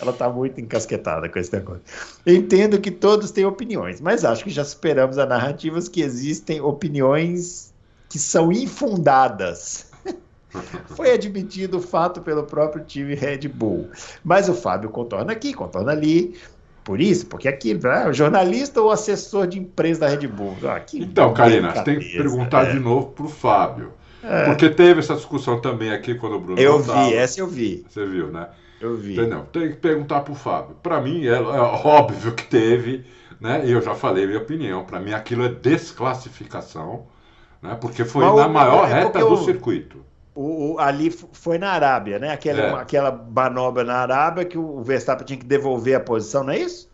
[0.00, 1.82] Ela está muito encasquetada com esse negócio.
[2.26, 7.72] Entendo que todos têm opiniões, mas acho que já superamos as narrativas que existem opiniões
[8.16, 9.90] que são infundadas.
[10.96, 13.90] Foi admitido o fato pelo próprio time Red Bull.
[14.24, 16.34] Mas o Fábio contorna aqui, contorna ali.
[16.82, 20.56] Por isso, porque aqui, né, o jornalista ou assessor de imprensa da Red Bull.
[20.64, 22.72] Ah, então, Karina, você tem que perguntar é.
[22.72, 23.92] de novo para o Fábio.
[24.22, 24.46] É.
[24.46, 26.58] Porque teve essa discussão também aqui quando o Bruno.
[26.58, 27.84] Eu vi, essa eu vi.
[27.86, 28.48] Você viu, né?
[28.80, 29.12] Eu vi.
[29.12, 29.44] Entendeu?
[29.52, 30.74] Tem que perguntar para o Fábio.
[30.82, 33.04] Para mim, é, é, óbvio que teve,
[33.38, 33.62] né?
[33.66, 34.84] E eu já falei minha opinião.
[34.84, 37.04] Para mim, aquilo é desclassificação
[37.66, 37.78] né?
[37.80, 40.04] porque foi na maior é reta do o, circuito.
[40.34, 42.32] O, o, ali foi na Arábia, né?
[42.32, 42.74] Aquela, é.
[42.74, 46.88] aquela manobra na Arábia que o Verstappen tinha que devolver a posição, não é isso?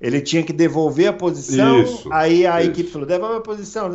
[0.00, 2.70] Ele tinha que devolver a posição, isso, aí a isso.
[2.70, 3.90] equipe falou, devolve a posição,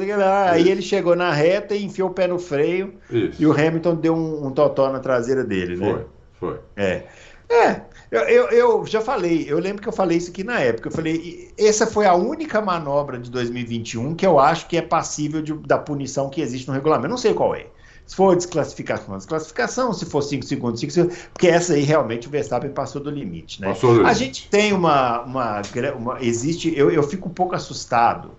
[0.49, 3.41] aí ele chegou na reta e enfiou o pé no freio isso.
[3.41, 6.03] e o Hamilton deu um, um totó na traseira dele, né?
[6.39, 6.59] Foi, foi.
[6.75, 7.03] É.
[7.49, 7.81] É,
[8.13, 10.87] eu, eu, eu, já falei, eu lembro que eu falei isso aqui na época.
[10.87, 15.41] Eu falei, essa foi a única manobra de 2021 que eu acho que é passível
[15.41, 17.09] de, da punição que existe no regulamento.
[17.09, 17.65] Não sei qual é.
[18.05, 19.93] Se for desclassificação, desclassificação.
[19.93, 21.17] Se for 5 segundos, 5 segundos.
[21.33, 23.69] Porque essa aí realmente o Verstappen passou do limite, né?
[23.69, 24.11] Passou do limite.
[24.11, 25.21] A gente tem uma.
[25.21, 25.61] uma,
[25.97, 26.71] uma existe.
[26.77, 28.31] Eu, eu fico um pouco assustado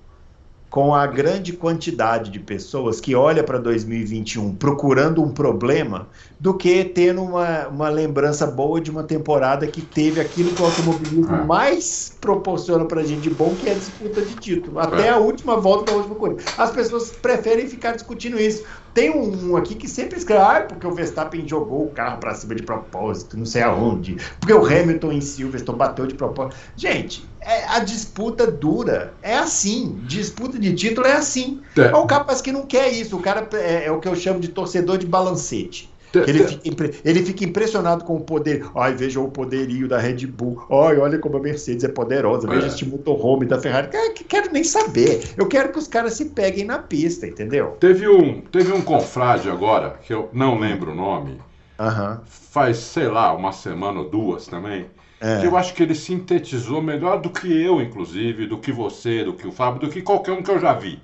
[0.75, 6.09] com a grande quantidade de pessoas que olha para 2021 procurando um problema
[6.41, 10.65] do que tendo uma, uma lembrança boa de uma temporada que teve aquilo que o
[10.65, 11.45] automobilismo é.
[11.45, 14.81] mais proporciona para a gente de bom, que é a disputa de título.
[14.81, 15.11] Até é.
[15.11, 16.43] a última volta da última corrida.
[16.59, 18.65] As pessoas preferem ficar discutindo isso.
[18.93, 22.55] Tem um, aqui que sempre escreve, ah, porque o Verstappen jogou o carro para cima
[22.55, 26.57] de propósito, não sei aonde, porque o Hamilton em Silverstone bateu de propósito.
[26.77, 29.13] Gente, é, a disputa dura.
[29.23, 30.01] É assim.
[30.07, 31.61] Disputa de título é assim.
[31.77, 31.95] É.
[31.95, 33.17] O capaz que não quer isso.
[33.17, 35.93] O cara é, é o que eu chamo de torcedor de balancete.
[36.15, 38.65] Ele fica, ele fica, impressionado com o poder.
[38.77, 40.65] Ai, veja o poderio da Red Bull.
[40.71, 42.47] Ai, olha como a Mercedes é poderosa.
[42.47, 42.69] Veja é.
[42.69, 43.89] este motorhome da Ferrari.
[44.29, 45.35] Quero nem saber.
[45.37, 47.77] Eu quero que os caras se peguem na pista, entendeu?
[47.81, 51.41] Teve um, teve um confrade agora, que eu não lembro o nome.
[51.79, 52.19] Uhum.
[52.27, 54.87] Faz, sei lá, uma semana ou duas também.
[55.25, 55.47] É.
[55.47, 59.47] Eu acho que ele sintetizou melhor do que eu, inclusive, do que você, do que
[59.47, 61.01] o Fábio, do que qualquer um que eu já vi.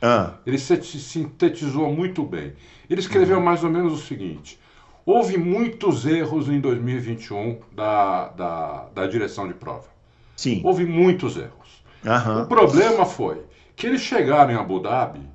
[0.00, 0.34] Ah.
[0.46, 2.52] Ele sintetizou muito bem.
[2.88, 3.42] Ele escreveu uhum.
[3.42, 4.60] mais ou menos o seguinte:
[5.04, 9.88] houve muitos erros em 2021 da, da, da direção de prova.
[10.36, 10.60] Sim.
[10.62, 11.82] Houve muitos erros.
[12.04, 12.42] Uhum.
[12.42, 13.42] O problema foi
[13.74, 15.28] que eles chegaram em Abu Dhabi,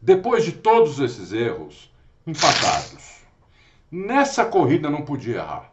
[0.00, 1.90] depois de todos esses erros,
[2.24, 3.18] empatados.
[3.90, 5.69] Nessa corrida não podia errar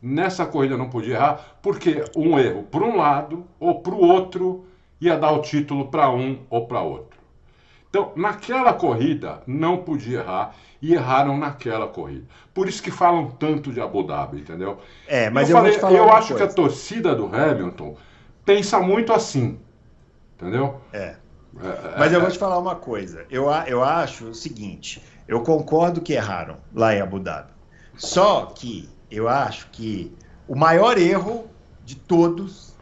[0.00, 4.64] nessa corrida não podia errar, porque um erro para um lado ou para o outro
[5.00, 7.18] ia dar o título para um ou para outro.
[7.90, 12.26] Então, naquela corrida não podia errar e erraram naquela corrida.
[12.52, 14.78] Por isso que falam tanto de Abu Dhabi, entendeu?
[15.06, 16.46] É, mas eu, eu, falei, eu acho coisa.
[16.46, 17.96] que a torcida do Hamilton
[18.44, 19.58] pensa muito assim,
[20.36, 20.80] entendeu?
[20.92, 20.98] É.
[20.98, 21.16] é
[21.98, 23.24] mas eu é, vou te falar uma coisa.
[23.30, 27.52] Eu, eu acho o seguinte: eu concordo que erraram lá em Abu Dhabi.
[27.96, 30.12] Só que eu acho que
[30.46, 31.46] o maior erro
[31.84, 32.74] de todos,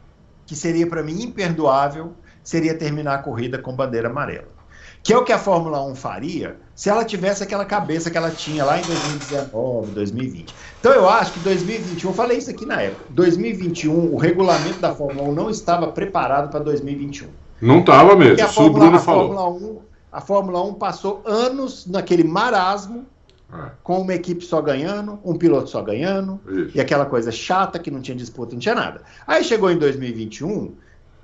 [0.44, 2.12] que seria para mim imperdoável,
[2.42, 4.56] seria terminar a corrida com bandeira amarela.
[5.02, 8.30] Que é o que a Fórmula 1 faria se ela tivesse aquela cabeça que ela
[8.30, 10.54] tinha lá em 2019, 2020.
[10.80, 14.94] Então eu acho que 2021, eu falei isso aqui na época, 2021, o regulamento da
[14.94, 17.28] Fórmula 1 não estava preparado para 2021.
[17.60, 19.34] Não estava mesmo, a Fórmula, o Bruno a falou.
[19.34, 19.78] Fórmula 1,
[20.12, 23.06] a Fórmula 1 passou anos naquele marasmo
[23.52, 23.70] é.
[23.82, 26.76] Com uma equipe só ganhando, um piloto só ganhando, Isso.
[26.76, 29.02] e aquela coisa chata que não tinha disputa, não tinha nada.
[29.26, 30.74] Aí chegou em 2021,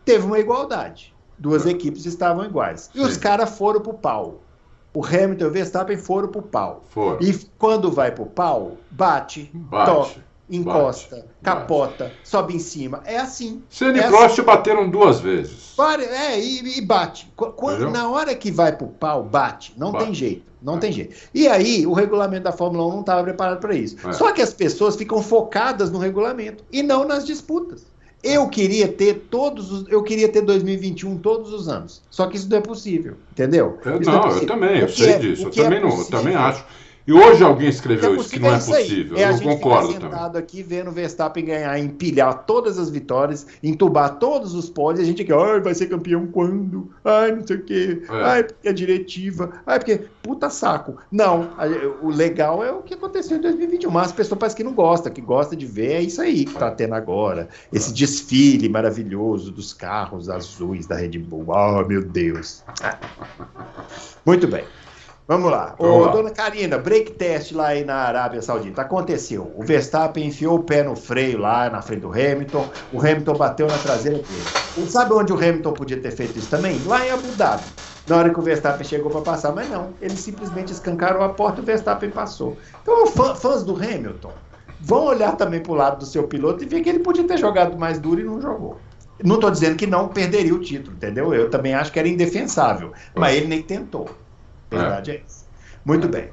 [0.05, 1.12] teve uma igualdade.
[1.39, 1.70] Duas é.
[1.70, 2.90] equipes estavam iguais.
[2.94, 3.05] E Sim.
[3.05, 4.40] os caras foram pro pau.
[4.94, 6.85] O Hamilton e o Verstappen foram pro pau.
[6.90, 7.19] Foram.
[7.20, 9.90] E quando vai pro pau, bate, bate.
[9.90, 12.16] toca encosta, bate, capota, bate.
[12.22, 13.02] sobe em cima.
[13.04, 13.62] É assim.
[13.68, 14.42] Senna e é Prost assim.
[14.42, 15.74] bateram duas vezes.
[16.10, 17.32] É, e, e bate.
[17.34, 19.74] Quando, na hora que vai pro pau, bate.
[19.76, 20.04] Não bate.
[20.04, 20.52] tem jeito.
[20.62, 20.78] Não é.
[20.78, 21.14] tem jeito.
[21.34, 23.96] E aí, o regulamento da Fórmula 1 não estava preparado para isso.
[24.06, 24.12] É.
[24.12, 27.84] Só que as pessoas ficam focadas no regulamento e não nas disputas.
[28.22, 32.02] Eu queria ter todos os, eu queria ter 2021 todos os anos.
[32.08, 33.80] Só que isso não é possível, entendeu?
[33.84, 35.46] Eu, não, é eu também, eu sei disso.
[35.46, 36.64] Eu também não, eu também acho.
[37.06, 39.16] E hoje alguém escreveu é isso, que não é, é possível.
[39.16, 40.42] É eu concordo ficar sentado também.
[40.42, 45.06] aqui vendo o Verstappen ganhar, empilhar todas as vitórias, entubar todos os pódios, e a
[45.06, 46.90] gente aqui, ai, vai ser campeão quando?
[47.04, 48.02] Ai, não sei o quê.
[48.08, 48.22] É.
[48.22, 49.52] Ai, porque a diretiva.
[49.66, 50.00] Ai, porque.
[50.22, 50.98] Puta saco.
[51.10, 51.50] Não,
[52.00, 53.90] o legal é o que aconteceu em 2021.
[53.90, 56.54] Mas as pessoas parece que não gosta, que gosta de ver, é isso aí que
[56.54, 57.48] tá tendo agora.
[57.72, 61.46] Esse desfile maravilhoso dos carros azuis da Red Bull.
[61.48, 62.62] Oh, meu Deus.
[64.24, 64.64] Muito bem.
[65.27, 65.74] Vamos lá.
[65.78, 66.12] Vamos Ô, lá.
[66.12, 68.82] Dona Karina, break test lá aí na Arábia Saudita.
[68.82, 69.53] Aconteceu.
[69.57, 72.69] O Verstappen enfiou o pé no freio lá na frente do Hamilton.
[72.93, 74.44] O Hamilton bateu na traseira dele.
[74.77, 76.81] E sabe onde o Hamilton podia ter feito isso também?
[76.86, 77.62] Lá em Abu Dhabi.
[78.09, 79.90] Na hora que o Verstappen chegou para passar, mas não.
[80.01, 82.57] Eles simplesmente escancaram a porta e o Verstappen passou.
[82.82, 84.32] Então, fãs do Hamilton,
[84.81, 87.39] vão olhar também para o lado do seu piloto e ver que ele podia ter
[87.39, 88.77] jogado mais duro e não jogou.
[89.23, 91.32] Não estou dizendo que não perderia o título, entendeu?
[91.32, 94.11] Eu também acho que era indefensável, mas ele nem tentou.
[94.78, 95.44] Verdade é, é essa.
[95.85, 96.31] Muito bem.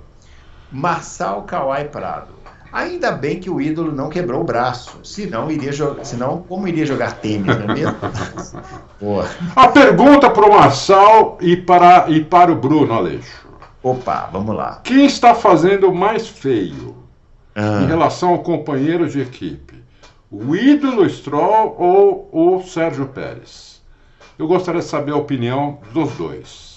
[0.71, 2.39] Marçal Kawai Prado.
[2.71, 4.99] Ainda bem que o ídolo não quebrou o braço.
[5.03, 7.95] Senão, iria jogar, senão como iria jogar tênis, não é mesmo?
[9.55, 13.47] A pergunta para o Marçal e para, e para o Bruno Aleixo.
[13.81, 14.81] Opa, vamos lá.
[14.83, 16.95] Quem está fazendo mais feio
[17.55, 17.81] ah.
[17.81, 19.81] em relação ao companheiro de equipe?
[20.29, 23.81] O ídolo Stroll ou o Sérgio Pérez?
[24.37, 26.68] Eu gostaria de saber a opinião dos dois.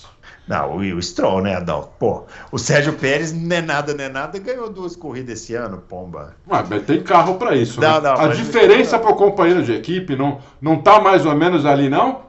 [0.47, 1.91] Não, o, o Stroll, né, Adalto?
[1.99, 5.79] Pô, o Sérgio Pérez não é nada, não é nada, ganhou duas corridas esse ano,
[5.79, 6.35] pomba.
[6.51, 8.11] Ué, mas tem carro para isso, não, né?
[8.11, 11.89] Não, a diferença para o companheiro de equipe não, não tá mais ou menos ali,
[11.89, 12.23] não?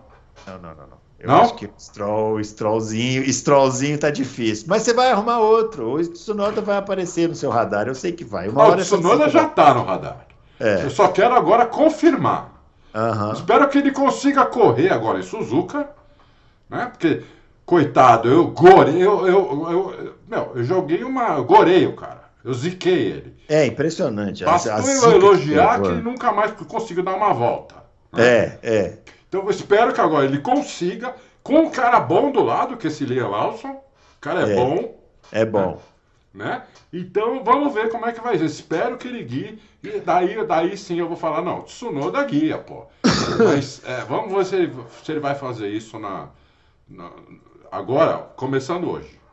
[0.46, 0.88] Não, não, não.
[0.88, 0.94] não.
[1.24, 1.42] Eu não?
[1.42, 4.66] acho que o Stroll, o Strollzinho, Strollzinho tá difícil.
[4.68, 5.94] Mas você vai arrumar outro.
[5.94, 7.88] O Tsunoda vai aparecer no seu radar.
[7.88, 8.50] Eu sei que vai.
[8.50, 10.28] Uma hora o Tsunoda já tá no radar.
[10.60, 10.84] É.
[10.84, 12.52] Eu só quero agora confirmar.
[12.94, 13.32] Uhum.
[13.32, 15.90] Espero que ele consiga correr agora em Suzuka.
[16.70, 16.88] Né?
[16.92, 17.24] Porque,
[17.66, 18.96] coitado, eu gorei.
[18.96, 21.38] Eu, eu, eu, meu, eu joguei uma.
[21.38, 22.24] Eu gorei o cara.
[22.44, 23.38] Eu ziquei ele.
[23.48, 24.44] É impressionante.
[24.44, 27.76] Bastou eu elogiar que, que ele nunca mais conseguiu dar uma volta.
[28.12, 28.24] Né?
[28.24, 28.98] É, é.
[29.30, 32.90] Então eu espero que agora ele consiga, com um cara bom do lado, que é
[32.90, 33.72] esse Liam Lawson.
[33.72, 35.00] O cara é, é bom.
[35.32, 35.82] É bom.
[36.34, 36.46] Né?
[36.46, 36.64] né?
[36.92, 38.46] Então vamos ver como é que vai ser.
[38.46, 39.60] Espero que ele guie.
[39.82, 42.86] E daí, daí sim eu vou falar, não, Tsunoda guia, pô.
[43.40, 44.74] Mas é, vamos ver se ele,
[45.04, 46.28] se ele vai fazer isso na,
[46.90, 47.10] na
[47.74, 49.24] agora, começando hoje.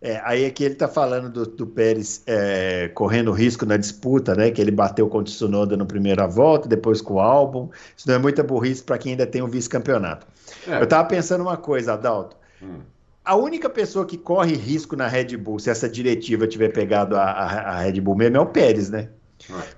[0.00, 4.50] É, aí aqui ele está falando do, do Pérez é, correndo risco na disputa, né?
[4.50, 7.68] Que ele bateu com o Tsunoda no primeira volta, depois com o álbum.
[7.96, 10.26] Isso não é muita burrice para quem ainda tem o vice-campeonato.
[10.66, 10.78] É.
[10.78, 12.36] Eu estava pensando uma coisa, Adalto.
[12.60, 12.80] Hum.
[13.24, 17.22] A única pessoa que corre risco na Red Bull, se essa diretiva tiver pegado a,
[17.22, 19.08] a, a Red Bull mesmo, é o Pérez, né?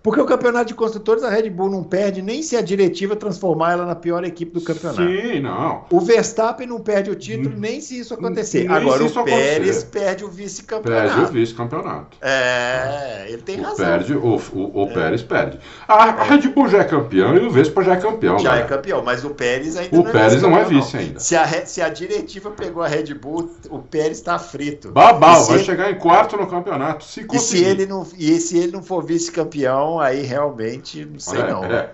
[0.02, 3.72] Porque o campeonato de construtores, a Red Bull não perde nem se a diretiva transformar
[3.72, 5.02] ela na pior equipe do campeonato.
[5.02, 5.84] Sim, não.
[5.90, 7.58] O Verstappen não perde o título hum.
[7.58, 8.68] nem se isso acontecer.
[8.68, 9.86] Nem Agora, o Pérez acontecer.
[9.86, 11.14] perde o vice-campeonato.
[11.14, 12.16] Perde o vice-campeonato.
[12.20, 13.86] É, ele tem o razão.
[13.86, 14.94] Perde, o, o, o é.
[14.94, 15.58] Pérez perde.
[15.88, 16.24] A, a.
[16.24, 18.38] Red Bull já é campeão e o Vespa já é campeão.
[18.38, 18.60] Já né?
[18.60, 21.20] é campeão, mas o Pérez ainda o não é Pérez não é vice ainda.
[21.20, 24.90] Se a, se a diretiva pegou a Red Bull, o Pérez está frito.
[24.90, 25.64] Babal, vai ele...
[25.64, 27.04] chegar em quarto no campeonato.
[27.04, 29.53] Se e, se ele não, e se ele não for vice-campeão,
[30.00, 31.64] aí realmente não sei é, não.
[31.64, 31.90] É.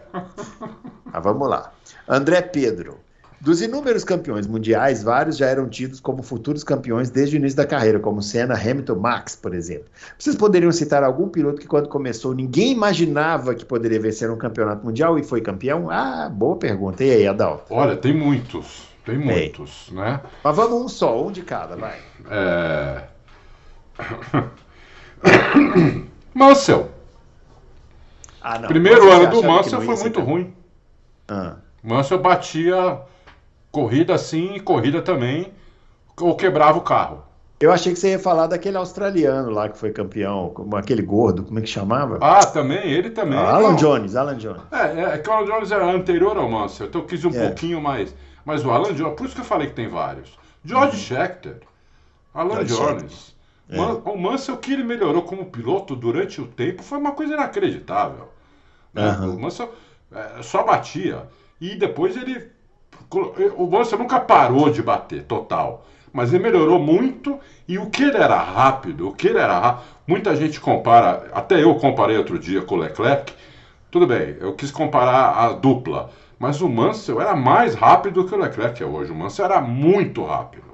[1.04, 1.72] Mas vamos lá.
[2.08, 2.98] André Pedro.
[3.40, 7.64] Dos inúmeros campeões mundiais, vários já eram tidos como futuros campeões desde o início da
[7.64, 9.86] carreira, como Senna, Hamilton, Max, por exemplo.
[10.18, 14.84] Vocês poderiam citar algum piloto que, quando começou, ninguém imaginava que poderia vencer um campeonato
[14.84, 15.90] mundial e foi campeão?
[15.90, 17.02] Ah, boa pergunta.
[17.02, 17.64] E aí, Adalto?
[17.70, 18.90] Olha, tem muitos.
[19.06, 20.20] Tem muitos, né?
[20.44, 21.98] Mas vamos um só, um de cada, vai.
[22.30, 23.04] É.
[26.34, 26.90] Mansell.
[28.40, 28.68] Ah, não.
[28.68, 30.54] Primeiro ano do Mansell foi muito ruim.
[31.28, 31.56] Ah.
[31.82, 33.00] Mansell batia
[33.70, 35.52] corrida sim e corrida também,
[36.20, 37.22] ou quebrava o carro.
[37.60, 41.58] Eu achei que você ia falar daquele australiano lá que foi campeão, aquele gordo, como
[41.58, 42.18] é que chamava?
[42.20, 43.38] Ah, também, ele também.
[43.38, 44.62] Ah, Alan Jones, Alan Jones.
[44.72, 47.46] É, é, que o Alan Jones era anterior ao Mansell, então eu quis um é.
[47.46, 48.14] pouquinho mais.
[48.46, 50.38] Mas o Alan Jones, por isso que eu falei que tem vários.
[50.64, 51.02] George uhum.
[51.02, 51.58] Scheckter,
[52.32, 53.36] Alan George Jones.
[53.68, 53.78] É.
[53.78, 58.29] O Mansell, que ele melhorou como piloto durante o tempo, foi uma coisa inacreditável.
[58.92, 59.10] Né?
[59.20, 59.36] Uhum.
[59.36, 59.72] O Mansell
[60.12, 61.28] é, só batia.
[61.60, 62.48] E depois ele.
[63.56, 65.86] O Mansell nunca parou de bater, total.
[66.12, 69.84] Mas ele melhorou muito e o que ele era rápido, o que ele era rápido.
[70.06, 73.32] Muita gente compara, até eu comparei outro dia com o Leclerc.
[73.90, 76.10] Tudo bem, eu quis comparar a dupla.
[76.38, 79.12] Mas o Mansell era mais rápido que o Leclerc é hoje.
[79.12, 80.70] O Mansell era muito rápido.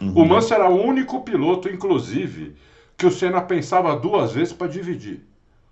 [0.00, 0.12] Uhum.
[0.14, 2.56] O Mansell era o único piloto, inclusive,
[2.96, 5.27] que o Senna pensava duas vezes para dividir.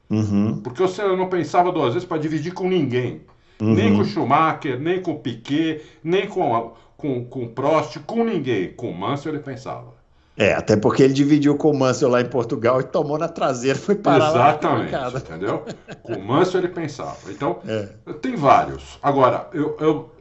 [0.09, 0.61] Uhum.
[0.61, 3.23] Porque o Senna não pensava duas vezes para dividir com ninguém.
[3.61, 3.75] Uhum.
[3.75, 8.25] Nem com o Schumacher, nem com o Piquet, nem com, com, com o Prost, com
[8.25, 8.73] ninguém.
[8.73, 9.97] Com o Mansell ele pensava.
[10.37, 13.79] É, até porque ele dividiu com o Mansell lá em Portugal e tomou na traseira,
[13.79, 15.65] foi parar Exatamente, lá entendeu?
[16.03, 17.17] Com o Mansell ele pensava.
[17.31, 17.89] Então, é.
[18.21, 18.99] tem vários.
[19.03, 20.13] Agora, eu, eu,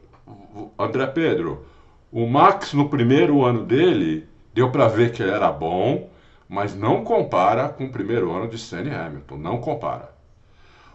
[0.78, 1.66] André Pedro,
[2.10, 6.08] o Max no primeiro ano dele, deu para ver que ele era bom,
[6.48, 9.36] mas não compara com o primeiro ano de Senna e Hamilton.
[9.36, 10.14] Não compara.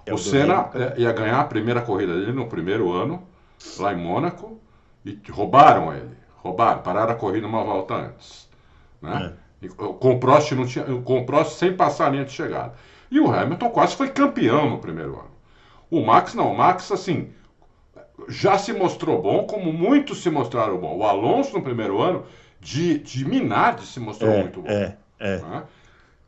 [0.06, 3.24] É o, o Senna é, ia ganhar a primeira corrida dele no primeiro ano,
[3.78, 4.60] lá em Mônaco,
[5.06, 6.18] e roubaram ele.
[6.38, 8.50] Roubaram, pararam a corrida uma volta antes.
[9.02, 9.34] Né?
[9.64, 9.68] É.
[9.68, 12.74] com o Prost não tinha, com o Prost sem passar a linha de chegada.
[13.10, 15.32] E o Hamilton quase foi campeão no primeiro ano.
[15.90, 17.34] O Max não, o Max assim
[18.28, 20.98] já se mostrou bom, como muitos se mostraram bom.
[20.98, 22.24] O Alonso no primeiro ano
[22.60, 24.70] de, de Minardi se mostrou é, muito bom.
[24.70, 24.96] É.
[25.22, 25.38] É.
[25.38, 25.64] Né?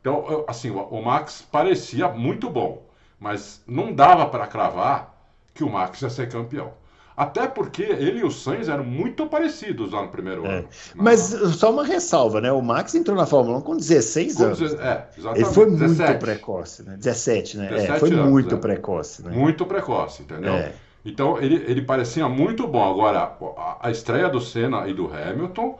[0.00, 2.86] Então, assim, o Max parecia muito bom,
[3.18, 5.14] mas não dava para cravar
[5.54, 6.72] que o Max ia ser campeão.
[7.16, 10.58] Até porque ele e o Sainz eram muito parecidos lá no primeiro é.
[10.58, 10.68] ano.
[10.96, 12.50] Mas só uma ressalva, né?
[12.50, 14.60] O Max entrou na Fórmula 1 com 16 com anos.
[14.60, 15.44] É, exatamente.
[15.44, 16.10] Ele foi 17.
[16.10, 16.96] muito precoce, né?
[16.98, 17.68] 17, né?
[17.68, 18.58] 17 é, foi anos, muito é.
[18.58, 19.22] precoce.
[19.22, 19.30] Né?
[19.30, 20.54] Muito precoce, entendeu?
[20.54, 20.72] É.
[21.04, 22.82] Então ele, ele parecia muito bom.
[22.90, 25.78] Agora, a, a estreia do Senna e do Hamilton,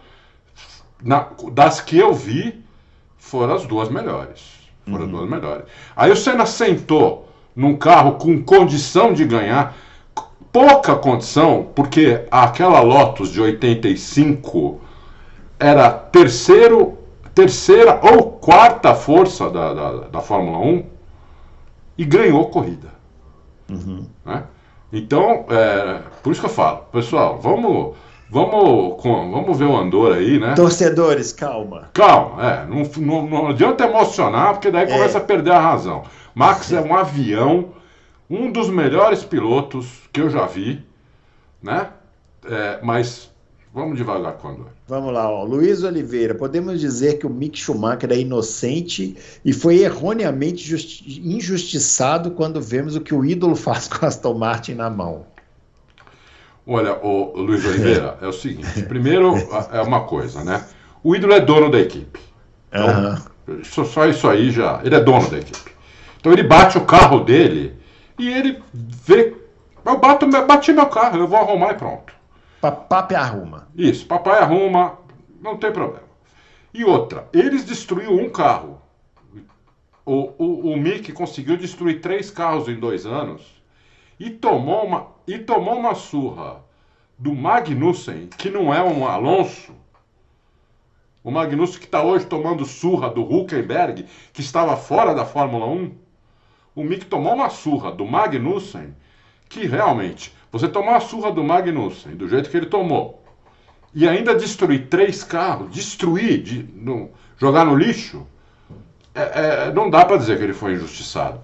[1.02, 2.63] na, das que eu vi,
[3.24, 4.52] foram as duas melhores.
[4.84, 5.04] Foram uhum.
[5.04, 5.64] as duas melhores.
[5.96, 7.26] Aí o Senna sentou
[7.56, 9.74] num carro com condição de ganhar,
[10.52, 14.78] pouca condição, porque aquela Lotus de 85
[15.58, 16.98] era terceiro,
[17.34, 20.84] terceira ou quarta força da, da, da Fórmula 1
[21.96, 22.88] e ganhou corrida.
[23.70, 24.06] Uhum.
[24.24, 24.44] Né?
[24.92, 27.96] Então, é, por isso que eu falo, pessoal, vamos
[28.30, 30.54] Vamos, vamos ver o Andor aí, né?
[30.54, 31.90] Torcedores, calma.
[31.92, 32.66] Calma, é.
[32.66, 34.92] Não, não, não adianta emocionar, porque daí é.
[34.92, 36.02] começa a perder a razão.
[36.34, 37.70] Max é um avião,
[38.28, 40.84] um dos melhores pilotos que eu já vi,
[41.62, 41.88] né?
[42.46, 43.30] É, mas
[43.72, 44.66] vamos devagar com o Andor.
[44.86, 45.44] Vamos lá, ó.
[45.44, 50.74] Luiz Oliveira, podemos dizer que o Mick Schumacher é inocente e foi erroneamente
[51.22, 55.24] injustiçado quando vemos o que o ídolo faz com Aston Martin na mão.
[56.66, 59.34] Olha, o Luiz Oliveira, é o seguinte: primeiro,
[59.72, 60.64] é uma coisa, né?
[61.02, 62.18] O ídolo é dono da equipe.
[62.68, 63.64] Então, uhum.
[63.64, 64.80] só isso aí já.
[64.82, 65.72] Ele é dono da equipe.
[66.18, 67.78] Então ele bate o carro dele
[68.18, 69.36] e ele vê.
[69.84, 72.14] Eu bato, bati meu carro, eu vou arrumar e pronto.
[72.58, 73.68] Papai arruma.
[73.76, 74.98] Isso, papai arruma,
[75.42, 76.04] não tem problema.
[76.72, 78.80] E outra, eles destruíram um carro.
[80.06, 83.53] O, o, o Mick conseguiu destruir três carros em dois anos
[84.18, 86.62] e tomou uma, e tomou uma surra
[87.18, 89.72] do Magnussen, que não é um Alonso.
[91.22, 95.94] O Magnussen que está hoje tomando surra do Huckenberg, que estava fora da Fórmula 1.
[96.74, 98.94] O Mick tomou uma surra do Magnussen,
[99.48, 103.22] que realmente, você tomar a surra do Magnussen, do jeito que ele tomou,
[103.94, 108.26] e ainda destruir três carros, destruir, de, no, jogar no lixo,
[109.14, 109.22] é,
[109.68, 111.40] é, não dá para dizer que ele foi injustiçado.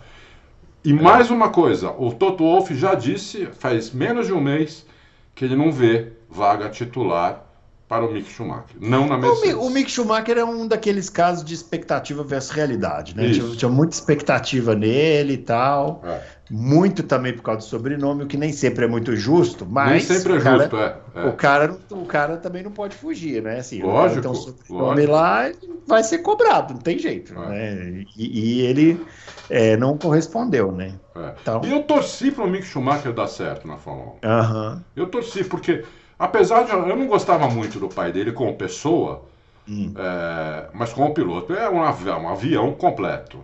[0.82, 4.86] E mais uma coisa, o Toto Wolff já disse faz menos de um mês
[5.35, 7.44] que ele não vê vaga titular
[7.91, 8.77] para o Mick Schumacher.
[8.81, 9.57] Não na Mercedes.
[9.57, 13.33] O, Mick Schumacher é um daqueles casos de expectativa versus realidade, né?
[13.33, 16.01] Tinha, tinha, muita expectativa nele e tal.
[16.05, 16.21] É.
[16.49, 19.91] Muito também por causa do sobrenome, o que nem sempre é muito justo, mas.
[19.91, 21.25] Nem sempre é cara, justo, é, é.
[21.27, 23.59] O, cara, o cara também não pode fugir, né?
[23.59, 24.21] Assim, lógico.
[24.21, 25.51] Então, sobrenome lá
[25.85, 27.35] vai ser cobrado, não tem jeito.
[27.35, 27.49] É.
[27.49, 28.05] Né?
[28.17, 29.05] E, e ele
[29.49, 30.95] é, não correspondeu, né?
[31.17, 31.35] É.
[31.43, 31.61] Então...
[31.65, 34.29] E eu torci para o Mick Schumacher dar certo na Fórmula 1.
[34.29, 34.81] Uhum.
[34.95, 35.83] Eu torci, porque
[36.21, 39.23] Apesar de eu não gostava muito do pai dele como pessoa,
[39.67, 39.95] hum.
[39.97, 43.43] é, mas como piloto, é um avião, um avião completo.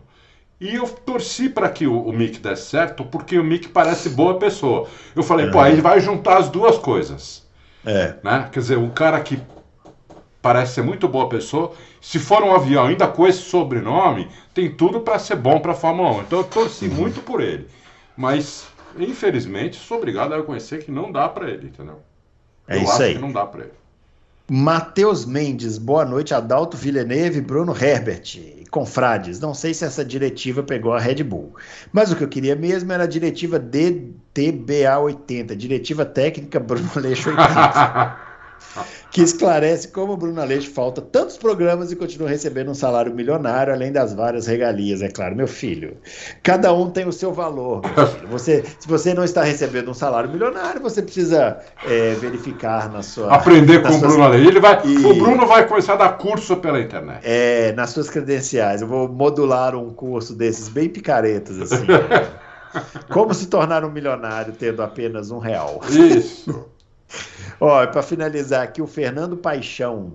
[0.61, 4.39] E eu torci para que o, o, Mick desse certo, porque o Mick parece boa
[4.39, 4.87] pessoa.
[5.15, 7.47] Eu falei, pô, aí vai juntar as duas coisas.
[7.83, 8.17] É.
[8.23, 8.51] Né?
[8.53, 9.41] Quer dizer, um cara que
[10.43, 15.01] parece ser muito boa pessoa, se for um avião ainda com esse sobrenome, tem tudo
[15.01, 16.21] para ser bom para a Fórmula 1.
[16.21, 16.95] Então eu torci uhum.
[16.95, 17.69] muito por ele.
[18.15, 18.67] Mas,
[18.99, 22.03] infelizmente, sou obrigado a reconhecer que não dá para ele, entendeu?
[22.69, 23.19] É Eu isso aí.
[23.19, 23.73] não dá para ele.
[24.49, 26.33] Matheus Mendes, boa noite.
[26.33, 28.39] Adalto Villeneuve, Bruno Herbert,
[28.71, 29.41] confrades.
[29.41, 31.55] Não sei se essa diretiva pegou a Red Bull,
[31.93, 37.31] mas o que eu queria mesmo era a diretiva DTBA 80, diretiva técnica Bruno Leixo
[37.31, 38.26] 80.
[39.11, 43.73] que esclarece como o Bruno Aleixo falta tantos programas e continua recebendo um salário milionário,
[43.73, 45.35] além das várias regalias, é claro.
[45.35, 45.97] Meu filho,
[46.43, 47.83] cada um tem o seu valor.
[48.31, 53.33] Você, se você não está recebendo um salário milionário, você precisa é, verificar na sua.
[53.33, 54.49] Aprender com o Bruno Aleixo.
[54.49, 55.07] Ele vai, e...
[55.07, 57.21] O Bruno vai começar a dar curso pela internet.
[57.23, 58.83] É, nas suas credenciais.
[58.83, 61.87] Eu vou modular um curso desses bem picaretas, assim.
[63.11, 65.81] como se tornar um milionário tendo apenas um real.
[65.89, 66.67] Isso.
[67.61, 70.13] Ó, para finalizar aqui, o Fernando Paixão.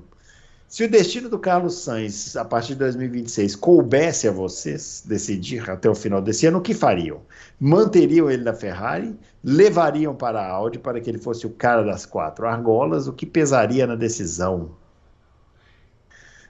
[0.67, 5.89] Se o destino do Carlos Sainz, a partir de 2026, coubesse a vocês decidir até
[5.89, 7.19] o final desse ano, o que fariam?
[7.59, 9.13] Manteriam ele na Ferrari?
[9.43, 13.05] Levariam para a Audi para que ele fosse o cara das quatro argolas?
[13.05, 14.71] O que pesaria na decisão?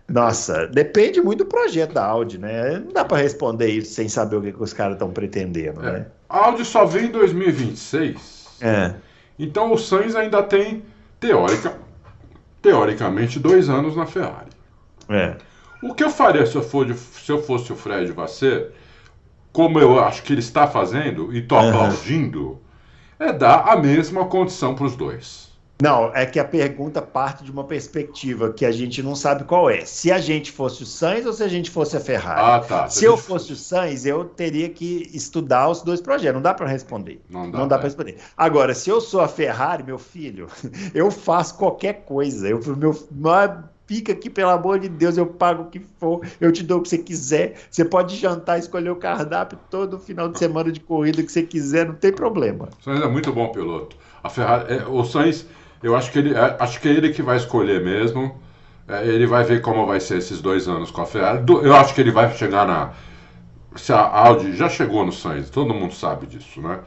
[0.07, 2.79] Nossa, depende muito do projeto da Audi, né?
[2.79, 5.91] Não dá para responder isso sem saber o que, que os caras estão pretendendo, é.
[5.91, 6.05] né?
[6.29, 8.57] A Audi só vem em 2026.
[8.61, 8.93] É.
[9.43, 10.83] Então o Sainz ainda tem,
[11.19, 11.75] teórica,
[12.61, 14.51] teoricamente, dois anos na Ferrari.
[15.09, 15.35] É.
[15.81, 18.71] O que eu faria se eu, for, se eu fosse o Fred Vasser,
[19.51, 21.69] como eu acho que ele está fazendo e estou uhum.
[21.69, 22.61] aplaudindo,
[23.17, 25.50] é dar a mesma condição para os dois.
[25.81, 29.69] Não, é que a pergunta parte de uma perspectiva que a gente não sabe qual
[29.69, 29.83] é.
[29.85, 32.41] Se a gente fosse o Sainz ou se a gente fosse a Ferrari.
[32.41, 32.87] Ah, tá.
[32.87, 36.35] Se, eu fosse o Sainz, eu teria que estudar os dois projetos.
[36.35, 37.21] Não dá para responder.
[37.29, 38.17] Não dá, não dá para responder.
[38.37, 40.47] Agora, se eu sou a Ferrari, meu filho,
[40.93, 42.47] eu faço qualquer coisa.
[42.47, 42.93] Eu meu
[43.91, 46.81] fica aqui, pelo amor de Deus, eu pago o que for, eu te dou o
[46.81, 47.55] que você quiser.
[47.69, 51.85] Você pode jantar, escolher o cardápio todo final de semana de corrida que você quiser,
[51.85, 52.69] não tem problema.
[52.79, 53.97] O Sainz é muito bom piloto.
[54.23, 55.45] A Ferrari, é, o Sainz
[55.81, 58.39] eu acho que ele, é, acho que é ele que vai escolher mesmo.
[58.87, 61.43] É, ele vai ver como vai ser esses dois anos com a Ferrari.
[61.47, 62.91] Eu acho que ele vai chegar na.
[63.75, 66.79] Se a Audi já chegou no Sainz, todo mundo sabe disso, né?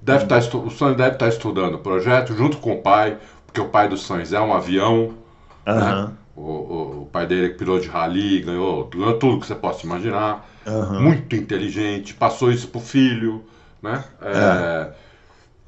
[0.00, 3.60] Deve tá, o Sainz deve estar tá estudando o projeto junto com o pai, porque
[3.60, 5.14] o pai do Sainz é um avião.
[5.66, 5.74] Uhum.
[5.74, 6.10] Né?
[6.36, 9.84] O, o, o, pai dele é piloto de rally, ganhou, ganhou tudo que você possa
[9.84, 10.48] imaginar.
[10.64, 11.02] Uhum.
[11.02, 13.44] Muito inteligente, passou isso pro filho,
[13.82, 14.04] né?
[14.22, 14.92] É, é.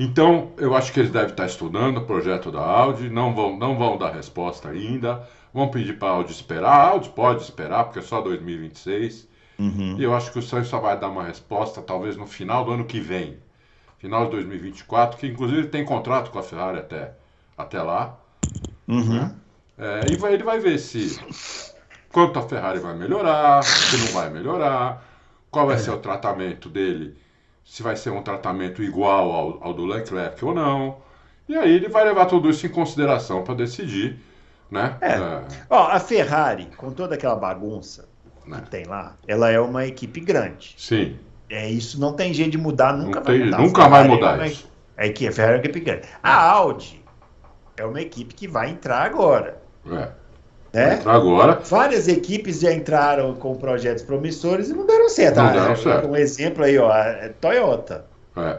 [0.03, 3.77] Então, eu acho que eles devem estar estudando o projeto da Audi, não vão, não
[3.77, 6.71] vão dar resposta ainda, vão pedir para a Audi esperar.
[6.71, 9.29] A Audi pode esperar, porque é só 2026.
[9.59, 9.97] Uhum.
[9.99, 12.73] E eu acho que o Sainz só vai dar uma resposta talvez no final do
[12.73, 13.37] ano que vem,
[13.99, 17.13] final de 2024, que inclusive tem contrato com a Ferrari até,
[17.59, 18.19] até lá.
[18.89, 19.21] Uhum.
[19.21, 19.35] Né?
[19.77, 21.21] É, e vai, ele vai ver se
[22.11, 25.07] quanto a Ferrari vai melhorar, se não vai melhorar,
[25.51, 25.79] qual vai é.
[25.79, 27.19] ser o tratamento dele
[27.65, 30.99] se vai ser um tratamento igual ao, ao do Leclerc ou não.
[31.49, 34.19] E aí ele vai levar tudo isso em consideração para decidir,
[34.71, 34.97] né?
[35.01, 35.15] É.
[35.15, 35.45] é.
[35.69, 38.09] Ó, a Ferrari, com toda aquela bagunça
[38.47, 38.61] né?
[38.63, 40.75] que tem lá, ela é uma equipe grande.
[40.77, 41.17] Sim.
[41.49, 43.59] É isso, não tem jeito de mudar, nunca não vai mudar.
[43.59, 44.71] Nunca vai mudar é isso.
[44.97, 46.09] É que a Ferrari é uma equipe grande.
[46.23, 47.03] A Audi
[47.77, 49.61] é uma equipe que vai entrar agora.
[49.91, 50.20] É.
[50.73, 51.03] Né?
[51.05, 51.61] agora.
[51.65, 55.37] Várias equipes já entraram com projetos promissores e não deram certo.
[55.37, 56.09] Não ah, deram certo.
[56.09, 58.05] Um exemplo aí, ó, é Toyota.
[58.37, 58.59] É.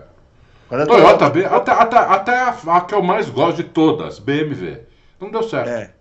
[0.67, 1.55] Quando a Toyota, Toyota...
[1.55, 4.79] Até, até, até a, a, que eu mais gosto de todas, BMW.
[5.19, 5.69] Não deu certo.
[5.69, 5.91] É.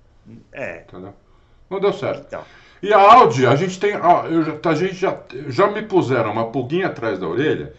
[0.52, 0.84] é.
[0.88, 1.14] Entendeu?
[1.68, 2.24] Não deu certo.
[2.26, 2.42] Então.
[2.82, 3.94] E a Audi, a gente tem.
[3.96, 5.18] Ó, eu a gente já,
[5.48, 7.74] já me puseram uma pulguinha atrás da orelha.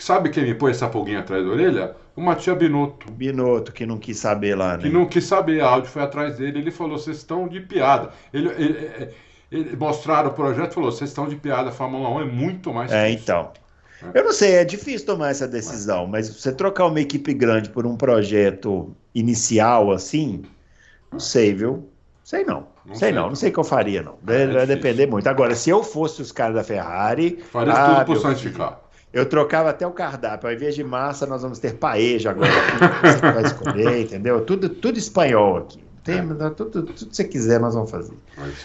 [0.00, 1.96] Sabe quem me pôs essa pulguinha atrás da orelha?
[2.16, 3.10] O Matia Binotto.
[3.12, 4.82] Binotto, que não quis saber lá, né?
[4.82, 8.10] Que não quis saber, a Audi foi atrás dele, ele falou, vocês estão de piada.
[8.32, 9.10] Ele, ele,
[9.52, 12.72] ele, mostraram o projeto e falou, vocês estão de piada, a Fórmula 1 é muito
[12.72, 13.52] mais É, então.
[14.02, 14.18] É.
[14.18, 17.86] Eu não sei, é difícil tomar essa decisão, mas você trocar uma equipe grande por
[17.86, 20.42] um projeto inicial assim,
[21.12, 21.88] não sei, viu?
[22.24, 22.66] Sei não.
[22.84, 24.18] Não sei, sei não, não sei o que eu faria, não.
[24.26, 25.26] É, Vai depender muito.
[25.28, 27.38] Agora, se eu fosse os caras da Ferrari.
[27.50, 28.80] Faria ah, tudo por santificar.
[29.12, 30.48] Eu trocava até o cardápio.
[30.48, 32.50] Ao invés de massa, nós vamos ter paeja agora.
[33.02, 34.44] Você vai escolher, entendeu?
[34.44, 35.88] Tudo, tudo espanhol aqui.
[36.08, 36.50] Tem, é.
[36.50, 38.14] tudo, tudo que você quiser, nós vamos fazer.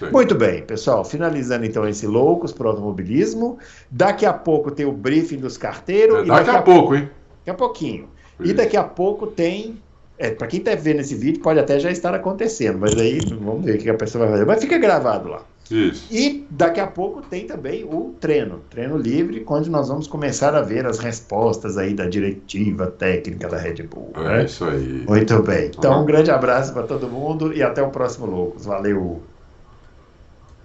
[0.02, 1.03] É Muito bem, pessoal.
[1.03, 3.57] Finalizando então esse Loucos para o Automobilismo.
[3.91, 6.20] Daqui a pouco tem o briefing dos carteiros.
[6.20, 7.10] É, daqui, daqui, a, pouco, hein?
[7.40, 8.10] Daqui a pouquinho.
[8.40, 8.52] Isso.
[8.52, 9.82] E daqui a pouco tem.
[10.18, 13.65] É, para quem está vendo esse vídeo, pode até já estar acontecendo, mas aí vamos
[13.65, 14.45] ver o que a pessoa vai fazer.
[14.45, 15.44] Mas fica gravado lá.
[15.72, 16.06] Isso.
[16.11, 20.61] E daqui a pouco tem também o treino, treino livre, onde nós vamos começar a
[20.61, 24.11] ver as respostas aí da diretiva técnica da Red Bull.
[24.15, 24.45] É né?
[24.45, 25.03] isso aí.
[25.07, 25.72] Muito bem.
[25.76, 28.65] Então, um grande abraço para todo mundo e até o próximo Loucos.
[28.65, 29.22] Valeu!